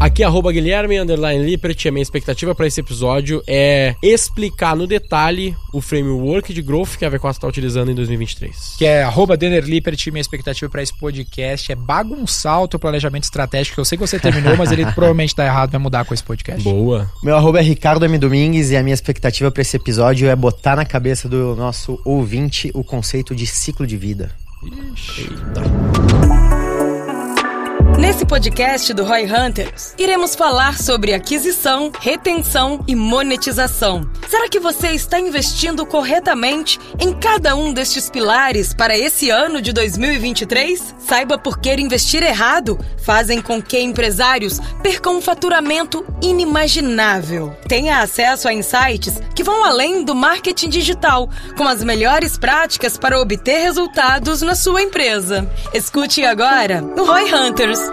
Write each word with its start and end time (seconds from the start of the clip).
Aqui, 0.00 0.24
arroba 0.24 0.50
Guilherme, 0.50 0.98
underline 0.98 1.44
Lippert, 1.44 1.76
a 1.86 1.90
minha 1.90 2.02
expectativa 2.02 2.54
para 2.54 2.66
esse 2.66 2.80
episódio 2.80 3.42
é 3.46 3.94
explicar 4.02 4.74
no 4.74 4.86
detalhe 4.86 5.54
o 5.74 5.82
framework 5.82 6.54
de 6.54 6.62
growth 6.62 6.96
que 6.98 7.04
a 7.04 7.10
V4 7.10 7.32
está 7.32 7.46
utilizando 7.46 7.90
em 7.90 7.94
2023. 7.94 8.76
Que 8.78 8.86
é 8.86 9.02
arroba 9.02 9.36
Denner 9.36 9.62
Lippert, 9.62 10.02
minha 10.06 10.22
expectativa 10.22 10.70
para 10.70 10.82
esse 10.82 10.98
podcast 10.98 11.70
é 11.70 11.74
bagunçar 11.74 12.62
o 12.62 12.66
teu 12.66 12.80
planejamento 12.80 13.24
estratégico, 13.24 13.74
que 13.74 13.80
eu 13.80 13.84
sei 13.84 13.98
que 13.98 14.06
você 14.06 14.18
terminou, 14.18 14.56
mas 14.56 14.72
ele 14.72 14.86
provavelmente 14.92 15.34
tá 15.34 15.44
errado, 15.44 15.72
vai 15.72 15.80
mudar 15.80 16.06
com 16.06 16.14
esse 16.14 16.24
podcast. 16.24 16.64
Boa. 16.64 17.06
Meu 17.22 17.36
arroba 17.36 17.58
é 17.58 17.62
Ricardo 17.62 18.02
M. 18.06 18.16
Domingues 18.16 18.70
e 18.70 18.78
a 18.78 18.82
minha 18.82 18.94
expectativa 18.94 19.50
para 19.50 19.60
esse 19.60 19.76
episódio 19.76 20.30
é 20.30 20.34
botar 20.34 20.76
na 20.76 20.86
cabeça 20.86 21.28
do 21.28 21.54
nosso 21.54 22.00
ouvinte 22.06 22.70
o 22.72 22.82
conceito 22.82 23.34
de 23.34 23.46
ciclo 23.46 23.86
de 23.86 23.98
vida. 23.98 24.34
Nesse 28.00 28.24
podcast 28.24 28.94
do 28.94 29.04
Roy 29.04 29.26
Hunters, 29.26 29.94
iremos 29.98 30.34
falar 30.34 30.78
sobre 30.78 31.12
aquisição, 31.12 31.92
retenção 32.00 32.82
e 32.88 32.96
monetização. 32.96 34.10
Será 34.26 34.48
que 34.48 34.58
você 34.58 34.92
está 34.92 35.20
investindo 35.20 35.84
corretamente 35.84 36.80
em 36.98 37.12
cada 37.12 37.54
um 37.54 37.74
destes 37.74 38.08
pilares 38.08 38.72
para 38.72 38.96
esse 38.96 39.28
ano 39.28 39.60
de 39.60 39.74
2023? 39.74 40.94
Saiba 40.98 41.36
por 41.36 41.58
que 41.58 41.74
investir 41.74 42.22
errado 42.22 42.78
fazem 43.04 43.42
com 43.42 43.60
que 43.60 43.78
empresários 43.78 44.60
percam 44.82 45.18
um 45.18 45.20
faturamento 45.20 46.02
inimaginável. 46.22 47.54
Tenha 47.68 48.00
acesso 48.00 48.48
a 48.48 48.54
insights 48.54 49.20
que 49.34 49.42
vão 49.42 49.62
além 49.62 50.04
do 50.04 50.14
marketing 50.14 50.70
digital, 50.70 51.28
com 51.56 51.68
as 51.68 51.84
melhores 51.84 52.38
práticas 52.38 52.96
para 52.96 53.20
obter 53.20 53.58
resultados 53.58 54.40
na 54.40 54.54
sua 54.54 54.80
empresa. 54.80 55.50
Escute 55.74 56.24
agora 56.24 56.82
o 56.96 57.04
Roy 57.04 57.32
Hunters. 57.34 57.89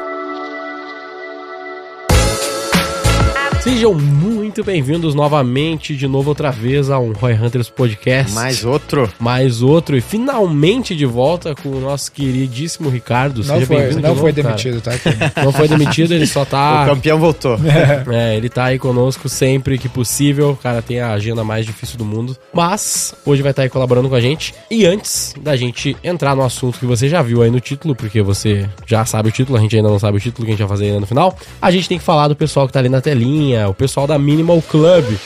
Sejam 3.68 3.94
muito 3.94 4.64
bem-vindos 4.64 5.14
novamente, 5.14 5.94
de 5.94 6.08
novo 6.08 6.30
outra 6.30 6.50
vez 6.52 6.90
a 6.90 7.00
um 7.00 7.12
Roy 7.12 7.34
Hunters 7.34 7.70
Podcast. 7.70 8.32
Mais 8.34 8.64
outro. 8.64 9.12
Mais 9.20 9.62
outro 9.62 9.98
e 9.98 10.00
finalmente 10.00 10.96
de 10.96 11.06
volta 11.06 11.54
com 11.54 11.68
o 11.68 11.80
nosso 11.82 12.10
queridíssimo 12.14 12.90
Ricardo. 12.90 13.44
Não 13.44 13.56
Seja 13.56 13.66
foi, 13.66 13.78
não 13.78 13.86
de 13.86 13.94
foi 13.94 14.02
novo, 14.02 14.22
cara. 14.22 14.32
demitido, 14.32 14.80
tá? 14.80 14.92
Não 15.44 15.52
foi 15.52 15.68
demitido, 15.68 16.14
ele 16.14 16.26
só 16.26 16.44
O 16.44 16.46
tá. 16.46 16.86
campeão 16.86 17.20
voltou. 17.20 17.60
É, 18.10 18.38
ele 18.38 18.48
tá 18.48 18.66
aí 18.66 18.80
conosco 18.80 19.28
sempre 19.28 19.78
que 19.78 19.90
possível. 19.90 20.52
O 20.52 20.56
cara 20.56 20.82
tem 20.82 21.02
a 21.02 21.12
agenda 21.12 21.44
mais 21.44 21.66
difícil 21.66 21.98
do 21.98 22.06
mundo. 22.06 22.38
Mas 22.54 23.14
hoje 23.26 23.42
vai 23.42 23.52
estar 23.52 23.64
aí 23.64 23.70
colaborando 23.70 24.08
com 24.08 24.16
a 24.16 24.22
gente. 24.22 24.54
E 24.72 24.86
antes 24.86 25.36
da 25.42 25.58
gente 25.58 25.98
entrar 26.02 26.36
no 26.38 26.44
assunto 26.44 26.80
que 26.80 26.86
você 26.86 27.10
já 27.10 27.22
viu 27.22 27.42
aí 27.42 27.52
no 27.52 27.60
título, 27.60 27.94
porque 27.96 28.22
você 28.22 28.66
já 28.86 29.04
sabe 29.04 29.28
o 29.28 29.32
título, 29.32 29.58
a 29.58 29.62
gente 29.62 29.76
ainda 29.76 29.90
não 29.90 30.00
sabe 30.00 30.18
o 30.18 30.22
título 30.22 30.46
que 30.46 30.52
a 30.52 30.56
gente 30.56 30.66
vai 30.66 30.70
fazer 30.70 30.86
ainda 30.86 31.02
no 31.02 31.06
final. 31.06 31.38
A 31.62 31.70
gente 31.70 31.90
tem 31.90 31.98
que 31.98 32.04
falar 32.04 32.30
do 32.30 32.36
pessoal 32.36 32.66
que 32.66 32.72
tá 32.72 32.80
ali 32.80 32.88
na 32.90 33.02
telinha, 33.02 33.57
o 33.66 33.74
pessoal 33.74 34.06
da 34.06 34.20
Minimal 34.20 34.62
Club. 34.62 35.18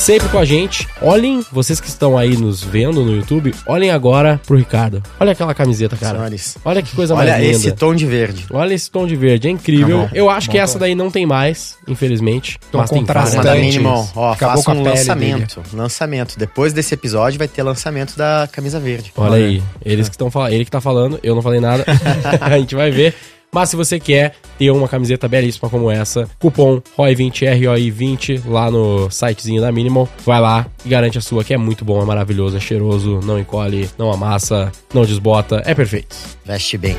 Sempre 0.00 0.30
com 0.30 0.38
a 0.38 0.44
gente. 0.46 0.88
Olhem, 1.02 1.44
vocês 1.52 1.78
que 1.78 1.86
estão 1.86 2.16
aí 2.16 2.34
nos 2.34 2.64
vendo 2.64 3.04
no 3.04 3.14
YouTube, 3.14 3.54
olhem 3.66 3.90
agora 3.90 4.40
pro 4.46 4.56
Ricardo. 4.56 5.02
Olha 5.20 5.32
aquela 5.32 5.54
camiseta, 5.54 5.94
cara. 5.94 6.16
Senhores. 6.16 6.56
Olha 6.64 6.82
que 6.82 6.96
coisa 6.96 7.14
Olha 7.14 7.32
mais 7.32 7.44
linda. 7.44 7.56
esse 7.56 7.72
tom 7.72 7.94
de 7.94 8.06
verde. 8.06 8.46
Olha 8.50 8.72
esse 8.72 8.90
tom 8.90 9.06
de 9.06 9.14
verde, 9.14 9.48
é 9.48 9.50
incrível. 9.50 9.98
Bom. 9.98 10.10
Eu 10.14 10.30
acho 10.30 10.48
que 10.48 10.56
Bom 10.56 10.62
essa 10.64 10.78
daí 10.78 10.94
não 10.94 11.10
tem 11.10 11.26
mais, 11.26 11.76
infelizmente. 11.86 12.58
Tom 12.72 12.78
mas 12.78 12.90
tem 12.90 12.98
contrastante. 13.00 13.36
Uma 13.36 13.44
várias. 13.44 13.62
da. 13.62 13.70
Minimal. 13.70 14.10
Ó, 14.16 14.32
Acabou 14.32 14.62
faça 14.64 14.76
um 14.76 14.82
lançamento. 14.82 15.62
Lançamento. 15.74 16.38
Depois 16.38 16.72
desse 16.72 16.94
episódio 16.94 17.38
vai 17.38 17.46
ter 17.46 17.62
lançamento 17.62 18.16
da 18.16 18.48
camisa 18.50 18.80
verde. 18.80 19.12
Olha 19.16 19.36
aí, 19.36 19.62
eles 19.84 20.08
que 20.08 20.14
estão 20.14 20.30
falando, 20.30 20.52
ele 20.54 20.64
que 20.64 20.70
tá 20.70 20.80
falando, 20.80 21.20
eu 21.22 21.34
não 21.34 21.42
falei 21.42 21.60
nada. 21.60 21.84
a 22.40 22.58
gente 22.58 22.74
vai 22.74 22.90
ver. 22.90 23.14
Mas 23.52 23.70
se 23.70 23.76
você 23.76 23.98
quer 23.98 24.34
ter 24.58 24.70
uma 24.70 24.88
camiseta 24.88 25.26
belíssima 25.26 25.68
como 25.68 25.90
essa, 25.90 26.28
cupom 26.38 26.80
ROI20, 26.96 27.60
ROI20 27.60 28.42
lá 28.46 28.70
no 28.70 29.10
sitezinho 29.10 29.60
da 29.60 29.72
Minimal, 29.72 30.08
vai 30.24 30.40
lá 30.40 30.66
e 30.84 30.88
garante 30.88 31.18
a 31.18 31.20
sua, 31.20 31.42
que 31.42 31.52
é 31.52 31.56
muito 31.56 31.84
bom, 31.84 32.00
é 32.00 32.04
maravilhoso, 32.04 32.56
é 32.56 32.60
cheiroso, 32.60 33.20
não 33.24 33.38
encolhe, 33.38 33.90
não 33.98 34.12
amassa, 34.12 34.70
não 34.94 35.04
desbota, 35.04 35.62
é 35.64 35.74
perfeito. 35.74 36.16
Veste 36.44 36.78
bem. 36.78 36.96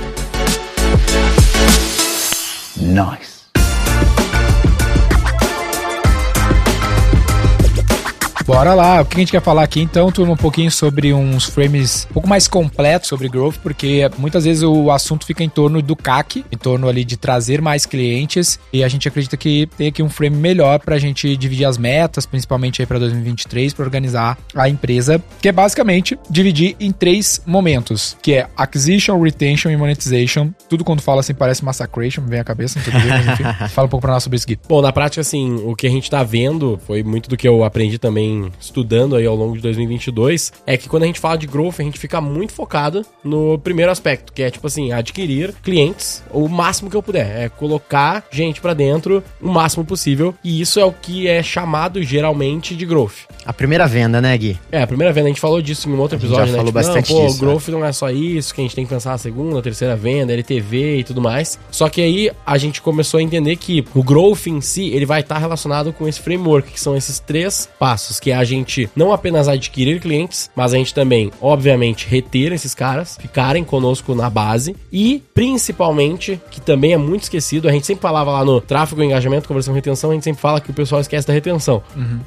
Bora 8.45 8.73
lá, 8.73 9.01
o 9.01 9.05
que 9.05 9.15
a 9.15 9.19
gente 9.19 9.31
quer 9.31 9.41
falar 9.41 9.63
aqui 9.63 9.81
então, 9.81 10.11
turma, 10.11 10.33
um 10.33 10.37
pouquinho 10.37 10.71
sobre 10.71 11.13
uns 11.13 11.45
frames 11.45 12.07
um 12.09 12.13
pouco 12.13 12.27
mais 12.27 12.47
completos 12.47 13.07
sobre 13.07 13.29
growth, 13.29 13.55
porque 13.61 14.09
muitas 14.17 14.45
vezes 14.45 14.63
o 14.63 14.89
assunto 14.91 15.25
fica 15.25 15.43
em 15.43 15.49
torno 15.49 15.81
do 15.81 15.95
CAC, 15.95 16.43
em 16.51 16.57
torno 16.57 16.87
ali 16.87 17.03
de 17.03 17.17
trazer 17.17 17.61
mais 17.61 17.85
clientes, 17.85 18.59
e 18.73 18.83
a 18.83 18.87
gente 18.87 19.07
acredita 19.07 19.37
que 19.37 19.67
tem 19.77 19.87
aqui 19.87 20.01
um 20.01 20.09
frame 20.09 20.35
melhor 20.35 20.79
pra 20.79 20.97
gente 20.97 21.35
dividir 21.37 21.65
as 21.65 21.77
metas, 21.77 22.25
principalmente 22.25 22.81
aí 22.81 22.85
pra 22.85 22.99
2023, 22.99 23.73
pra 23.73 23.85
organizar 23.85 24.37
a 24.55 24.67
empresa, 24.67 25.23
que 25.41 25.47
é 25.47 25.51
basicamente 25.51 26.17
dividir 26.29 26.75
em 26.79 26.91
três 26.91 27.41
momentos, 27.45 28.17
que 28.21 28.33
é 28.33 28.47
acquisition, 28.57 29.21
retention 29.21 29.69
e 29.69 29.77
monetization. 29.77 30.49
Tudo 30.67 30.83
quando 30.83 31.01
fala 31.01 31.21
assim 31.21 31.33
parece 31.33 31.63
massacration, 31.63 32.21
me 32.21 32.29
vem 32.29 32.39
à 32.39 32.43
cabeça, 32.43 32.79
não 32.79 32.85
sei 32.85 32.93
o 32.93 33.01
que, 33.01 33.07
mas 33.07 33.27
enfim. 33.27 33.43
Fala 33.71 33.85
um 33.85 33.89
pouco 33.89 34.01
pra 34.01 34.13
nós 34.13 34.23
sobre 34.23 34.37
isso 34.37 34.45
aqui. 34.45 34.57
Bom, 34.67 34.81
na 34.81 34.91
prática, 34.91 35.21
assim, 35.21 35.55
o 35.65 35.75
que 35.75 35.87
a 35.87 35.89
gente 35.89 36.09
tá 36.09 36.23
vendo, 36.23 36.79
foi 36.85 37.03
muito 37.03 37.29
do 37.29 37.37
que 37.37 37.47
eu 37.47 37.63
aprendi 37.63 37.97
também 37.97 38.30
estudando 38.59 39.15
aí 39.15 39.25
ao 39.25 39.35
longo 39.35 39.55
de 39.55 39.61
2022, 39.61 40.53
é 40.65 40.77
que 40.77 40.89
quando 40.89 41.03
a 41.03 41.05
gente 41.05 41.19
fala 41.19 41.37
de 41.37 41.47
growth, 41.47 41.75
a 41.79 41.83
gente 41.83 41.99
fica 41.99 42.19
muito 42.21 42.53
focado 42.53 43.05
no 43.23 43.57
primeiro 43.59 43.91
aspecto, 43.91 44.33
que 44.33 44.43
é, 44.43 44.49
tipo 44.49 44.67
assim, 44.67 44.91
adquirir 44.91 45.53
clientes 45.63 46.23
o 46.31 46.47
máximo 46.47 46.89
que 46.89 46.95
eu 46.95 47.03
puder. 47.03 47.45
É 47.45 47.49
colocar 47.49 48.23
gente 48.31 48.61
pra 48.61 48.73
dentro 48.73 49.23
o 49.41 49.49
máximo 49.49 49.85
possível, 49.85 50.33
e 50.43 50.61
isso 50.61 50.79
é 50.79 50.85
o 50.85 50.91
que 50.91 51.27
é 51.27 51.41
chamado 51.43 52.01
geralmente 52.03 52.75
de 52.75 52.85
growth. 52.85 53.27
A 53.45 53.53
primeira 53.53 53.87
venda, 53.87 54.21
né, 54.21 54.37
Gui? 54.37 54.59
É, 54.71 54.81
a 54.81 54.87
primeira 54.87 55.11
venda, 55.11 55.27
a 55.27 55.29
gente 55.29 55.41
falou 55.41 55.61
disso 55.61 55.89
em 55.89 55.93
um 55.93 55.99
outro 55.99 56.17
A 56.17 56.19
gente 56.19 56.27
episódio, 56.27 56.47
já 56.47 56.51
né? 56.51 56.57
falou 56.57 56.71
Tipo, 56.71 56.87
bastante 56.87 57.13
não, 57.13 57.19
pô, 57.19 57.27
disso, 57.27 57.39
growth 57.39 57.67
não 57.69 57.85
é 57.85 57.91
só 57.91 58.09
isso, 58.09 58.53
que 58.53 58.61
a 58.61 58.63
gente 58.63 58.75
tem 58.75 58.85
que 58.85 58.93
pensar 58.93 59.13
a 59.13 59.17
segunda, 59.17 59.59
a 59.59 59.61
terceira 59.61 59.95
venda, 59.95 60.33
LTV 60.33 60.97
e 60.97 61.03
tudo 61.03 61.21
mais. 61.21 61.59
Só 61.71 61.89
que 61.89 62.01
aí 62.01 62.31
a 62.45 62.57
gente 62.57 62.81
começou 62.81 63.19
a 63.19 63.23
entender 63.23 63.55
que 63.55 63.83
o 63.95 64.03
growth 64.03 64.47
em 64.47 64.61
si, 64.61 64.89
ele 64.89 65.05
vai 65.05 65.21
estar 65.21 65.37
relacionado 65.37 65.91
com 65.91 66.07
esse 66.07 66.19
framework, 66.19 66.71
que 66.71 66.79
são 66.79 66.95
esses 66.95 67.19
três 67.19 67.67
passos, 67.79 68.19
que 68.21 68.31
é 68.31 68.35
a 68.35 68.43
gente 68.43 68.89
não 68.95 69.11
apenas 69.11 69.47
adquirir 69.47 69.99
clientes, 69.99 70.49
mas 70.55 70.73
a 70.73 70.77
gente 70.77 70.93
também, 70.93 71.31
obviamente, 71.41 72.07
reter 72.07 72.53
esses 72.53 72.73
caras, 72.73 73.17
ficarem 73.19 73.63
conosco 73.63 74.13
na 74.15 74.29
base 74.29 74.75
e, 74.91 75.21
principalmente, 75.33 76.39
que 76.49 76.61
também 76.61 76.93
é 76.93 76.97
muito 76.97 77.23
esquecido, 77.23 77.67
a 77.67 77.71
gente 77.71 77.85
sempre 77.85 78.01
falava 78.01 78.31
lá 78.31 78.45
no 78.45 78.61
tráfego, 78.61 79.03
engajamento, 79.03 79.47
conversão, 79.47 79.73
retenção, 79.73 80.11
a 80.11 80.13
gente 80.13 80.23
sempre 80.23 80.41
fala 80.41 80.61
que 80.61 80.69
o 80.69 80.73
pessoal 80.73 81.01
esquece 81.01 81.27
da 81.27 81.33
retenção. 81.33 81.81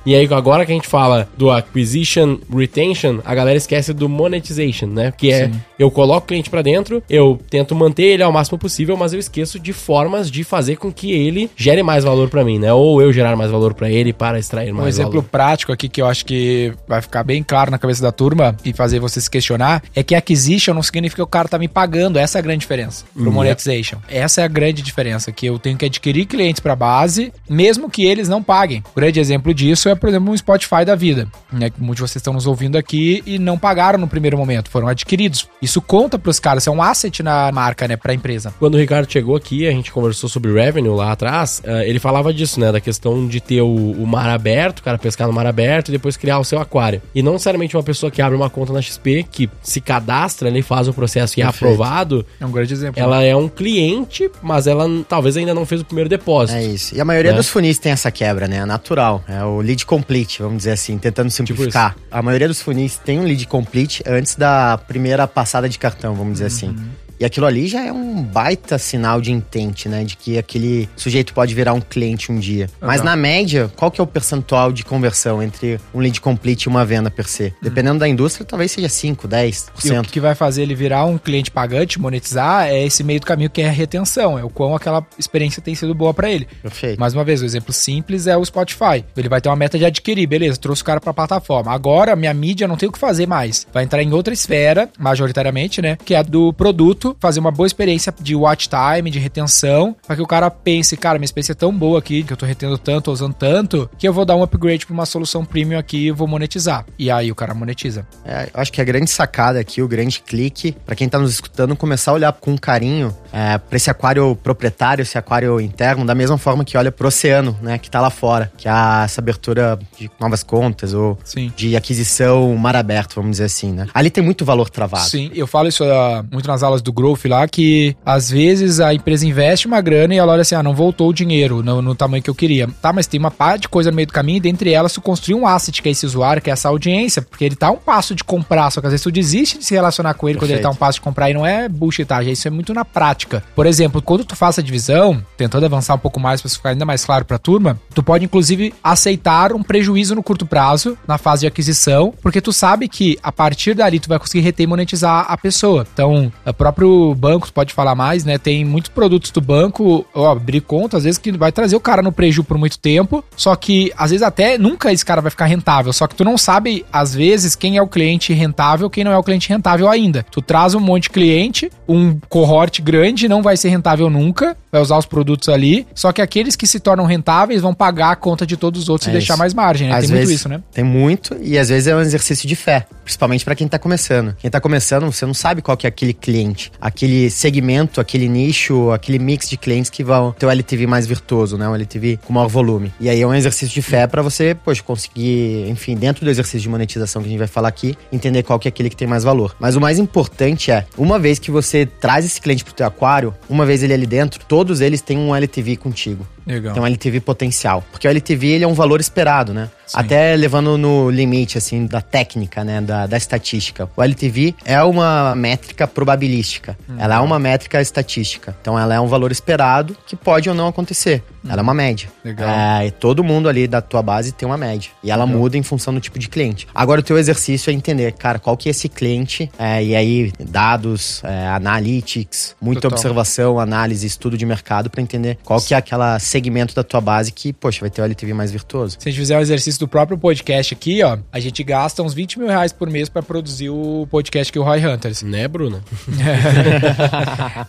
E 0.05 0.15
aí, 0.15 0.29
agora 0.33 0.67
que 0.67 0.73
a 0.73 0.75
gente 0.75 0.89
fala 0.89 1.29
do 1.37 1.51
acquisition, 1.51 2.39
retention, 2.55 3.21
a 3.25 3.35
galera 3.35 3.57
esquece 3.57 3.93
do 3.93 4.09
monetization, 4.09 4.87
né? 4.87 5.13
Que 5.17 5.33
é, 5.33 5.51
eu 5.79 5.91
coloco 5.91 6.25
o 6.25 6.29
cliente 6.29 6.51
pra 6.51 6.63
dentro, 6.63 7.03
eu 7.09 7.39
tento 7.51 7.75
manter 7.75 8.05
ele 8.05 8.23
ao 8.23 8.33
máximo 8.33 8.59
possível, 8.59 8.97
mas 8.97 9.13
eu 9.13 9.19
esqueço 9.19 9.59
de 9.59 9.73
formas 9.73 10.31
de 10.31 10.43
fazer 10.45 10.77
com 10.77 10.93
que 10.93 11.13
ele 11.13 11.51
gere 11.57 11.83
mais 11.83 12.05
valor 12.05 12.29
pra 12.29 12.45
mim, 12.45 12.59
né? 12.59 12.73
Ou 12.73 13.01
eu 13.01 13.13
gerar 13.13 13.37
mais 13.37 13.51
valor 13.51 13.75
pra 13.75 13.91
ele 13.91 14.13
para 14.13 14.39
extrair 14.39 14.73
Um 14.73 14.77
mais 14.77 14.97
exemplo 14.97 15.13
valor. 15.13 15.29
prático 15.31 15.73
aqui 15.73 15.84
que 15.89 16.01
eu 16.03 16.07
acho 16.07 16.25
que 16.25 16.73
vai 16.89 17.01
ficar 17.01 17.23
bem 17.25 17.43
claro 17.43 17.71
na 17.71 17.79
cabeça 17.79 18.03
da 18.03 18.13
turma 18.13 18.57
e 18.65 18.73
fazer 18.73 18.99
você 18.99 19.21
se 19.21 19.31
questionar 19.31 19.83
é 19.95 20.03
que 20.03 20.15
acquisition 20.15 20.75
não 20.75 20.83
significa 20.83 21.17
que 21.17 21.23
o 21.23 21.27
cara 21.27 21.49
tá 21.49 21.59
me 21.59 21.69
pagando. 21.69 22.19
Essa 22.19 22.39
é 22.39 22.41
a 22.41 22.43
grande 22.43 22.61
diferença 22.61 23.05
pro 23.13 23.25
Yep. 23.25 23.35
monetization. 23.35 23.99
Essa 24.09 24.41
é 24.43 24.45
a 24.45 24.49
grande 24.49 24.83
diferença, 24.83 25.33
que 25.33 25.47
eu 25.47 25.59
tenho 25.59 25.77
que 25.77 25.85
adquirir 25.85 26.27
clientes 26.27 26.61
pra 26.61 26.75
base, 26.77 27.33
mesmo 27.49 27.91
que 27.91 28.05
eles 28.05 28.29
não 28.29 28.43
paguem. 28.43 28.83
O 28.95 29.01
grande 29.01 29.21
exemplo 29.21 29.53
disso 29.55 29.89
é, 29.89 29.95
por 29.95 30.09
exemplo, 30.09 30.33
um 30.33 30.37
Spotify 30.37 30.85
da 30.85 30.95
vida, 30.95 31.29
né? 31.53 31.71
Que 31.71 31.81
muitos 31.81 31.97
de 31.97 32.01
vocês 32.11 32.17
estão 32.17 32.33
nos 32.33 32.47
ouvindo 32.47 32.77
aqui 32.77 33.23
e 33.27 33.39
não 33.39 33.59
pagaram 33.59 33.99
no 33.99 34.09
primeiro 34.09 34.37
momento, 34.37 34.71
foram 34.71 34.89
adquiridos. 34.89 35.49
Isso 35.61 35.81
conta 35.81 36.19
pros 36.19 36.39
caras, 36.41 36.67
é 36.67 36.71
um 36.71 36.83
asset 36.83 37.23
na 37.23 37.51
marca, 37.53 37.87
né, 37.89 37.97
pra 37.97 38.13
empresa. 38.15 38.53
Quando 38.59 38.75
o 38.75 38.79
Ricardo 38.79 39.11
chegou 39.11 39.37
aqui, 39.37 39.67
a 39.67 39.71
gente 39.71 39.93
conversou 39.93 40.29
sobre 40.29 40.53
revenue 40.53 40.95
lá 40.95 41.13
atrás, 41.13 41.61
eh, 41.65 41.89
ele 41.89 41.99
falava 41.99 42.33
disso, 42.33 42.59
né? 42.61 42.71
Da 42.73 42.81
questão 42.81 43.27
de 43.27 43.41
ter 43.41 43.61
o, 43.63 43.67
o 43.75 44.07
mar 44.07 44.29
aberto, 44.29 44.79
o 44.81 44.83
cara 44.83 44.99
pescar 44.99 45.27
no 45.27 45.33
mar 45.33 45.47
aberto 45.47 45.65
e 45.89 45.93
depois 45.93 46.17
criar 46.17 46.39
o 46.39 46.45
seu 46.45 46.59
aquário. 46.61 47.01
E 47.15 47.23
não 47.23 47.33
necessariamente 47.33 47.77
uma 47.77 47.83
pessoa 47.83 48.11
que 48.11 48.21
abre 48.23 48.37
uma 48.37 48.51
conta 48.51 48.73
na 48.73 48.81
XP, 48.83 49.25
que 49.31 49.49
se 49.63 49.81
cadastra, 49.81 50.49
ele 50.49 50.63
faz 50.63 50.89
o 50.89 50.93
processo 50.93 51.39
e 51.39 51.43
é 51.43 51.45
Perfeito. 51.47 51.65
aprovado, 51.75 52.27
É 52.41 52.47
um 52.47 52.51
grande 52.51 52.73
exemplo. 52.73 53.01
ela 53.01 53.23
é 53.23 53.35
um 53.35 53.49
cliente, 53.49 54.31
mas 54.43 54.67
ela 54.67 54.87
talvez 55.09 55.37
ainda 55.37 55.55
não 55.55 55.65
fez 55.67 55.81
o 55.81 55.85
primeiro 55.85 56.09
depósito. 56.09 56.59
É 56.59 56.65
isso. 56.65 56.95
E 56.95 57.01
a 57.01 57.05
maioria 57.05 57.33
Né? 57.33 57.37
dos 57.39 57.49
funis 57.49 57.79
tem 57.79 57.93
essa 57.93 58.11
quebra, 58.11 58.47
né? 58.47 58.57
É 58.59 58.65
natural. 58.65 59.23
É 59.29 59.43
o 59.45 59.61
lead 59.61 59.85
complete, 59.87 60.41
vamos 60.43 60.59
dizer 60.59 60.73
assim, 60.73 60.99
tentando 60.99 61.31
simplificar. 61.31 61.97
a 62.11 62.23
maioria 62.23 62.49
dos 62.49 62.61
funis 62.63 62.97
tem 63.05 63.19
um 63.21 63.25
lead 63.25 63.47
complete 63.47 64.03
antes 64.07 64.35
da 64.37 64.79
primeira 64.79 65.27
passada 65.27 65.69
de 65.69 65.79
cartão, 65.79 66.15
vamos 66.15 66.35
dizer 66.35 66.47
assim. 66.47 66.77
E 67.19 67.25
aquilo 67.25 67.47
ali 67.47 67.67
já 67.67 67.85
é 67.85 67.93
um 67.93 68.23
baita 68.23 68.79
sinal 68.79 69.21
de 69.21 69.33
intente, 69.33 69.89
né? 69.89 70.05
De 70.05 70.17
que 70.17 70.39
aquele 70.39 70.89
sujeito 70.97 71.33
pode 71.33 71.55
virar 71.55 71.73
um 71.73 71.81
cliente 71.81 72.31
um 72.31 72.39
dia. 72.39 72.69
Mas 72.81 73.03
na 73.03 73.17
média, 73.17 73.71
qual 73.77 73.91
que 73.91 74.01
é 74.01 74.05
o 74.05 74.07
percentual 74.07 74.73
de 74.73 74.85
conversão 74.85 75.43
entre 75.43 75.81
um 75.95 76.01
lead 76.01 76.21
complete 76.21 76.65
e 76.65 76.69
uma 76.69 76.85
venda 76.85 77.11
per 77.11 77.29
se? 77.29 77.53
Dependendo 77.63 77.99
da 77.99 78.09
indústria, 78.09 78.45
talvez 78.45 78.73
seja 78.73 78.89
5, 78.89 79.29
10%. 79.29 79.71
E 79.85 79.99
o 79.99 80.03
que 80.03 80.21
vai 80.21 80.35
fazer 80.35 80.63
ele 80.63 80.75
virar 80.75 81.05
um 81.05 81.19
cliente 81.19 81.51
pagante, 81.51 82.01
monetizar, 82.01 82.67
é 82.67 82.85
esse 82.85 83.03
meio 83.03 83.21
do 83.21 83.27
caminho 83.27 83.51
que 83.51 83.63
é 83.63 83.69
a 83.69 83.73
retenção. 83.73 84.39
É 84.39 84.45
o 84.45 84.51
quão 84.51 84.75
aquela 84.75 85.05
experiência 85.19 85.63
tem 85.63 85.75
sido 85.75 85.95
boa 85.95 86.13
para 86.13 86.31
ele. 86.31 86.47
Perfeito. 86.63 86.99
Mais 86.99 87.15
uma 87.15 87.25
vez, 87.25 87.43
o 87.43 87.45
exemplo 87.45 87.73
simples 87.73 88.27
é 88.27 88.37
o 88.37 88.45
Spotify. 88.45 89.05
Ele 89.17 89.29
vai 89.29 89.41
ter 89.41 89.49
uma 89.49 89.57
meta 89.57 89.79
de 89.79 89.85
adquirir, 89.85 90.27
beleza, 90.27 90.59
trouxe 90.59 90.83
o 90.83 90.85
cara 90.85 91.01
pra 91.01 91.13
plataforma. 91.13 91.73
Agora, 91.73 92.17
minha 92.17 92.35
mídia 92.35 92.69
não 92.69 92.77
tem 92.77 92.89
o 92.89 92.93
que 92.93 92.99
fazer 92.99 93.27
mais. 93.27 93.67
Vai 93.73 93.85
entrar 93.85 94.03
em 94.03 94.13
outra 94.13 94.33
esfera, 94.33 94.89
majoritariamente, 94.99 95.81
né? 95.81 95.97
Que 96.05 96.15
é 96.15 96.19
a 96.19 96.23
do 96.23 96.53
produto, 96.53 97.04
fazer 97.19 97.41
uma 97.41 97.51
boa 97.51 97.67
experiência 97.67 98.15
de 98.21 98.35
watch 98.37 98.69
time, 98.69 99.11
de 99.11 99.19
retenção, 99.19 99.97
para 100.07 100.17
que 100.17 100.23
o 100.23 100.27
cara 100.27 100.51
pense, 100.51 100.97
cara, 100.97 101.19
minha 101.19 101.25
experiência 101.25 101.53
é 101.53 101.57
tão 101.57 101.77
boa 101.77 101.99
aqui, 101.99 102.23
que 102.23 102.33
eu 102.33 102.37
tô 102.37 102.47
retendo 102.47 102.79
tanto, 102.79 103.11
usando 103.11 103.35
tanto, 103.35 103.91
que 103.99 104.07
eu 104.07 104.13
vou 104.13 104.25
dar 104.25 104.37
um 104.37 104.43
upgrade 104.43 104.87
pra 104.87 104.95
uma 104.95 105.07
solução 105.07 105.45
premium 105.45 105.79
aqui 105.79 106.07
e 106.07 106.11
vou 106.11 106.29
monetizar. 106.29 106.85
E 106.99 107.11
aí 107.11 107.31
o 107.31 107.35
cara 107.35 107.55
monetiza. 107.55 108.07
É, 108.25 108.51
eu 108.55 108.61
acho 108.61 108.73
que 108.73 108.81
a 108.81 108.85
grande 108.85 109.11
sacada 109.11 109.59
aqui, 109.59 109.83
o 109.83 109.89
grande 109.89 110.21
clique, 110.21 110.73
para 110.85 110.95
quem 110.95 111.09
tá 111.09 111.19
nos 111.19 111.33
escutando, 111.33 111.77
começar 111.77 112.13
a 112.13 112.15
olhar 112.15 112.33
com 112.33 112.57
carinho 112.57 113.15
é, 113.33 113.59
para 113.59 113.77
esse 113.77 113.91
aquário 113.91 114.37
proprietário, 114.37 115.03
esse 115.03 115.19
aquário 115.19 115.61
interno, 115.61 116.05
da 116.05 116.15
mesma 116.15 116.39
forma 116.39 116.65
que 116.65 116.77
olha 116.77 116.93
pro 116.93 117.09
oceano, 117.09 117.57
né, 117.61 117.79
que 117.79 117.91
tá 117.91 118.01
lá 118.01 118.11
fora, 118.11 118.53
que 118.57 118.69
é 118.69 118.73
essa 119.05 119.21
abertura 119.21 119.79
de 119.99 120.11
novas 120.21 120.43
contas 120.43 120.95
ou 120.95 121.19
Sim. 121.25 121.53
de 121.57 121.77
aquisição 121.77 122.55
mar 122.57 122.77
aberto, 122.77 123.15
vamos 123.15 123.33
dizer 123.33 123.45
assim, 123.45 123.73
né? 123.73 123.87
Ali 123.93 124.11
tem 124.11 124.23
muito 124.23 124.45
valor 124.45 124.71
travado. 124.71 125.09
Sim, 125.09 125.31
eu 125.35 125.47
falo 125.47 125.69
isso 125.69 125.85
ah, 125.85 126.25
muito 126.31 126.47
nas 126.47 126.63
aulas 126.63 126.81
do 126.81 126.93
Growth 126.95 127.25
lá, 127.27 127.47
que 127.49 127.97
às 128.05 128.31
vezes 128.31 128.81
a 128.81 128.95
empresa 128.95 129.27
investe 129.27 129.67
uma 129.67 129.81
grana 129.81 130.15
e 130.15 130.19
ela 130.19 130.33
olha 130.33 130.43
assim, 130.43 130.55
ah, 130.55 130.63
não 130.63 130.75
voltou 130.75 131.09
o 131.09 131.13
dinheiro 131.13 131.63
no, 131.63 131.83
no 131.83 131.95
tamanho 131.95 132.23
que 132.23 132.31
eu 132.31 132.35
queria. 132.35 132.69
Tá, 132.81 132.93
mas 132.93 133.07
tem 133.07 133.19
uma 133.19 133.31
parte 133.31 133.63
de 133.63 133.69
coisa 133.69 133.91
no 133.91 133.97
meio 133.97 134.07
do 134.07 134.13
caminho 134.13 134.37
e 134.37 134.41
dentre 134.41 134.73
elas 134.73 134.93
tu 134.93 135.01
construir 135.01 135.35
um 135.35 135.47
asset 135.47 135.83
que 135.83 135.89
é 135.89 135.93
esse 135.93 136.07
usuário, 136.07 136.41
que 136.41 136.51
é 136.51 136.53
essa 136.53 136.69
audiência, 136.69 137.23
porque 137.23 137.45
ele 137.45 137.57
tá 137.57 137.71
um 137.71 137.77
passo 137.77 138.15
de 138.15 138.23
comprar, 138.23 138.71
só 138.71 138.81
que 138.81 138.87
às 138.87 138.93
vezes 138.93 139.03
tu 139.03 139.11
desiste 139.11 139.59
de 139.59 139.65
se 139.65 139.75
relacionar 139.75 140.15
com 140.15 140.29
ele 140.29 140.39
quando 140.39 140.51
ele 140.51 140.61
tá 140.61 140.71
um 140.71 140.75
passo 140.75 140.97
de 140.97 141.03
comprar 141.03 141.31
e 141.31 141.35
não 141.35 141.45
é 141.45 141.69
bullshitagem, 141.69 142.33
isso 142.33 142.47
é 142.47 142.51
muito 142.51 142.73
na 142.73 142.85
prática. 142.85 143.43
Por 143.55 143.67
exemplo, 143.67 144.01
quando 144.01 144.25
tu 144.25 144.37
faz 144.37 144.59
a 144.59 144.63
divisão, 144.63 145.23
tentando 145.37 145.67
avançar 145.67 145.95
um 145.95 145.99
pouco 145.99 146.21
mais 146.21 146.41
para 146.41 146.51
ficar 146.51 146.71
ainda 146.71 146.85
mais 146.85 147.05
claro 147.05 147.25
pra 147.25 147.39
turma, 147.39 147.79
tu 147.95 148.03
pode 148.03 148.25
inclusive 148.25 148.73
aceitar 148.83 149.53
um 149.53 149.63
prejuízo 149.63 150.15
no 150.15 150.23
curto 150.23 150.47
prazo, 150.47 150.97
na 151.07 151.19
fase 151.19 151.41
de 151.41 151.47
aquisição, 151.47 152.15
porque 152.23 152.41
tu 152.41 152.53
sabe 152.53 152.89
que 152.89 153.19
a 153.23 153.33
partir 153.33 153.75
dali 153.75 153.99
tu 153.99 154.09
vai 154.09 154.19
conseguir 154.19 154.43
reter 154.43 154.65
e 154.65 154.67
monetizar 154.67 155.27
a 155.29 155.37
pessoa. 155.37 155.87
Então, 155.93 156.33
o 156.45 156.55
próprio 156.55 156.84
banco, 157.17 157.47
tu 157.47 157.53
pode 157.53 157.73
falar 157.73 157.95
mais, 157.95 158.25
né? 158.25 158.39
Tem 158.39 158.65
muitos 158.65 158.91
produtos 158.91 159.31
do 159.31 159.41
banco, 159.41 160.05
ó, 160.15 160.31
abrir 160.33 160.61
conta, 160.61 160.97
às 160.97 161.05
vezes 161.05 161.19
que 161.19 161.33
vai 161.33 161.53
trazer 161.53 161.77
o 161.77 161.81
cara 161.81 162.03
no 162.03 162.13
prejuízo 162.13 162.45
por 162.45 162.59
muito 162.59 162.79
tempo, 162.79 163.25
só 163.37 163.55
que 163.57 163.93
às 163.97 164.11
vezes 164.11 164.23
até 164.23 164.59
nunca 164.59 164.93
esse 164.93 165.05
cara 165.05 165.21
vai 165.21 165.31
ficar 165.31 165.47
rentável, 165.47 165.93
só 165.93 166.07
que 166.07 166.15
tu 166.15 166.25
não 166.25 166.37
sabe 166.39 166.85
às 166.93 167.15
vezes 167.15 167.55
quem 167.55 167.77
é 167.77 167.83
o 167.83 167.87
cliente 167.87 168.33
rentável, 168.33 168.89
quem 168.91 169.05
não 169.05 169.13
é 169.13 169.17
o 169.19 169.23
cliente 169.23 169.49
rentável 169.49 169.89
ainda. 169.89 170.25
Tu 170.31 170.41
traz 170.43 170.75
um 170.75 170.81
monte 170.81 171.05
de 171.05 171.11
cliente, 171.11 171.71
um 171.89 172.19
cohort 172.29 172.81
grande 172.81 173.29
não 173.29 173.43
vai 173.43 173.57
ser 173.57 173.69
rentável 173.69 174.09
nunca, 174.11 174.57
vai 174.73 174.81
usar 174.81 174.97
os 174.99 175.07
produtos 175.07 175.49
ali, 175.49 175.87
só 175.95 176.13
que 176.13 176.21
aqueles 176.23 176.57
que 176.57 176.67
se 176.67 176.81
tornam 176.81 177.05
rentáveis 177.05 177.61
vão 177.63 177.73
pagar 177.75 178.11
a 178.11 178.17
conta 178.17 178.47
de 178.47 178.57
todos 178.57 178.83
os 178.83 178.89
outros 178.89 179.09
É 179.09 179.11
e 179.11 179.13
deixar 179.15 179.37
mais 179.37 179.55
margem, 179.55 179.89
né? 179.89 179.95
Às 179.95 180.01
Tem 180.01 180.09
muito 180.11 180.21
vezes- 180.21 180.35
isso, 180.41 180.49
né? 180.49 180.61
Tem 180.73 180.85
muito, 180.85 181.37
e 181.41 181.59
às 181.59 181.69
vezes 181.69 181.87
é 181.87 181.95
um 181.95 182.01
exercício 182.01 182.49
de 182.49 182.57
fé, 182.57 182.87
principalmente 183.05 183.45
para 183.45 183.55
quem 183.55 183.69
tá 183.69 183.79
começando. 183.79 184.35
Quem 184.39 184.51
tá 184.51 184.61
começando, 184.61 185.05
você 185.11 185.25
não 185.27 185.35
sabe 185.35 185.63
qual 185.63 185.77
que 185.77 185.87
é 185.87 185.89
aquele 185.89 186.13
cliente, 186.13 186.73
aquele 186.81 187.31
segmento, 187.31 188.01
aquele 188.01 188.29
nicho, 188.29 188.91
aquele 188.91 189.19
mix 189.19 189.49
de 189.49 189.57
clientes 189.57 189.91
que 189.91 190.05
vão 190.05 190.33
ter 190.33 190.47
o 190.47 190.51
LTV 190.51 190.87
mais 190.87 191.07
virtuoso, 191.07 191.57
né? 191.57 191.69
Um 191.69 191.75
LTV 191.75 192.19
com 192.25 192.33
maior 192.33 192.49
volume. 192.49 192.93
E 193.01 193.09
aí 193.09 193.21
é 193.21 193.27
um 193.27 193.35
exercício 193.35 193.75
de 193.75 193.83
fé 193.83 194.07
para 194.07 194.23
você, 194.23 194.55
poxa, 194.55 194.83
conseguir, 194.83 195.69
enfim, 195.69 195.97
dentro 195.97 196.25
do 196.25 196.31
exercício 196.31 196.61
de 196.61 196.69
monetização 196.69 197.23
que 197.23 197.29
a 197.29 197.31
gente 197.31 197.39
vai 197.39 197.49
falar 197.49 197.69
aqui, 197.69 197.97
entender 198.13 198.43
qual 198.43 198.59
que 198.59 198.69
é 198.69 198.71
aquele 198.71 198.91
que 198.91 198.97
tem 198.97 199.09
mais 199.09 199.25
valor. 199.25 199.55
Mas 199.59 199.77
o 199.77 199.81
mais 199.81 199.99
importante 199.99 200.71
é, 200.71 200.87
uma 200.97 201.19
vez 201.19 201.39
que 201.39 201.51
você 201.51 201.87
traz 201.87 202.25
esse 202.25 202.41
cliente 202.41 202.65
pro 202.65 202.75
teu 202.75 202.87
aquário, 202.87 203.35
uma 203.49 203.65
vez 203.65 203.83
ele 203.83 203.93
ali 203.93 204.07
dentro, 204.07 204.45
todos 204.47 204.81
eles 204.81 205.01
têm 205.01 205.19
um 205.19 205.35
LTV 205.35 205.77
contigo. 205.77 206.27
Legal. 206.47 206.75
Tem 206.75 206.83
um 206.83 206.87
LTV 206.87 207.21
potencial. 207.21 207.85
Porque 207.91 208.07
o 208.07 208.11
LTV 208.11 208.47
ele 208.47 208.65
é 208.65 208.69
um 208.69 208.75
valor 208.75 209.01
esperado, 209.01 209.53
né? 209.55 209.71
Sim. 209.87 209.99
Até 209.99 210.35
levando 210.37 210.79
no 210.79 211.11
limite, 211.11 211.59
assim, 211.59 211.87
da 211.87 212.01
técnica, 212.01 212.65
né? 212.65 212.81
Da, 212.81 213.07
da 213.07 213.17
estatística. 213.17 213.89
O 213.97 214.03
LTV 214.03 214.55
é 214.65 214.83
uma 214.83 215.35
métrica 215.35 215.87
probabilística. 215.87 216.77
Ela 216.99 217.17
é 217.17 217.21
uma 217.21 217.39
métrica 217.39 217.81
estatística. 217.81 218.57
Então 218.61 218.79
ela 218.79 218.95
é 218.95 219.01
um 219.01 219.07
valor 219.07 219.31
esperado 219.31 219.97
que 220.07 220.17
pode 220.17 220.49
ou 220.49 220.55
não 220.55 220.69
acontecer. 220.69 221.23
Ela 221.47 221.61
é 221.61 221.63
uma 221.63 221.75
média. 221.75 222.09
Legal. 222.25 222.49
É, 222.49 222.87
e 222.87 222.91
todo 222.91 223.23
mundo 223.23 223.49
ali 223.49 223.67
da 223.67 223.81
tua 223.83 224.03
base 224.03 224.33
tem 224.33 224.47
uma 224.47 224.57
média. 224.57 224.91
E 225.03 225.11
ela 225.11 225.27
muda 225.27 225.59
em 225.59 225.63
função 225.63 225.93
do 225.93 226.01
tipo 226.01 226.19
de 226.19 226.29
cliente. 226.29 226.67
Agora 226.75 227.01
o 227.01 227.03
teu 227.03 227.19
exercício 227.19 227.71
é 227.71 227.75
entender, 227.75 228.13
cara, 228.13 228.39
qual 228.39 228.57
que 228.57 228.69
é 228.69 228.71
esse 228.71 228.89
cliente. 228.89 229.51
é, 229.59 229.85
e 229.85 229.95
aí, 229.95 230.33
dados, 230.41 231.23
é, 231.25 231.49
analytics, 231.49 232.57
muita 232.61 232.83
Total. 232.83 232.97
observação, 232.97 233.59
análise, 233.61 234.07
estudo 234.07 234.39
de 234.39 234.47
mercado 234.47 234.89
pra 234.89 235.03
entender 235.03 235.39
qual 235.45 235.61
que 235.61 235.75
é 235.75 235.77
aquela 235.77 236.19
segmento 236.35 236.75
da 236.75 236.83
tua 236.83 237.01
base 237.01 237.31
que, 237.31 237.53
poxa, 237.53 237.81
vai 237.81 237.91
ter 237.91 238.03
o 238.03 238.05
LTV 238.05 238.35
mais 238.35 238.51
virtuoso. 238.51 238.97
Se 238.99 239.09
a 239.09 239.13
gente 239.13 239.21
fizer 239.21 239.39
um 239.39 239.41
exercício 239.41 239.79
do 239.79 239.87
próprio 239.87 240.19
podcast 240.19 240.75
aqui, 240.75 241.01
ó, 241.05 241.17
a 241.33 241.39
gente 241.39 241.63
gasta 241.63 242.03
uns 242.03 242.13
20 242.13 242.41
mil 242.41 242.49
reais 242.49 242.73
por 242.73 242.91
mês 242.91 243.09
pra 243.09 243.23
produzir 243.23 243.71
o 243.71 244.09
podcast 244.11 244.53
que 244.53 244.59
é 244.59 244.61
o 244.61 244.65
Roy 244.65 244.85
Hunters. 244.85 245.23
Né, 245.23 245.47
Bruna? 245.47 245.81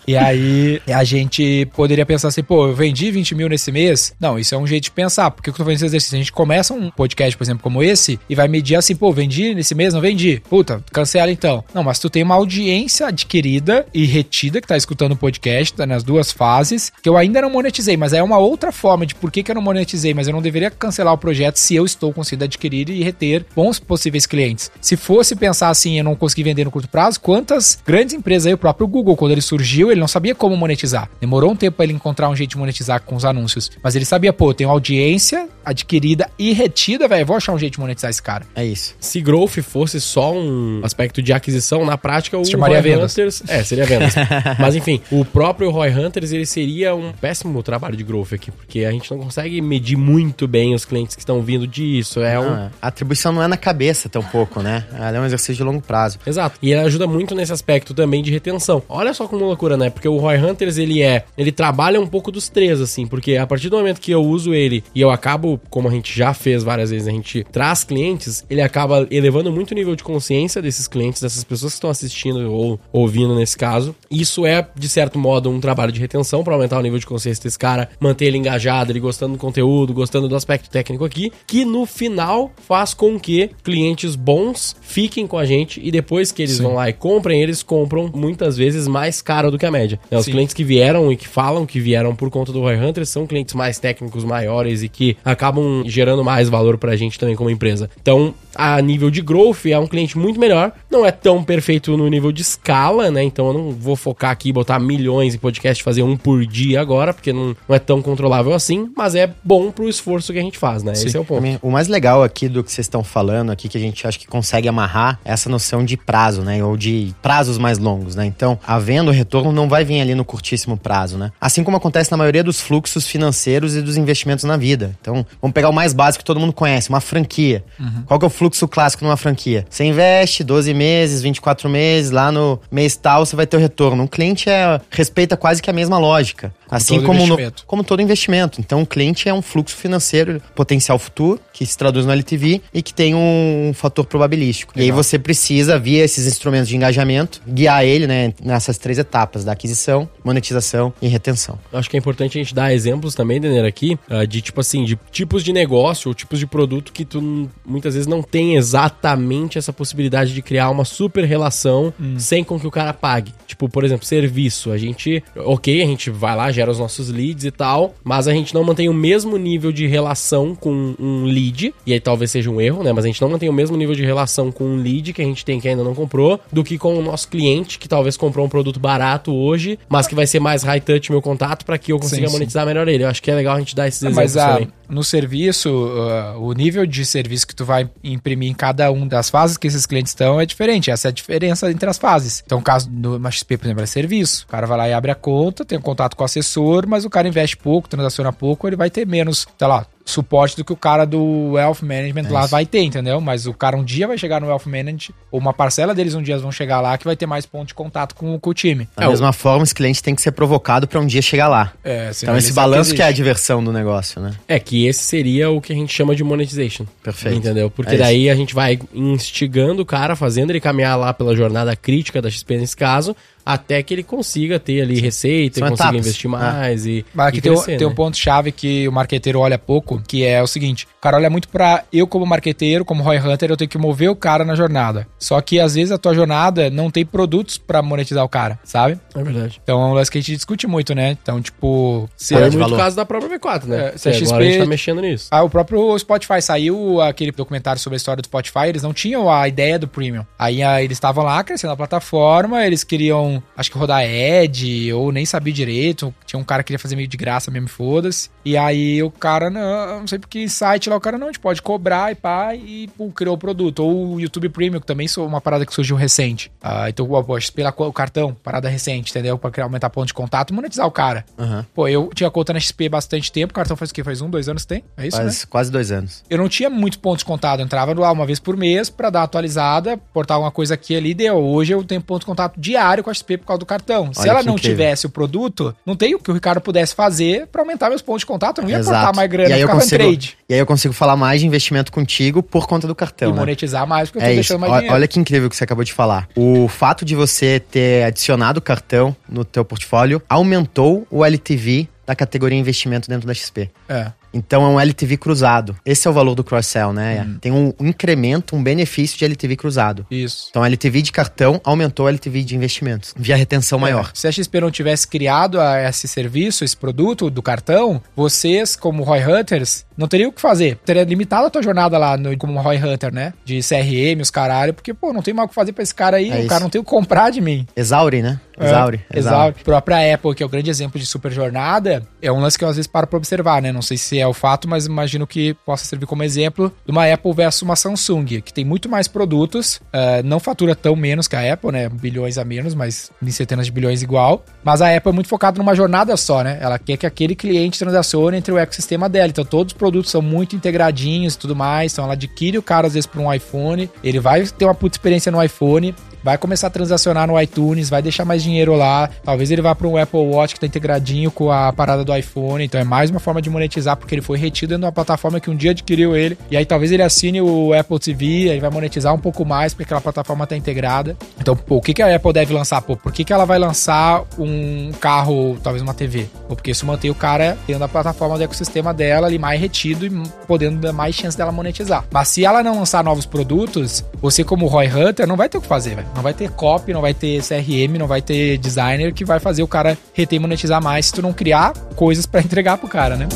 E 0.07 0.15
aí 0.15 0.81
a 0.87 1.03
gente 1.03 1.67
poderia 1.75 2.05
pensar 2.05 2.27
assim, 2.27 2.43
pô, 2.43 2.67
eu 2.67 2.75
vendi 2.75 3.09
20 3.11 3.35
mil 3.35 3.49
nesse 3.49 3.71
mês? 3.71 4.13
Não, 4.19 4.37
isso 4.37 4.53
é 4.53 4.57
um 4.57 4.67
jeito 4.67 4.85
de 4.85 4.91
pensar. 4.91 5.31
Por 5.31 5.41
que 5.41 5.49
eu 5.49 5.53
tô 5.53 5.63
fazendo 5.63 5.75
esse 5.75 5.85
exercício? 5.85 6.15
A 6.15 6.19
gente 6.19 6.31
começa 6.31 6.73
um 6.73 6.89
podcast, 6.91 7.35
por 7.37 7.43
exemplo, 7.43 7.63
como 7.63 7.81
esse, 7.81 8.19
e 8.29 8.35
vai 8.35 8.47
medir 8.47 8.75
assim, 8.75 8.95
pô, 8.95 9.11
vendi 9.11 9.53
nesse 9.53 9.73
mês? 9.73 9.93
Não 9.93 10.01
vendi. 10.01 10.41
Puta, 10.49 10.83
cancela 10.91 11.31
então. 11.31 11.63
Não, 11.73 11.83
mas 11.83 11.99
tu 11.99 12.09
tem 12.09 12.23
uma 12.23 12.35
audiência 12.35 13.07
adquirida 13.07 13.85
e 13.93 14.05
retida 14.05 14.61
que 14.61 14.67
tá 14.67 14.77
escutando 14.77 15.13
o 15.13 15.17
podcast, 15.17 15.73
tá 15.73 15.85
nas 15.85 16.03
duas 16.03 16.31
fases, 16.31 16.91
que 17.01 17.09
eu 17.09 17.17
ainda 17.17 17.41
não 17.41 17.49
monetizei, 17.49 17.97
mas 17.97 18.13
é 18.13 18.21
uma 18.21 18.37
outra 18.37 18.54
forma 18.71 19.05
de 19.05 19.15
por 19.15 19.31
que, 19.31 19.43
que 19.43 19.51
eu 19.51 19.55
não 19.55 19.61
monetizei, 19.61 20.13
mas 20.13 20.27
eu 20.27 20.33
não 20.33 20.41
deveria 20.41 20.71
cancelar 20.71 21.13
o 21.13 21.17
projeto 21.17 21.57
se 21.57 21.75
eu 21.75 21.85
estou 21.85 22.13
conseguindo 22.13 22.45
adquirir 22.45 22.89
e 22.89 23.03
reter 23.03 23.45
bons 23.55 23.79
possíveis 23.79 24.25
clientes. 24.25 24.71
Se 24.81 24.95
fosse 24.95 25.35
pensar 25.35 25.69
assim, 25.69 25.97
eu 25.97 26.03
não 26.03 26.15
consegui 26.15 26.43
vender 26.43 26.65
no 26.65 26.71
curto 26.71 26.87
prazo, 26.87 27.19
quantas 27.19 27.77
grandes 27.85 28.13
empresas 28.13 28.47
aí, 28.47 28.53
o 28.53 28.57
próprio 28.57 28.87
Google, 28.87 29.15
quando 29.15 29.31
ele 29.31 29.41
surgiu, 29.41 29.91
ele 29.91 29.99
não 29.99 30.07
sabia 30.07 30.35
como 30.35 30.55
monetizar. 30.55 31.09
Demorou 31.19 31.51
um 31.51 31.55
tempo 31.55 31.77
para 31.77 31.85
ele 31.85 31.93
encontrar 31.93 32.29
um 32.29 32.35
jeito 32.35 32.51
de 32.51 32.57
monetizar 32.57 33.01
com 33.01 33.15
os 33.15 33.25
anúncios. 33.25 33.71
Mas 33.81 33.95
ele 33.95 34.05
sabia, 34.05 34.33
pô, 34.33 34.53
tem 34.53 34.65
uma 34.65 34.73
audiência 34.73 35.47
adquirida 35.63 36.29
e 36.37 36.53
retida, 36.53 37.07
velho, 37.07 37.25
vou 37.25 37.35
achar 37.35 37.53
um 37.53 37.57
jeito 37.57 37.73
de 37.73 37.79
monetizar 37.79 38.09
esse 38.09 38.21
cara. 38.21 38.45
É 38.55 38.63
isso. 38.63 38.95
Se 38.99 39.19
growth 39.21 39.61
fosse 39.61 39.99
só 39.99 40.33
um 40.33 40.81
aspecto 40.83 41.21
de 41.21 41.33
aquisição, 41.33 41.85
na 41.85 41.97
prática 41.97 42.37
o 42.37 42.45
Se 42.45 42.51
chamaria 42.51 42.81
Roy 42.81 42.91
vendas. 42.91 43.13
Hunters... 43.13 43.43
É, 43.47 43.63
seria 43.63 43.85
vendas. 43.85 44.13
Mas 44.59 44.75
enfim, 44.75 45.01
o 45.11 45.25
próprio 45.25 45.69
Roy 45.71 45.89
Hunters, 45.89 46.31
ele 46.31 46.45
seria 46.45 46.95
um 46.95 47.11
péssimo 47.11 47.61
trabalho 47.63 47.95
de 47.95 48.03
growth 48.03 48.33
aqui, 48.33 48.44
porque 48.51 48.85
a 48.85 48.91
gente 48.91 49.11
não 49.11 49.19
consegue 49.19 49.61
medir 49.61 49.97
muito 49.97 50.47
bem 50.47 50.73
os 50.73 50.85
clientes 50.85 51.15
que 51.15 51.21
estão 51.21 51.41
vindo 51.41 51.67
disso. 51.67 52.21
É 52.21 52.39
um... 52.39 52.49
Ah, 52.49 52.71
a 52.81 52.87
atribuição 52.87 53.31
não 53.31 53.43
é 53.43 53.47
na 53.47 53.57
cabeça 53.57 54.09
tão 54.09 54.23
pouco, 54.23 54.61
né? 54.61 54.85
Ela 54.93 55.17
é 55.17 55.19
um 55.19 55.25
exercício 55.25 55.55
de 55.55 55.63
longo 55.63 55.81
prazo. 55.81 56.19
Exato. 56.25 56.57
E 56.61 56.71
ele 56.71 56.81
ajuda 56.81 57.07
muito 57.07 57.35
nesse 57.35 57.53
aspecto 57.53 57.93
também 57.93 58.23
de 58.23 58.31
retenção. 58.31 58.81
Olha 58.87 59.13
só 59.13 59.27
como 59.27 59.45
loucura, 59.45 59.77
né? 59.77 59.89
Porque 59.89 60.07
o 60.07 60.17
Roy 60.17 60.37
Hunters, 60.37 60.77
ele 60.77 61.01
é. 61.01 61.25
Ele 61.37 61.51
trabalha 61.51 61.99
um 61.99 62.07
pouco 62.07 62.31
dos 62.31 62.49
três, 62.49 62.81
assim. 62.81 63.07
Porque 63.07 63.37
a 63.37 63.47
partir 63.47 63.69
do 63.69 63.77
momento 63.77 64.01
que 64.01 64.11
eu 64.11 64.21
uso 64.21 64.53
ele 64.53 64.83
e 64.93 65.01
eu 65.01 65.09
acabo, 65.09 65.59
como 65.69 65.87
a 65.87 65.91
gente 65.91 66.15
já 66.15 66.33
fez 66.33 66.63
várias 66.63 66.91
vezes, 66.91 67.07
a 67.07 67.11
gente 67.11 67.45
traz 67.51 67.83
clientes, 67.83 68.43
ele 68.49 68.61
acaba 68.61 69.07
elevando 69.09 69.51
muito 69.51 69.71
o 69.71 69.75
nível 69.75 69.95
de 69.95 70.03
consciência 70.03 70.61
desses 70.61 70.87
clientes, 70.87 71.21
dessas 71.21 71.43
pessoas 71.43 71.73
que 71.73 71.77
estão 71.77 71.89
assistindo 71.89 72.51
ou 72.51 72.79
ouvindo 72.91 73.35
nesse 73.35 73.57
caso. 73.57 73.95
Isso 74.09 74.45
é, 74.45 74.67
de 74.75 74.89
certo 74.89 75.17
modo, 75.17 75.49
um 75.49 75.59
trabalho 75.59 75.91
de 75.91 75.99
retenção 75.99 76.43
para 76.43 76.53
aumentar 76.53 76.79
o 76.79 76.81
nível 76.81 76.99
de 76.99 77.05
consciência 77.05 77.43
desse 77.43 77.57
cara, 77.57 77.89
manter 77.99 78.25
ele 78.25 78.34
engajado, 78.35 78.91
ele 78.91 78.99
gostando 78.99 79.33
do 79.33 79.39
conteúdo, 79.39 79.93
gostando 79.93 80.27
do 80.27 80.35
aspecto 80.35 80.69
técnico 80.69 81.05
aqui, 81.05 81.31
que 81.47 81.65
no 81.65 81.85
final 81.85 82.51
faz 82.67 82.93
com 82.93 83.19
que 83.19 83.49
clientes 83.63 84.15
bons 84.15 84.75
fiquem 84.81 85.27
com 85.27 85.37
a 85.37 85.45
gente 85.45 85.81
e 85.83 85.91
depois 85.91 86.31
que 86.31 86.41
eles 86.41 86.57
Sim. 86.57 86.63
vão 86.63 86.75
lá 86.75 86.89
e 86.89 86.93
comprem, 86.93 87.41
eles 87.41 87.63
compram 87.63 88.09
muitas 88.13 88.57
vezes 88.57 88.87
mais 88.87 89.21
caro 89.21 89.51
do 89.51 89.57
que 89.57 89.65
a 89.65 89.71
média. 89.71 89.99
Né, 90.09 90.17
Os 90.17 90.25
Sim. 90.25 90.31
clientes 90.31 90.53
que 90.53 90.63
vieram 90.63 91.11
e 91.11 91.17
que 91.17 91.27
falam 91.27 91.65
que 91.65 91.79
vieram 91.79 92.15
por 92.15 92.29
conta 92.29 92.51
do 92.51 92.61
Roy 92.61 92.75
Hunter 92.77 93.05
são 93.05 93.27
clientes 93.27 93.53
mais 93.53 93.79
técnicos, 93.79 94.23
maiores 94.23 94.83
e 94.83 94.89
que 94.89 95.17
acabam 95.23 95.83
gerando 95.85 96.23
mais 96.23 96.49
valor 96.49 96.77
pra 96.77 96.95
gente 96.95 97.19
também 97.19 97.35
como 97.35 97.49
empresa. 97.49 97.89
Então, 98.01 98.33
a 98.53 98.81
nível 98.81 99.09
de 99.09 99.21
growth 99.21 99.65
é 99.65 99.77
um 99.77 99.87
cliente 99.87 100.17
muito 100.17 100.39
melhor. 100.39 100.71
Não 100.89 101.05
é 101.05 101.11
tão 101.11 101.43
perfeito 101.43 101.97
no 101.97 102.07
nível 102.07 102.31
de 102.31 102.41
escala, 102.41 103.11
né? 103.11 103.23
Então 103.23 103.47
eu 103.47 103.53
não 103.53 103.71
vou 103.71 103.95
focar 103.95 104.31
aqui 104.31 104.49
e 104.49 104.53
botar 104.53 104.79
milhões 104.79 105.35
em 105.35 105.37
podcast 105.37 105.83
fazer 105.83 106.03
um 106.03 106.15
por 106.15 106.45
dia 106.45 106.79
agora, 106.79 107.13
porque 107.13 107.33
não, 107.33 107.55
não 107.67 107.75
é 107.75 107.79
tão 107.79 108.01
controlável 108.25 108.53
assim, 108.53 108.89
mas 108.97 109.13
é 109.13 109.31
bom 109.43 109.71
pro 109.71 109.87
esforço 109.87 110.33
que 110.33 110.39
a 110.39 110.41
gente 110.41 110.57
faz, 110.57 110.81
né? 110.81 110.95
Sim. 110.95 111.07
Esse 111.07 111.17
é 111.17 111.19
o 111.19 111.25
ponto. 111.25 111.45
O 111.61 111.69
mais 111.69 111.87
legal 111.87 112.23
aqui 112.23 112.49
do 112.49 112.63
que 112.63 112.71
vocês 112.71 112.85
estão 112.85 113.03
falando 113.03 113.51
aqui, 113.51 113.69
que 113.69 113.77
a 113.77 113.81
gente 113.81 114.05
acha 114.07 114.17
que 114.17 114.27
consegue 114.27 114.67
amarrar, 114.67 115.19
é 115.23 115.31
essa 115.31 115.49
noção 115.49 115.85
de 115.85 115.95
prazo, 115.95 116.41
né? 116.41 116.63
Ou 116.63 116.75
de 116.75 117.13
prazos 117.21 117.57
mais 117.57 117.77
longos, 117.77 118.15
né? 118.15 118.25
Então, 118.25 118.57
havendo 118.65 119.11
retorno, 119.11 119.51
não 119.51 119.69
vai 119.69 119.85
vir 119.85 120.01
ali 120.01 120.15
no 120.15 120.25
curtíssimo 120.25 120.75
prazo, 120.75 121.17
né? 121.17 121.31
Assim 121.39 121.63
como 121.63 121.77
acontece 121.77 122.09
na 122.09 122.17
maioria 122.17 122.43
dos 122.43 122.59
fluxos 122.59 123.07
financeiros 123.07 123.75
e 123.75 123.81
dos 123.81 123.97
investimentos 123.97 124.43
na 124.45 124.57
vida. 124.57 124.95
Então, 124.99 125.25
vamos 125.41 125.53
pegar 125.53 125.69
o 125.69 125.73
mais 125.73 125.93
básico 125.93 126.23
que 126.23 126.25
todo 126.25 126.39
mundo 126.39 126.53
conhece, 126.53 126.89
uma 126.89 127.01
franquia. 127.01 127.63
Uhum. 127.79 128.03
Qual 128.07 128.19
que 128.19 128.25
é 128.25 128.27
o 128.27 128.31
fluxo 128.31 128.67
clássico 128.67 129.03
numa 129.03 129.17
franquia? 129.17 129.65
Você 129.69 129.83
investe 129.83 130.43
12 130.43 130.73
meses, 130.73 131.21
24 131.21 131.69
meses, 131.69 132.11
lá 132.11 132.31
no 132.31 132.59
mês 132.71 132.95
tal 132.95 133.25
você 133.25 133.35
vai 133.35 133.45
ter 133.45 133.57
o 133.57 133.59
retorno. 133.59 134.03
Um 134.03 134.07
cliente 134.07 134.49
é, 134.49 134.79
respeita 134.89 135.37
quase 135.37 135.61
que 135.61 135.69
a 135.69 135.73
mesma 135.73 135.97
lógica. 135.97 136.53
Como 136.67 136.77
assim 136.77 137.01
como, 137.03 137.27
no, 137.27 137.37
como 137.67 137.83
todo 137.83 138.01
investimento. 138.05 138.61
Então, 138.61 138.81
o 138.81 138.85
cliente 138.85 139.27
é 139.27 139.33
um 139.33 139.41
fluxo 139.41 139.75
financeiro 139.75 140.41
potencial 140.55 140.97
futuro, 140.97 141.39
que 141.51 141.65
se 141.65 141.77
traduz 141.77 142.05
no 142.05 142.11
LTV 142.11 142.61
e 142.73 142.81
que 142.81 142.93
tem 142.93 143.15
um, 143.15 143.69
um 143.69 143.73
fator 143.73 144.05
probabilístico. 144.05 144.73
Legal. 144.75 144.87
E 144.87 144.91
aí 144.91 144.95
você 144.95 145.19
precisa, 145.19 145.77
via 145.79 146.03
esses 146.03 146.27
instrumentos 146.27 146.69
de 146.69 146.75
engajamento, 146.75 147.41
guiar 147.47 147.83
ele 147.83 148.07
né, 148.07 148.33
nessas 148.43 148.77
três 148.77 148.97
etapas 148.97 149.43
da 149.43 149.51
aquisição, 149.51 150.09
monetização 150.23 150.93
e 151.01 151.07
retenção. 151.07 151.57
Eu 151.71 151.79
acho 151.79 151.89
que 151.89 151.97
é 151.97 151.99
importante 151.99 152.37
a 152.37 152.41
gente 152.41 152.53
dar 152.53 152.73
exemplos 152.73 153.15
também, 153.15 153.39
Denner, 153.39 153.65
aqui, 153.65 153.97
uh, 154.09 154.25
de 154.27 154.41
tipo 154.41 154.61
assim, 154.61 154.83
de 154.83 154.97
tipos 155.11 155.43
de 155.43 155.51
negócio 155.51 156.09
ou 156.09 156.13
tipos 156.13 156.39
de 156.39 156.45
produto 156.45 156.91
que 156.91 157.05
tu 157.05 157.49
muitas 157.65 157.93
vezes 157.93 158.07
não 158.07 158.21
tem 158.21 158.55
exatamente 158.55 159.57
essa 159.57 159.73
possibilidade 159.73 160.33
de 160.33 160.41
criar 160.41 160.69
uma 160.69 160.85
super 160.85 161.25
relação 161.25 161.93
hum. 161.99 162.19
sem 162.19 162.43
com 162.43 162.59
que 162.59 162.67
o 162.67 162.71
cara 162.71 162.93
pague. 162.93 163.33
Tipo, 163.47 163.69
por 163.69 163.83
exemplo, 163.83 164.05
serviço. 164.05 164.71
A 164.71 164.77
gente, 164.77 165.23
ok, 165.35 165.81
a 165.81 165.85
gente 165.85 166.09
vai 166.09 166.35
lá, 166.35 166.51
gera 166.51 166.69
os 166.69 166.79
nossos 166.79 167.09
leads 167.09 167.45
e 167.45 167.51
tal, 167.51 167.94
mas 168.03 168.27
a 168.27 168.33
gente 168.33 168.53
não 168.53 168.63
mantém 168.63 168.89
o 168.89 168.93
mesmo 168.93 169.37
nível 169.37 169.71
de 169.71 169.87
relação 169.87 170.55
com 170.55 170.95
um 170.99 171.25
lead, 171.25 171.73
e 171.85 171.93
aí 171.93 171.99
talvez 171.99 172.31
seja 172.31 172.49
um 172.49 172.59
erro, 172.61 172.83
né? 172.83 172.91
Mas 172.93 173.05
a 173.05 173.07
gente 173.07 173.21
não 173.21 173.29
mantém 173.29 173.49
o 173.49 173.53
mesmo 173.53 173.75
nível 173.75 173.95
de 173.95 174.05
relação 174.05 174.51
com 174.51 174.63
um 174.63 174.81
lead 174.81 175.13
que 175.13 175.21
a 175.21 175.25
gente 175.25 175.43
tem 175.43 175.59
que 175.59 175.67
ainda 175.67 175.83
não 175.83 175.95
comprou, 175.95 176.39
do 176.51 176.63
que 176.63 176.77
com 176.77 176.97
o 176.97 177.01
nosso 177.01 177.27
cliente 177.27 177.79
que 177.79 177.87
talvez 177.87 178.17
comprou 178.17 178.45
um 178.45 178.49
produto 178.49 178.79
barato 178.79 179.33
hoje, 179.33 179.79
mas 179.89 180.07
que 180.07 180.15
vai 180.15 180.27
ser 180.27 180.39
mais 180.39 180.63
high 180.63 180.81
touch 180.81 181.11
meu 181.11 181.21
contato 181.21 181.65
para 181.65 181.77
que 181.77 181.91
eu 181.91 181.99
consiga 181.99 182.27
sim, 182.27 182.33
monetizar 182.33 182.63
sim. 182.63 182.67
melhor 182.67 182.87
ele. 182.87 183.03
Eu 183.03 183.09
acho 183.09 183.21
que 183.21 183.31
é 183.31 183.35
legal 183.35 183.55
a 183.55 183.59
gente 183.59 183.75
dar 183.75 183.87
esses 183.87 184.01
exemplos 184.03 184.35
mas, 184.35 184.37
a, 184.37 184.61
no 184.89 185.03
serviço, 185.03 185.69
uh, 185.69 186.39
o 186.39 186.53
nível 186.53 186.85
de 186.85 187.05
serviço 187.05 187.47
que 187.47 187.55
tu 187.55 187.65
vai 187.65 187.89
imprimir 188.03 188.49
em 188.49 188.53
cada 188.53 188.91
uma 188.91 189.05
das 189.05 189.29
fases 189.29 189.57
que 189.57 189.67
esses 189.67 189.85
clientes 189.85 190.11
estão 190.11 190.39
é 190.39 190.45
diferente. 190.45 190.91
Essa 190.91 191.07
é 191.07 191.09
a 191.09 191.11
diferença 191.11 191.71
entre 191.71 191.89
as 191.89 191.97
fases. 191.97 192.43
Então, 192.45 192.59
o 192.59 192.61
caso 192.61 192.89
do 192.89 193.19
XP, 193.31 193.57
por 193.57 193.65
exemplo, 193.65 193.83
é 193.83 193.85
serviço. 193.85 194.45
O 194.45 194.47
cara 194.47 194.67
vai 194.67 194.77
lá 194.77 194.89
e 194.89 194.93
abre 194.93 195.11
a 195.11 195.15
conta, 195.15 195.65
tem 195.65 195.77
um 195.77 195.81
contato 195.81 196.15
com 196.15 196.23
o 196.23 196.25
assessor, 196.25 196.85
mas 196.87 197.05
o 197.05 197.09
cara 197.09 197.27
investe 197.27 197.57
pouco, 197.57 197.89
transaciona 197.89 198.31
pouco, 198.31 198.67
ele 198.67 198.75
vai 198.75 198.89
ter 198.89 199.05
menos, 199.05 199.47
sei 199.57 199.67
lá, 199.67 199.85
suporte 200.05 200.55
do 200.55 200.63
que 200.63 200.71
o 200.71 200.77
cara 200.77 201.03
do 201.03 201.53
Wealth 201.53 201.81
Management 201.81 202.27
é 202.27 202.31
lá 202.31 202.45
vai 202.45 202.65
ter, 202.65 202.81
entendeu? 202.81 203.19
Mas 203.19 203.47
o 203.47 203.53
cara 203.53 203.75
um 203.75 203.83
dia 203.83 204.07
vai 204.07 204.17
chegar 204.17 204.39
no 204.39 204.47
Wealth 204.47 204.67
Management, 204.67 205.13
ou 205.31 205.39
uma 205.39 205.51
parcela 205.51 205.95
deles 205.95 206.13
um 206.13 206.21
dia 206.21 206.37
vão 206.37 206.51
chegar 206.51 206.79
lá 206.79 206.95
que 206.97 207.05
vai 207.05 207.15
ter 207.15 207.25
mais 207.25 207.45
ponto 207.45 207.69
de 207.69 207.73
contato 207.73 208.13
com, 208.13 208.39
com 208.39 208.49
o 208.51 208.53
time. 208.53 208.87
Da 208.95 209.05
é, 209.05 209.07
mesma 209.07 209.29
o... 209.29 209.33
forma, 209.33 209.63
esse 209.63 209.73
cliente 209.73 210.03
tem 210.03 210.13
que 210.13 210.21
ser 210.21 210.31
provocado 210.31 210.87
para 210.87 210.99
um 210.99 211.07
dia 211.07 211.21
chegar 211.21 211.47
lá. 211.47 211.73
É, 211.83 212.11
então 212.15 212.37
esse 212.37 212.53
balanço 212.53 212.91
que, 212.91 212.97
que, 212.97 213.01
é 213.01 213.05
a 213.05 213.11
diversão 213.11 213.63
do 213.63 213.73
negócio, 213.73 214.21
né? 214.21 214.35
É 214.47 214.59
que 214.59 214.85
esse 214.85 214.99
seria 214.99 215.49
o 215.49 215.59
que 215.59 215.73
a 215.73 215.75
gente 215.75 215.91
chama 215.91 216.15
de 216.15 216.23
monetization. 216.23 216.85
Perfeito. 217.01 217.37
Entendeu? 217.37 217.71
Porque 217.71 217.95
é 217.95 217.97
daí 217.97 218.29
a 218.29 218.35
gente 218.35 218.53
vai 218.53 218.79
instigando 218.93 219.81
o 219.81 219.85
cara, 219.85 220.15
fazendo 220.15 220.51
ele 220.51 220.61
caminhar 220.61 220.97
lá 220.97 221.13
pela 221.13 221.35
jornada 221.35 221.75
crítica 221.75 222.21
da 222.21 222.29
XP 222.29 222.57
nesse 222.57 222.75
caso, 222.75 223.15
até 223.45 223.83
que 223.83 223.93
ele 223.93 224.03
consiga 224.03 224.59
ter 224.59 224.81
ali 224.81 224.99
receita, 224.99 225.59
São 225.59 225.69
consiga 225.69 225.89
etapas. 225.89 226.07
investir 226.07 226.33
ah. 226.33 226.37
mais 226.37 226.85
e. 226.85 227.05
Mas 227.13 227.27
aqui 227.27 227.37
e 227.37 227.41
crescer, 227.41 227.65
tem, 227.65 227.73
né? 227.75 227.79
tem 227.79 227.87
um 227.87 227.93
ponto 227.93 228.17
chave 228.17 228.51
que 228.51 228.87
o 228.87 228.91
marqueteiro 228.91 229.39
olha 229.39 229.57
pouco, 229.57 230.01
que 230.07 230.25
é 230.25 230.41
o 230.41 230.47
seguinte: 230.47 230.87
o 230.97 231.01
cara 231.01 231.17
olha 231.17 231.29
muito 231.29 231.47
pra 231.47 231.83
eu, 231.91 232.07
como 232.07 232.25
marqueteiro, 232.25 232.83
como 232.83 233.03
Roy 233.03 233.19
Hunter, 233.19 233.51
eu 233.51 233.57
tenho 233.57 233.69
que 233.69 233.77
mover 233.77 234.09
o 234.09 234.15
cara 234.15 234.43
na 234.43 234.55
jornada. 234.55 235.07
Só 235.19 235.39
que 235.41 235.59
às 235.59 235.75
vezes 235.75 235.91
a 235.91 235.97
tua 235.97 236.13
jornada 236.13 236.69
não 236.69 236.89
tem 236.89 237.05
produtos 237.05 237.57
para 237.57 237.81
monetizar 237.81 238.23
o 238.23 238.29
cara, 238.29 238.59
sabe? 238.63 238.99
É 239.13 239.23
verdade. 239.23 239.61
Então 239.63 239.81
é 239.81 239.85
um 239.85 239.93
lance 239.93 240.09
que 240.09 240.17
a 240.17 240.21
gente 240.21 240.35
discute 240.35 240.65
muito, 240.67 240.95
né? 240.95 241.17
Então, 241.21 241.41
tipo. 241.41 242.09
Se 242.15 242.35
é 242.35 242.49
muito 242.49 242.73
o 242.73 242.77
caso 242.77 242.95
da 242.95 243.05
própria 243.05 243.37
V4, 243.39 243.65
né? 243.65 243.91
É, 243.93 243.97
se 243.97 244.09
a 244.09 244.13
XP. 244.13 244.25
Agora 244.25 244.43
a 244.43 244.47
gente 244.47 244.59
tá 244.59 244.65
mexendo 244.65 245.01
nisso. 245.01 245.27
Ah, 245.29 245.43
o 245.43 245.49
próprio 245.49 245.97
Spotify 245.99 246.41
saiu 246.41 247.01
aquele 247.01 247.31
documentário 247.31 247.79
sobre 247.79 247.95
a 247.95 247.97
história 247.97 248.21
do 248.21 248.25
Spotify, 248.25 248.67
eles 248.67 248.83
não 248.83 248.93
tinham 248.93 249.29
a 249.29 249.47
ideia 249.47 249.77
do 249.77 249.87
premium. 249.87 250.25
Aí 250.37 250.61
eles 250.61 250.95
estavam 250.95 251.23
lá 251.23 251.43
crescendo 251.43 251.73
a 251.73 251.77
plataforma, 251.77 252.65
eles 252.65 252.83
queriam, 252.83 253.34
acho 253.55 253.71
que 253.71 253.77
rodar 253.77 254.03
Ed, 254.03 254.91
ou 254.93 255.11
nem 255.11 255.25
sabia 255.25 255.53
direito. 255.53 256.13
Tinha 256.25 256.39
um 256.39 256.43
cara 256.43 256.63
que 256.63 256.67
queria 256.67 256.79
fazer 256.79 256.95
meio 256.95 257.07
de 257.07 257.17
graça 257.17 257.51
mesmo, 257.51 257.67
foda-se. 257.67 258.29
E 258.43 258.57
aí 258.57 259.01
o 259.01 259.11
cara, 259.11 259.49
não, 259.49 260.01
não 260.01 260.07
sei 260.07 260.19
porque 260.19 260.47
site 260.47 260.89
lá, 260.89 260.95
o 260.95 261.01
cara 261.01 261.17
não, 261.17 261.27
a 261.27 261.31
gente 261.31 261.39
pode 261.39 261.61
cobrar 261.61 262.11
e 262.11 262.15
pá, 262.15 262.55
e 262.55 262.87
pô, 262.97 263.09
criou 263.09 263.35
o 263.35 263.37
produto. 263.37 263.79
Ou 263.79 264.15
o 264.15 264.19
YouTube 264.19 264.49
Premium, 264.49 264.79
que 264.79 264.87
também 264.87 265.07
foi 265.07 265.25
uma 265.25 265.41
parada 265.41 265.65
que 265.65 265.73
surgiu 265.73 265.95
recente. 265.95 266.51
Ah, 266.61 266.89
então, 266.89 267.07
pô, 267.07 267.23
pela 267.53 267.73
o 267.77 267.93
cartão, 267.93 268.35
parada 268.43 268.69
recente, 268.69 269.11
entendeu? 269.11 269.37
Pra 269.37 269.51
criar, 269.51 269.65
aumentar 269.65 269.89
ponto 269.89 270.07
de 270.07 270.13
contato 270.13 270.53
monetizar 270.53 270.85
o 270.87 270.91
cara. 270.91 271.25
Uhum. 271.37 271.63
Pô, 271.73 271.87
eu 271.87 272.09
tinha 272.13 272.29
conta 272.31 272.53
na 272.53 272.59
XP 272.59 272.89
bastante 272.89 273.31
tempo, 273.31 273.51
o 273.51 273.55
cartão 273.55 273.77
faz 273.77 273.91
o 273.91 273.93
quê? 273.93 274.03
Faz 274.03 274.21
um, 274.21 274.29
dois 274.29 274.47
anos 274.49 274.65
tem? 274.65 274.83
É 274.97 275.07
isso, 275.07 275.17
faz 275.17 275.41
né? 275.41 275.47
quase 275.49 275.71
dois 275.71 275.91
anos. 275.91 276.23
Eu 276.29 276.37
não 276.37 276.49
tinha 276.49 276.69
muito 276.69 276.99
ponto 276.99 277.19
de 277.19 277.25
contato, 277.25 277.59
eu 277.59 277.65
entrava 277.65 277.93
lá 277.93 278.11
uma 278.11 278.25
vez 278.25 278.39
por 278.39 278.55
mês 278.57 278.89
pra 278.89 279.09
dar 279.09 279.23
atualizada, 279.23 279.97
portar 279.97 280.35
alguma 280.35 280.51
coisa 280.51 280.73
aqui 280.73 280.95
ali, 280.95 281.13
deu. 281.13 281.35
Hoje 281.35 281.73
eu 281.73 281.83
tenho 281.83 282.01
ponto 282.01 282.21
de 282.21 282.25
contato 282.25 282.59
diário 282.59 283.03
com 283.03 283.09
a 283.09 283.13
XP 283.13 283.24
por 283.25 283.45
causa 283.45 283.59
do 283.59 283.65
cartão. 283.65 284.13
Se 284.13 284.27
ela 284.27 284.43
não 284.43 284.53
incrível. 284.53 284.71
tivesse 284.71 285.05
o 285.05 285.09
produto, 285.09 285.75
não 285.85 285.95
tem 285.95 286.15
o 286.15 286.19
que 286.19 286.29
o 286.29 286.33
Ricardo 286.33 286.61
pudesse 286.61 286.93
fazer 286.93 287.47
para 287.47 287.61
aumentar 287.61 287.89
meus 287.89 288.01
pontos 288.01 288.21
de 288.21 288.25
contato. 288.25 288.59
Eu 288.59 288.63
não 288.63 288.71
ia 288.71 288.77
Exato. 288.77 288.95
aportar 288.95 289.15
mais 289.15 289.29
grana, 289.29 289.49
e 289.49 289.53
aí 289.53 289.61
eu 289.61 289.69
consigo, 289.69 290.03
trade. 290.03 290.37
E 290.47 290.53
aí 290.53 290.59
eu 290.59 290.65
consigo 290.65 290.93
falar 290.93 291.15
mais 291.15 291.41
de 291.41 291.47
investimento 291.47 291.91
contigo 291.91 292.43
por 292.43 292.67
conta 292.67 292.87
do 292.87 292.95
cartão. 292.95 293.29
E 293.29 293.33
né? 293.33 293.39
monetizar 293.39 293.87
mais, 293.87 294.09
porque 294.09 294.19
eu 294.19 294.27
tô 294.27 294.31
é 294.31 294.35
deixando 294.35 294.59
mais 294.59 294.73
dinheiro. 294.73 294.95
Olha 294.95 295.07
que 295.07 295.19
incrível 295.19 295.49
que 295.49 295.55
você 295.55 295.63
acabou 295.63 295.83
de 295.83 295.93
falar. 295.93 296.27
O 296.35 296.67
fato 296.67 297.03
de 297.03 297.15
você 297.15 297.59
ter 297.59 298.03
adicionado 298.03 298.59
o 298.59 298.61
cartão 298.61 299.15
no 299.27 299.43
teu 299.43 299.65
portfólio 299.65 300.21
aumentou 300.29 301.07
o 301.09 301.23
LTV 301.25 301.87
da 302.05 302.15
categoria 302.15 302.57
investimento 302.57 303.09
dentro 303.09 303.27
da 303.27 303.33
XP. 303.33 303.69
É. 303.89 304.11
Então 304.35 304.63
é 304.65 304.67
um 304.67 304.79
LTV 304.79 305.15
cruzado. 305.17 305.75
Esse 305.85 306.07
é 306.07 306.11
o 306.11 306.13
valor 306.13 306.35
do 306.35 306.43
cross-sell, 306.43 306.91
né? 306.91 307.25
Hum. 307.25 307.37
Tem 307.39 307.51
um 307.51 307.73
incremento, 307.79 308.55
um 308.55 308.61
benefício 308.61 309.17
de 309.17 309.23
LTV 309.23 309.55
cruzado. 309.55 310.05
Isso. 310.11 310.47
Então 310.49 310.61
a 310.61 310.67
LTV 310.67 311.01
de 311.01 311.11
cartão 311.11 311.61
aumentou 311.63 312.07
a 312.07 312.09
LTV 312.09 312.43
de 312.43 312.55
investimentos, 312.55 313.13
via 313.17 313.35
retenção 313.37 313.79
é. 313.79 313.81
maior. 313.81 314.11
Se 314.13 314.27
a 314.27 314.31
XP 314.31 314.59
não 314.59 314.69
tivesse 314.69 315.07
criado 315.07 315.57
esse 315.61 316.07
serviço, 316.07 316.65
esse 316.65 316.75
produto 316.75 317.29
do 317.29 317.41
cartão, 317.41 318.01
vocês, 318.15 318.75
como 318.75 319.03
Roy 319.03 319.23
Hunters, 319.23 319.85
não 319.97 320.07
teriam 320.07 320.29
o 320.29 320.33
que 320.33 320.41
fazer. 320.41 320.77
Teria 320.85 321.03
limitado 321.03 321.47
a 321.47 321.49
tua 321.49 321.61
jornada 321.61 321.97
lá 321.97 322.17
no, 322.17 322.37
como 322.37 322.59
Roy 322.59 322.77
Hunter, 322.77 323.13
né? 323.13 323.33
De 323.43 323.59
CRM, 323.59 324.21
os 324.21 324.29
caralho, 324.29 324.73
porque, 324.73 324.93
pô, 324.93 325.13
não 325.13 325.21
tem 325.21 325.33
mais 325.33 325.45
o 325.45 325.49
que 325.49 325.55
fazer 325.55 325.71
pra 325.71 325.83
esse 325.83 325.93
cara 325.93 326.17
aí, 326.17 326.29
é 326.29 326.45
o 326.45 326.47
cara 326.47 326.61
não 326.61 326.69
tem 326.69 326.81
o 326.81 326.83
que 326.83 326.89
comprar 326.89 327.29
de 327.31 327.41
mim. 327.41 327.67
Exaure, 327.75 328.21
né? 328.21 328.39
Exaure. 328.59 329.01
É, 329.11 329.19
exaure. 329.19 329.55
A 329.59 329.63
própria 329.63 330.13
Apple, 330.13 330.33
que 330.33 330.43
é 330.43 330.45
o 330.45 330.49
grande 330.49 330.69
exemplo 330.69 330.99
de 330.99 331.05
super 331.05 331.31
jornada, 331.31 332.03
é 332.21 332.31
um 332.31 332.39
lance 332.39 332.57
que 332.57 332.63
eu 332.63 332.69
às 332.69 332.75
vezes 332.75 332.87
paro 332.87 333.07
pra 333.07 333.17
observar, 333.17 333.61
né? 333.61 333.71
Não 333.71 333.81
sei 333.81 333.97
se 333.97 334.19
é 334.19 334.27
o 334.27 334.33
fato, 334.33 334.67
mas 334.67 334.85
imagino 334.85 335.27
que 335.27 335.53
possa 335.65 335.85
servir 335.85 336.05
como 336.05 336.23
exemplo 336.23 336.71
de 336.85 336.91
uma 336.91 337.11
Apple 337.11 337.33
versus 337.33 337.61
uma 337.61 337.75
Samsung, 337.75 338.41
que 338.41 338.53
tem 338.53 338.63
muito 338.63 338.87
mais 338.87 339.07
produtos, 339.07 339.75
uh, 339.75 340.23
não 340.23 340.39
fatura 340.39 340.75
tão 340.75 340.95
menos 340.95 341.27
que 341.27 341.35
a 341.35 341.53
Apple, 341.53 341.71
né? 341.71 341.89
Bilhões 341.89 342.37
a 342.37 342.45
menos, 342.45 342.73
mas 342.73 343.11
em 343.21 343.31
centenas 343.31 343.65
de 343.65 343.71
bilhões 343.71 344.01
igual. 344.01 344.43
Mas 344.63 344.81
a 344.81 344.95
Apple 344.95 345.09
é 345.11 345.13
muito 345.13 345.29
focada 345.29 345.57
numa 345.57 345.75
jornada 345.75 346.15
só, 346.15 346.43
né? 346.43 346.57
Ela 346.61 346.79
quer 346.79 346.97
que 346.97 347.05
aquele 347.05 347.35
cliente 347.35 347.77
transacione 347.77 348.37
entre 348.37 348.53
o 348.53 348.57
ecossistema 348.57 349.09
dela. 349.09 349.27
Então 349.27 349.43
todos 349.43 349.73
os 349.73 349.77
produtos 349.85 350.09
são 350.09 350.21
muito 350.21 350.55
integradinhos 350.55 351.35
e 351.35 351.37
tudo 351.37 351.55
mais. 351.55 351.93
Então 351.93 352.05
ela 352.05 352.13
adquire 352.13 352.57
o 352.57 352.63
cara 352.63 352.87
às 352.87 352.93
vezes 352.93 353.05
por 353.05 353.21
um 353.21 353.31
iPhone, 353.31 353.89
ele 354.03 354.19
vai 354.19 354.43
ter 354.47 354.65
uma 354.65 354.73
puta 354.73 354.95
experiência 354.95 355.31
no 355.31 355.43
iPhone, 355.43 355.93
vai 356.25 356.39
começar 356.39 356.67
a 356.67 356.69
transacionar 356.71 357.27
no 357.27 357.39
iTunes, 357.39 357.87
vai 357.87 358.01
deixar 358.01 358.25
mais 358.25 358.41
dinheiro 358.41 358.73
lá. 358.73 359.07
Talvez 359.23 359.51
ele 359.51 359.61
vá 359.61 359.75
para 359.75 359.87
um 359.87 359.95
Apple 359.95 360.19
Watch 360.21 360.55
que 360.55 360.59
tá 360.59 360.65
integradinho 360.65 361.29
com 361.29 361.51
a 361.51 361.71
parada 361.71 362.03
do 362.03 362.17
iPhone. 362.17 362.65
Então 362.65 362.81
é 362.81 362.83
mais 362.83 363.11
uma 363.11 363.19
forma 363.19 363.39
de 363.39 363.47
monetizar 363.47 363.95
porque 363.95 364.15
ele 364.15 364.23
foi 364.23 364.39
retido 364.39 364.75
de 364.75 364.83
uma 364.83 364.91
plataforma 364.91 365.39
que 365.39 365.51
um 365.51 365.55
dia 365.55 365.69
adquiriu 365.69 366.15
ele. 366.15 366.35
E 366.49 366.57
aí 366.57 366.65
talvez 366.65 366.91
ele 366.91 367.03
assine 367.03 367.41
o 367.41 367.71
Apple 367.79 367.99
TV, 367.99 368.49
aí 368.49 368.59
vai 368.59 368.71
monetizar 368.71 369.13
um 369.13 369.19
pouco 369.19 369.45
mais 369.45 369.75
porque 369.75 369.83
aquela 369.83 370.01
plataforma 370.01 370.47
tá 370.47 370.57
integrada. 370.57 371.15
Então, 371.39 371.55
pô, 371.55 371.75
o 371.75 371.81
que, 371.81 371.93
que 371.93 372.01
a 372.01 372.15
Apple 372.15 372.33
deve 372.33 372.51
lançar? 372.55 372.81
Pô, 372.81 372.97
por 372.97 373.11
que, 373.11 373.23
que 373.23 373.31
ela 373.31 373.45
vai 373.45 373.59
lançar 373.59 374.23
um 374.39 374.91
carro, 374.99 375.59
talvez 375.61 375.83
uma 375.83 375.93
TV? 375.93 376.25
Pô, 376.49 376.55
porque 376.55 376.71
isso 376.71 376.87
mantém 376.87 377.11
o 377.11 377.15
cara 377.15 377.55
dentro 377.67 377.81
da 377.81 377.87
plataforma 377.87 378.35
do 378.35 378.43
ecossistema 378.43 378.91
dela 378.95 379.27
ali 379.27 379.37
mais 379.37 379.61
retido 379.61 380.07
e 380.07 380.23
podendo 380.47 380.79
dar 380.79 380.91
mais 380.91 381.13
chance 381.13 381.37
dela 381.37 381.51
monetizar. 381.51 382.03
Mas 382.11 382.29
se 382.29 382.43
ela 382.43 382.63
não 382.63 382.79
lançar 382.79 383.03
novos 383.03 383.27
produtos, 383.27 384.03
você 384.19 384.43
como 384.43 384.65
Roy 384.65 384.87
Hunter 384.87 385.27
não 385.27 385.35
vai 385.35 385.47
ter 385.47 385.59
o 385.59 385.61
que 385.61 385.67
fazer, 385.67 385.93
velho. 385.93 386.14
Não 386.15 386.21
vai 386.23 386.33
ter 386.33 386.49
copy, 386.49 386.93
não 386.93 387.01
vai 387.01 387.13
ter 387.13 387.41
CRM, 387.43 387.97
não 387.99 388.07
vai 388.07 388.21
ter 388.21 388.57
designer 388.57 389.13
que 389.13 389.25
vai 389.25 389.39
fazer 389.39 389.61
o 389.61 389.67
cara 389.67 389.97
reter 390.13 390.37
e 390.37 390.39
monetizar 390.39 390.81
mais 390.81 391.07
se 391.07 391.13
tu 391.13 391.21
não 391.21 391.33
criar 391.33 391.73
coisas 391.95 392.25
para 392.25 392.39
entregar 392.41 392.77
pro 392.77 392.87
cara, 392.87 393.17
né? 393.17 393.27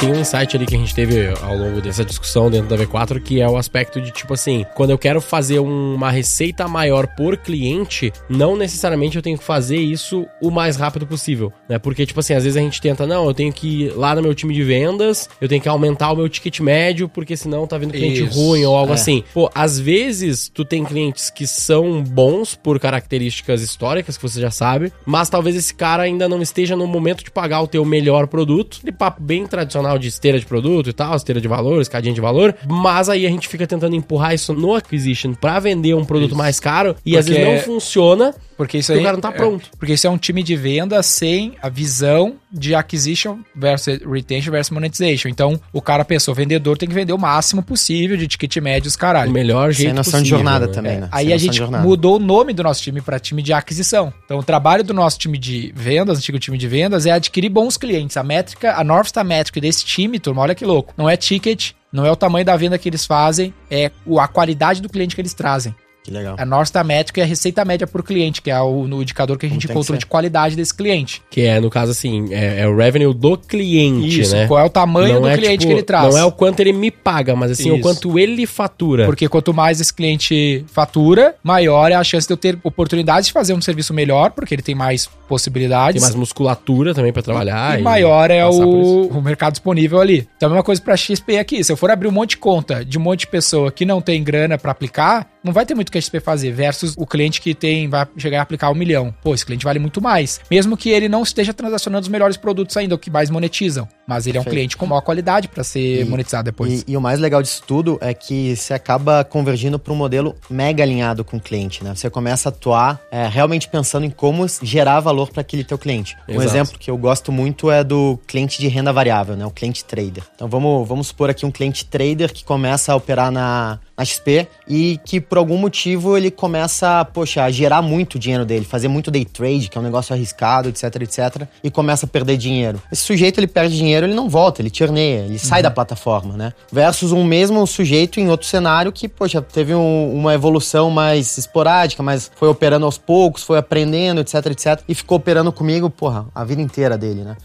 Tem 0.00 0.12
um 0.12 0.20
insight 0.20 0.56
ali 0.56 0.64
que 0.64 0.76
a 0.76 0.78
gente 0.78 0.94
teve 0.94 1.28
ao 1.42 1.56
longo 1.56 1.80
dessa 1.80 2.04
discussão 2.04 2.48
dentro 2.48 2.68
da 2.68 2.76
V4, 2.76 3.20
que 3.20 3.40
é 3.40 3.48
o 3.48 3.56
aspecto 3.56 4.00
de 4.00 4.12
tipo 4.12 4.32
assim, 4.32 4.64
quando 4.76 4.90
eu 4.90 4.98
quero 4.98 5.20
fazer 5.20 5.58
uma 5.58 6.08
receita 6.08 6.68
maior 6.68 7.08
por 7.08 7.36
cliente, 7.36 8.12
não 8.28 8.56
necessariamente 8.56 9.16
eu 9.16 9.22
tenho 9.22 9.36
que 9.36 9.42
fazer 9.42 9.76
isso 9.76 10.24
o 10.40 10.52
mais 10.52 10.76
rápido 10.76 11.04
possível, 11.04 11.52
né? 11.68 11.80
Porque, 11.80 12.06
tipo 12.06 12.20
assim, 12.20 12.32
às 12.32 12.44
vezes 12.44 12.56
a 12.56 12.60
gente 12.60 12.80
tenta, 12.80 13.06
não, 13.06 13.26
eu 13.26 13.34
tenho 13.34 13.52
que 13.52 13.86
ir 13.86 13.96
lá 13.96 14.14
no 14.14 14.22
meu 14.22 14.34
time 14.36 14.54
de 14.54 14.62
vendas, 14.62 15.28
eu 15.40 15.48
tenho 15.48 15.60
que 15.60 15.68
aumentar 15.68 16.12
o 16.12 16.16
meu 16.16 16.28
ticket 16.28 16.60
médio, 16.60 17.08
porque 17.08 17.36
senão 17.36 17.66
tá 17.66 17.76
vindo 17.76 17.92
cliente 17.92 18.22
Isso, 18.22 18.38
ruim 18.38 18.64
ou 18.64 18.76
algo 18.76 18.92
é. 18.92 18.94
assim. 18.94 19.24
Pô, 19.34 19.50
às 19.52 19.80
vezes 19.80 20.48
tu 20.48 20.64
tem 20.64 20.84
clientes 20.84 21.28
que 21.28 21.46
são 21.46 22.04
bons 22.04 22.54
por 22.54 22.78
características 22.78 23.62
históricas, 23.62 24.16
que 24.16 24.22
você 24.22 24.40
já 24.40 24.50
sabe, 24.52 24.92
mas 25.04 25.28
talvez 25.28 25.56
esse 25.56 25.74
cara 25.74 26.04
ainda 26.04 26.28
não 26.28 26.40
esteja 26.40 26.76
no 26.76 26.86
momento 26.86 27.24
de 27.24 27.32
pagar 27.32 27.62
o 27.62 27.66
teu 27.66 27.84
melhor 27.84 28.28
produto. 28.28 28.78
De 28.84 28.92
papo 28.92 29.20
bem 29.20 29.44
tradicional 29.44 29.87
de 29.96 30.08
esteira 30.08 30.38
de 30.40 30.44
produto 30.44 30.90
e 30.90 30.92
tal, 30.92 31.14
esteira 31.16 31.40
de 31.40 31.46
valor, 31.48 31.80
escadinha 31.80 32.12
de 32.12 32.20
valor. 32.20 32.54
Mas 32.68 33.08
aí 33.08 33.24
a 33.24 33.30
gente 33.30 33.46
fica 33.46 33.66
tentando 33.66 33.94
empurrar 33.94 34.34
isso 34.34 34.52
no 34.52 34.74
acquisition 34.74 35.32
pra 35.34 35.60
vender 35.60 35.94
um 35.94 36.04
produto 36.04 36.30
Isso. 36.30 36.38
mais 36.38 36.58
caro 36.58 36.96
e 37.06 37.16
às 37.16 37.24
Porque- 37.26 37.40
vezes 37.40 37.66
não 37.66 37.74
funciona. 37.74 38.34
Porque 38.58 38.76
isso 38.78 38.92
Porque 38.92 38.98
aí. 38.98 39.02
o 39.02 39.04
cara 39.04 39.16
não 39.16 39.22
tá 39.22 39.28
é, 39.30 39.32
pronto. 39.32 39.70
porque 39.78 39.94
isso 39.94 40.06
é 40.06 40.10
um 40.10 40.18
time 40.18 40.42
de 40.42 40.54
venda 40.56 41.02
sem 41.02 41.54
a 41.62 41.68
visão 41.70 42.34
de 42.52 42.74
acquisition 42.74 43.38
versus 43.56 44.00
retention 44.04 44.50
versus 44.50 44.70
monetization. 44.70 45.28
Então, 45.28 45.58
o 45.72 45.80
cara 45.80 46.04
pensou, 46.04 46.32
o 46.32 46.34
vendedor 46.34 46.76
tem 46.76 46.88
que 46.88 46.94
vender 46.94 47.12
o 47.12 47.18
máximo 47.18 47.62
possível 47.62 48.16
de 48.16 48.26
ticket 48.26 48.56
médio, 48.56 48.88
os 48.88 48.94
O 48.96 48.98
caralho. 48.98 49.30
melhor 49.30 49.70
jeito 49.72 49.88
Sem 49.90 49.94
noção 49.94 50.12
de 50.20 50.30
possível, 50.30 50.38
jornada 50.38 50.66
né? 50.66 50.72
também, 50.72 50.92
É, 50.96 51.00
né? 51.02 51.08
Aí 51.12 51.26
Sem 51.26 51.34
a 51.34 51.38
gente 51.38 51.54
de 51.54 51.66
mudou 51.78 52.16
o 52.16 52.18
nome 52.18 52.52
do 52.52 52.62
nosso 52.64 52.82
time 52.82 53.00
para 53.00 53.18
time 53.20 53.42
de 53.42 53.52
aquisição. 53.52 54.12
Então, 54.24 54.38
o 54.38 54.42
trabalho 54.42 54.82
do 54.82 54.92
nosso 54.92 55.18
time 55.18 55.38
de 55.38 55.72
vendas, 55.76 56.18
antigo 56.18 56.38
time 56.38 56.58
de 56.58 56.66
vendas, 56.66 57.06
é 57.06 57.12
adquirir 57.12 57.48
bons 57.48 57.76
clientes. 57.76 58.16
A 58.16 58.24
métrica, 58.24 58.74
a 58.74 58.82
North 58.82 59.06
Star 59.06 59.24
Metric 59.24 59.60
desse 59.60 59.84
time, 59.84 60.18
turma, 60.18 60.42
olha 60.42 60.54
que 60.54 60.64
louco. 60.64 60.92
Não 60.96 61.08
é 61.08 61.16
ticket, 61.16 61.72
não 61.92 62.04
é 62.04 62.10
o 62.10 62.16
tamanho 62.16 62.44
da 62.44 62.56
venda 62.56 62.76
que 62.76 62.88
eles 62.88 63.06
fazem, 63.06 63.54
é 63.70 63.92
o- 64.04 64.18
a 64.18 64.26
qualidade 64.26 64.82
do 64.82 64.88
cliente 64.88 65.14
que 65.14 65.20
eles 65.20 65.32
trazem. 65.32 65.74
Que 66.08 66.14
legal. 66.14 66.36
A 66.38 66.46
North 66.46 66.68
Star 66.68 66.82
Metric 66.82 67.20
é 67.20 67.22
a 67.22 67.26
receita 67.26 67.62
média 67.66 67.86
por 67.86 68.02
cliente, 68.02 68.40
que 68.40 68.50
é 68.50 68.58
o 68.58 68.86
no 68.86 69.02
indicador 69.02 69.36
que 69.36 69.44
a 69.44 69.48
gente 69.48 69.66
que 69.66 69.72
encontrou 69.72 69.98
de 69.98 70.06
qualidade 70.06 70.56
desse 70.56 70.72
cliente. 70.72 71.22
Que 71.30 71.42
é, 71.42 71.60
no 71.60 71.68
caso, 71.68 71.92
assim, 71.92 72.32
é, 72.32 72.62
é 72.62 72.66
o 72.66 72.74
revenue 72.74 73.12
do 73.12 73.36
cliente, 73.36 74.22
Isso, 74.22 74.34
né? 74.34 74.46
qual 74.46 74.58
é 74.58 74.64
o 74.64 74.70
tamanho 74.70 75.16
Não 75.16 75.22
do 75.22 75.28
é, 75.28 75.36
cliente 75.36 75.58
tipo, 75.58 75.68
que 75.68 75.74
ele 75.74 75.82
traz. 75.82 76.14
Não 76.14 76.18
é 76.18 76.24
o 76.24 76.32
quanto 76.32 76.60
ele 76.60 76.72
me 76.72 76.90
paga, 76.90 77.36
mas 77.36 77.50
assim, 77.50 77.70
o 77.70 77.74
Isso. 77.74 77.82
quanto 77.82 78.18
ele 78.18 78.46
fatura. 78.46 79.04
Porque 79.04 79.28
quanto 79.28 79.52
mais 79.52 79.82
esse 79.82 79.92
cliente 79.92 80.64
fatura, 80.68 81.34
maior 81.42 81.92
é 81.92 81.94
a 81.94 82.02
chance 82.02 82.26
de 82.26 82.32
eu 82.32 82.38
ter 82.38 82.58
oportunidade 82.64 83.26
de 83.26 83.32
fazer 83.32 83.52
um 83.52 83.60
serviço 83.60 83.92
melhor, 83.92 84.30
porque 84.30 84.54
ele 84.54 84.62
tem 84.62 84.74
mais 84.74 85.06
possibilidades. 85.28 86.00
Tem 86.00 86.02
mais 86.02 86.14
musculatura 86.14 86.94
também 86.94 87.12
pra 87.12 87.22
trabalhar. 87.22 87.78
e 87.78 87.82
maior 87.82 88.30
é 88.30 88.46
o, 88.46 89.08
o 89.08 89.22
mercado 89.22 89.52
disponível 89.52 90.00
ali. 90.00 90.26
Então, 90.38 90.46
a 90.46 90.50
mesma 90.50 90.64
coisa 90.64 90.80
pra 90.80 90.96
XP 90.96 91.36
aqui. 91.36 91.62
Se 91.62 91.70
eu 91.70 91.76
for 91.76 91.90
abrir 91.90 92.08
um 92.08 92.12
monte 92.12 92.30
de 92.30 92.36
conta 92.38 92.82
de 92.82 92.96
um 92.96 93.00
monte 93.02 93.20
de 93.20 93.26
pessoa 93.26 93.70
que 93.70 93.84
não 93.84 94.00
tem 94.00 94.24
grana 94.24 94.56
pra 94.56 94.72
aplicar, 94.72 95.26
não 95.42 95.52
vai 95.52 95.64
ter 95.64 95.74
muito 95.74 95.88
o 95.88 95.92
que 95.92 95.98
a 95.98 96.00
XP 96.00 96.20
fazer, 96.20 96.52
versus 96.52 96.94
o 96.96 97.06
cliente 97.06 97.40
que 97.40 97.54
tem, 97.54 97.88
vai 97.88 98.06
chegar 98.16 98.40
a 98.40 98.42
aplicar 98.42 98.70
um 98.70 98.74
milhão. 98.74 99.14
Pô, 99.22 99.34
esse 99.34 99.44
cliente 99.44 99.64
vale 99.64 99.78
muito 99.78 100.00
mais. 100.00 100.40
Mesmo 100.50 100.76
que 100.76 100.90
ele 100.90 101.08
não 101.08 101.22
esteja 101.22 101.52
transacionando 101.54 102.02
os 102.02 102.08
melhores 102.08 102.36
produtos 102.36 102.76
ainda, 102.76 102.94
o 102.94 102.98
que 102.98 103.10
mais 103.10 103.30
monetizam. 103.30 103.88
Mas 104.06 104.26
ele 104.26 104.38
é 104.38 104.40
um 104.40 104.44
cliente 104.44 104.76
com 104.76 104.86
maior 104.86 105.02
qualidade 105.02 105.48
pra 105.48 105.62
ser 105.62 106.00
E- 106.00 106.04
monetizado 106.04 106.44
depois. 106.44 106.82
E, 106.86 106.92
e 106.92 106.96
o 106.96 107.00
mais 107.00 107.20
legal 107.20 107.42
disso 107.42 107.62
tudo 107.66 107.98
é 108.00 108.12
que 108.14 108.56
você 108.56 108.72
acaba 108.74 109.22
convergindo 109.24 109.78
para 109.78 109.92
um 109.92 109.96
modelo 109.96 110.34
mega 110.48 110.82
alinhado 110.82 111.24
com 111.24 111.36
o 111.36 111.40
cliente, 111.40 111.84
né? 111.84 111.94
Você 111.94 112.08
começa 112.08 112.48
a 112.48 112.50
atuar 112.50 113.00
é, 113.10 113.26
realmente 113.28 113.68
pensando 113.68 114.04
em 114.06 114.10
como 114.10 114.46
gerar 114.62 115.00
valor 115.00 115.30
para 115.30 115.42
aquele 115.42 115.62
teu 115.62 115.78
cliente. 115.78 116.16
Um 116.28 116.32
Exato. 116.34 116.48
exemplo 116.48 116.78
que 116.78 116.90
eu 116.90 116.96
gosto 116.96 117.30
muito 117.30 117.70
é 117.70 117.84
do 117.84 118.18
cliente 118.26 118.58
de 118.60 118.68
renda 118.68 118.92
variável, 118.92 119.36
né? 119.36 119.44
O 119.44 119.50
cliente 119.50 119.84
trader. 119.84 120.22
Então 120.34 120.48
vamos, 120.48 120.88
vamos 120.88 121.08
supor 121.08 121.28
aqui 121.30 121.44
um 121.44 121.50
cliente 121.50 121.84
trader 121.84 122.32
que 122.32 122.44
começa 122.44 122.92
a 122.92 122.96
operar 122.96 123.30
na, 123.30 123.78
na 123.98 124.04
XP 124.04 124.46
e 124.68 125.00
que 125.04 125.20
por 125.20 125.36
algum 125.38 125.58
motivo 125.58 126.16
ele 126.16 126.30
começa, 126.30 127.04
poxa, 127.06 127.42
a 127.42 127.50
gerar 127.50 127.82
muito 127.82 128.16
dinheiro 128.18 128.44
dele, 128.44 128.64
fazer 128.64 128.86
muito 128.86 129.10
day 129.10 129.24
trade, 129.24 129.68
que 129.68 129.76
é 129.76 129.80
um 129.80 129.84
negócio 129.84 130.14
arriscado, 130.14 130.68
etc, 130.68 130.84
etc, 131.02 131.42
e 131.64 131.70
começa 131.70 132.06
a 132.06 132.08
perder 132.08 132.36
dinheiro. 132.36 132.80
Esse 132.92 133.02
sujeito 133.02 133.40
ele 133.40 133.48
perde 133.48 133.76
dinheiro, 133.76 134.06
ele 134.06 134.14
não 134.14 134.28
volta, 134.30 134.62
ele 134.62 134.70
churneia, 134.72 135.22
ele 135.24 135.38
sai 135.38 135.62
da 135.62 135.70
plataforma, 135.70 136.36
né? 136.36 136.52
Versus 136.70 137.10
um 137.10 137.24
mesmo 137.24 137.66
sujeito 137.66 138.20
em 138.20 138.30
outro 138.30 138.46
cenário 138.46 138.92
que, 138.92 139.08
poxa, 139.08 139.42
teve 139.42 139.74
um- 139.74 140.14
uma 140.14 140.32
evolução 140.32 140.90
mais 140.90 141.36
esporádica, 141.36 142.00
mas 142.02 142.30
foi 142.36 142.48
operando 142.48 142.86
aos 142.86 142.98
poucos, 142.98 143.42
foi 143.42 143.58
aprendendo, 143.58 144.20
etc, 144.20 144.34
etc, 144.46 144.80
e 144.88 144.94
ficou 144.94 145.16
operando 145.18 145.50
comigo, 145.50 145.90
porra, 145.90 146.26
a 146.32 146.44
vida 146.44 146.62
inteira 146.62 146.96
dele, 146.96 147.22
né? 147.24 147.36